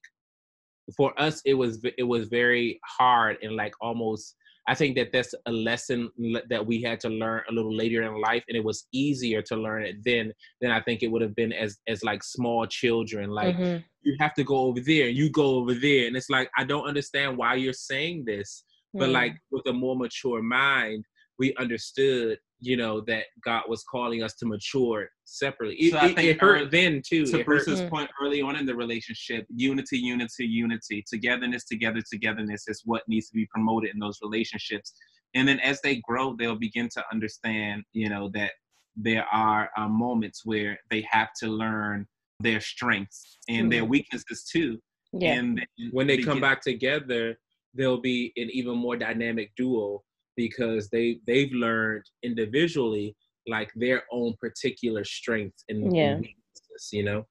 for 0.95 1.19
us 1.19 1.41
it 1.45 1.53
was 1.53 1.84
it 1.97 2.03
was 2.03 2.28
very 2.28 2.80
hard 2.86 3.38
and 3.41 3.55
like 3.55 3.73
almost 3.82 4.36
i 4.67 4.75
think 4.75 4.95
that 4.95 5.11
that's 5.11 5.34
a 5.45 5.51
lesson 5.51 6.09
that 6.49 6.65
we 6.65 6.82
had 6.82 6.99
to 6.99 7.09
learn 7.09 7.41
a 7.49 7.53
little 7.53 7.75
later 7.75 8.03
in 8.03 8.21
life 8.21 8.43
and 8.47 8.57
it 8.57 8.63
was 8.63 8.88
easier 8.93 9.41
to 9.41 9.55
learn 9.55 9.84
it 9.84 9.95
then 10.05 10.32
than 10.61 10.71
i 10.71 10.82
think 10.82 11.01
it 11.01 11.07
would 11.07 11.21
have 11.21 11.36
been 11.36 11.53
as 11.53 11.78
as 11.88 12.03
like 12.03 12.23
small 12.23 12.65
children 12.65 13.30
like 13.30 13.55
mm-hmm. 13.55 13.82
you 14.03 14.15
have 14.19 14.34
to 14.34 14.43
go 14.43 14.57
over 14.57 14.80
there 14.80 15.07
and 15.07 15.17
you 15.17 15.30
go 15.30 15.55
over 15.55 15.73
there 15.73 16.07
and 16.07 16.15
it's 16.15 16.30
like 16.30 16.49
i 16.57 16.63
don't 16.63 16.88
understand 16.88 17.38
why 17.38 17.55
you're 17.55 17.73
saying 17.73 18.23
this 18.25 18.63
mm-hmm. 18.95 18.99
but 18.99 19.09
like 19.09 19.36
with 19.51 19.65
a 19.67 19.73
more 19.73 19.95
mature 19.95 20.41
mind 20.41 21.03
we 21.39 21.53
understood 21.55 22.38
you 22.60 22.76
know 22.76 23.01
that 23.01 23.26
God 23.43 23.64
was 23.68 23.84
calling 23.84 24.24
us 24.24 24.36
to 24.36 24.45
mature 24.45 25.10
separately. 25.26 25.76
It, 25.76 25.91
so 25.91 26.05
it, 26.05 26.18
it 26.18 26.41
hurt 26.41 26.72
then 26.72 27.01
too. 27.08 27.26
To 27.28 27.43
Bruce's 27.43 27.82
hurt. 27.82 27.89
point 27.89 28.10
early 28.22 28.41
on 28.41 28.55
in 28.55 28.66
the 28.66 28.76
relationship, 28.76 29.45
unity, 29.49 29.97
unity, 29.97 30.45
unity, 30.45 31.03
togetherness, 31.08 31.66
together, 31.66 32.01
togetherness 32.12 32.68
is 32.68 32.82
what 32.86 33.03
needs 33.08 33.28
to 33.30 33.36
be 33.36 33.47
promoted 33.47 33.91
in 33.93 33.99
those 33.99 34.20
relationships. 34.22 34.93
And 35.36 35.47
then 35.47 35.60
as 35.60 35.82
they 35.82 35.97
grow, 35.97 36.36
they'll 36.38 36.55
begin 36.55 36.89
to 36.93 37.03
understand, 37.12 37.84
you 37.93 38.10
know, 38.10 38.30
that 38.34 38.53
there 38.95 39.26
are 39.32 39.70
uh, 39.78 39.88
moments 39.88 40.41
where 40.43 40.80
they 40.89 41.05
have 41.12 41.30
to 41.41 41.47
learn 41.47 42.08
their 42.39 42.60
strengths 42.60 43.38
and 43.47 43.64
mm-hmm. 43.64 43.70
their 43.70 43.86
weaknesses 43.86 44.43
too. 44.51 44.80
Yeah. 45.14 45.34
And 45.34 45.66
when 45.91 46.08
they 46.08 46.18
begin- 46.18 46.32
come 46.32 46.41
back 46.41 46.62
together, 46.62 47.38
they'll 47.76 48.01
be 48.01 48.34
an 48.38 48.49
even 48.51 48.76
more 48.78 48.97
dynamic 48.97 49.51
duo 49.55 50.03
because 50.38 50.90
they 50.90 51.20
they've 51.28 51.52
learned 51.52 52.06
individually 52.24 53.16
like 53.48 53.72
their 53.76 54.04
own 54.12 54.36
particular 54.40 55.04
strengths 55.04 55.64
and, 55.70 55.96
yeah. 55.96 56.12
and 56.12 56.22
weaknesses, 56.22 56.90
you 56.92 57.04
know. 57.04 57.26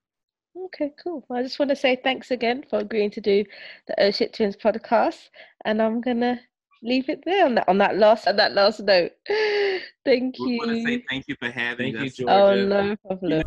Okay, 0.67 0.93
cool. 1.03 1.25
Well, 1.29 1.39
I 1.39 1.43
just 1.43 1.59
want 1.59 1.69
to 1.69 1.77
say 1.77 1.97
thanks 1.97 2.31
again 2.31 2.65
for 2.69 2.79
agreeing 2.79 3.11
to 3.13 3.21
do 3.21 3.45
the 3.87 4.03
Oh 4.03 4.11
Shit 4.11 4.35
Twins 4.35 4.57
podcast, 4.57 5.29
and 5.65 5.81
I'm 5.81 6.01
gonna 6.01 6.41
leave 6.83 7.09
it 7.09 7.23
there 7.25 7.45
on 7.45 7.55
that 7.55 7.69
on 7.69 7.79
that 7.79 7.97
last 7.97 8.27
on 8.27 8.37
that 8.37 8.53
last 8.53 8.81
note. 8.81 9.13
thank 10.05 10.39
you. 10.39 10.47
We 10.47 10.59
want 10.59 10.71
to 10.71 10.85
say 10.85 11.05
thank 11.09 11.29
you 11.29 11.37
for 11.39 11.51
having 11.51 11.95
thank 11.95 12.07
us. 12.07 12.19
You, 12.19 12.27
Georgia. 12.27 12.43
Oh 12.43 12.67
no 12.67 12.97
problem. 12.97 13.43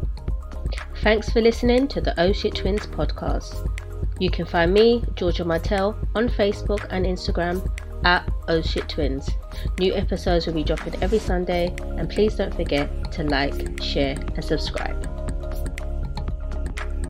Thanks 1.01 1.29
for 1.31 1.41
listening 1.41 1.87
to 1.89 2.01
the 2.01 2.19
Oh 2.21 2.31
Shit 2.31 2.55
Twins 2.55 2.85
podcast. 2.85 3.67
You 4.19 4.29
can 4.29 4.45
find 4.45 4.73
me, 4.73 5.03
Georgia 5.15 5.45
Martell, 5.45 5.97
on 6.13 6.29
Facebook 6.29 6.85
and 6.91 7.05
Instagram 7.05 7.65
at 8.03 8.29
Oh 8.47 8.61
Shit 8.61 8.87
Twins. 8.89 9.29
New 9.79 9.93
episodes 9.93 10.47
will 10.47 10.53
be 10.53 10.63
dropping 10.63 11.01
every 11.03 11.19
Sunday, 11.19 11.75
and 11.97 12.09
please 12.09 12.35
don't 12.35 12.53
forget 12.53 13.11
to 13.13 13.23
like, 13.23 13.81
share, 13.81 14.15
and 14.35 14.43
subscribe. 14.43 15.18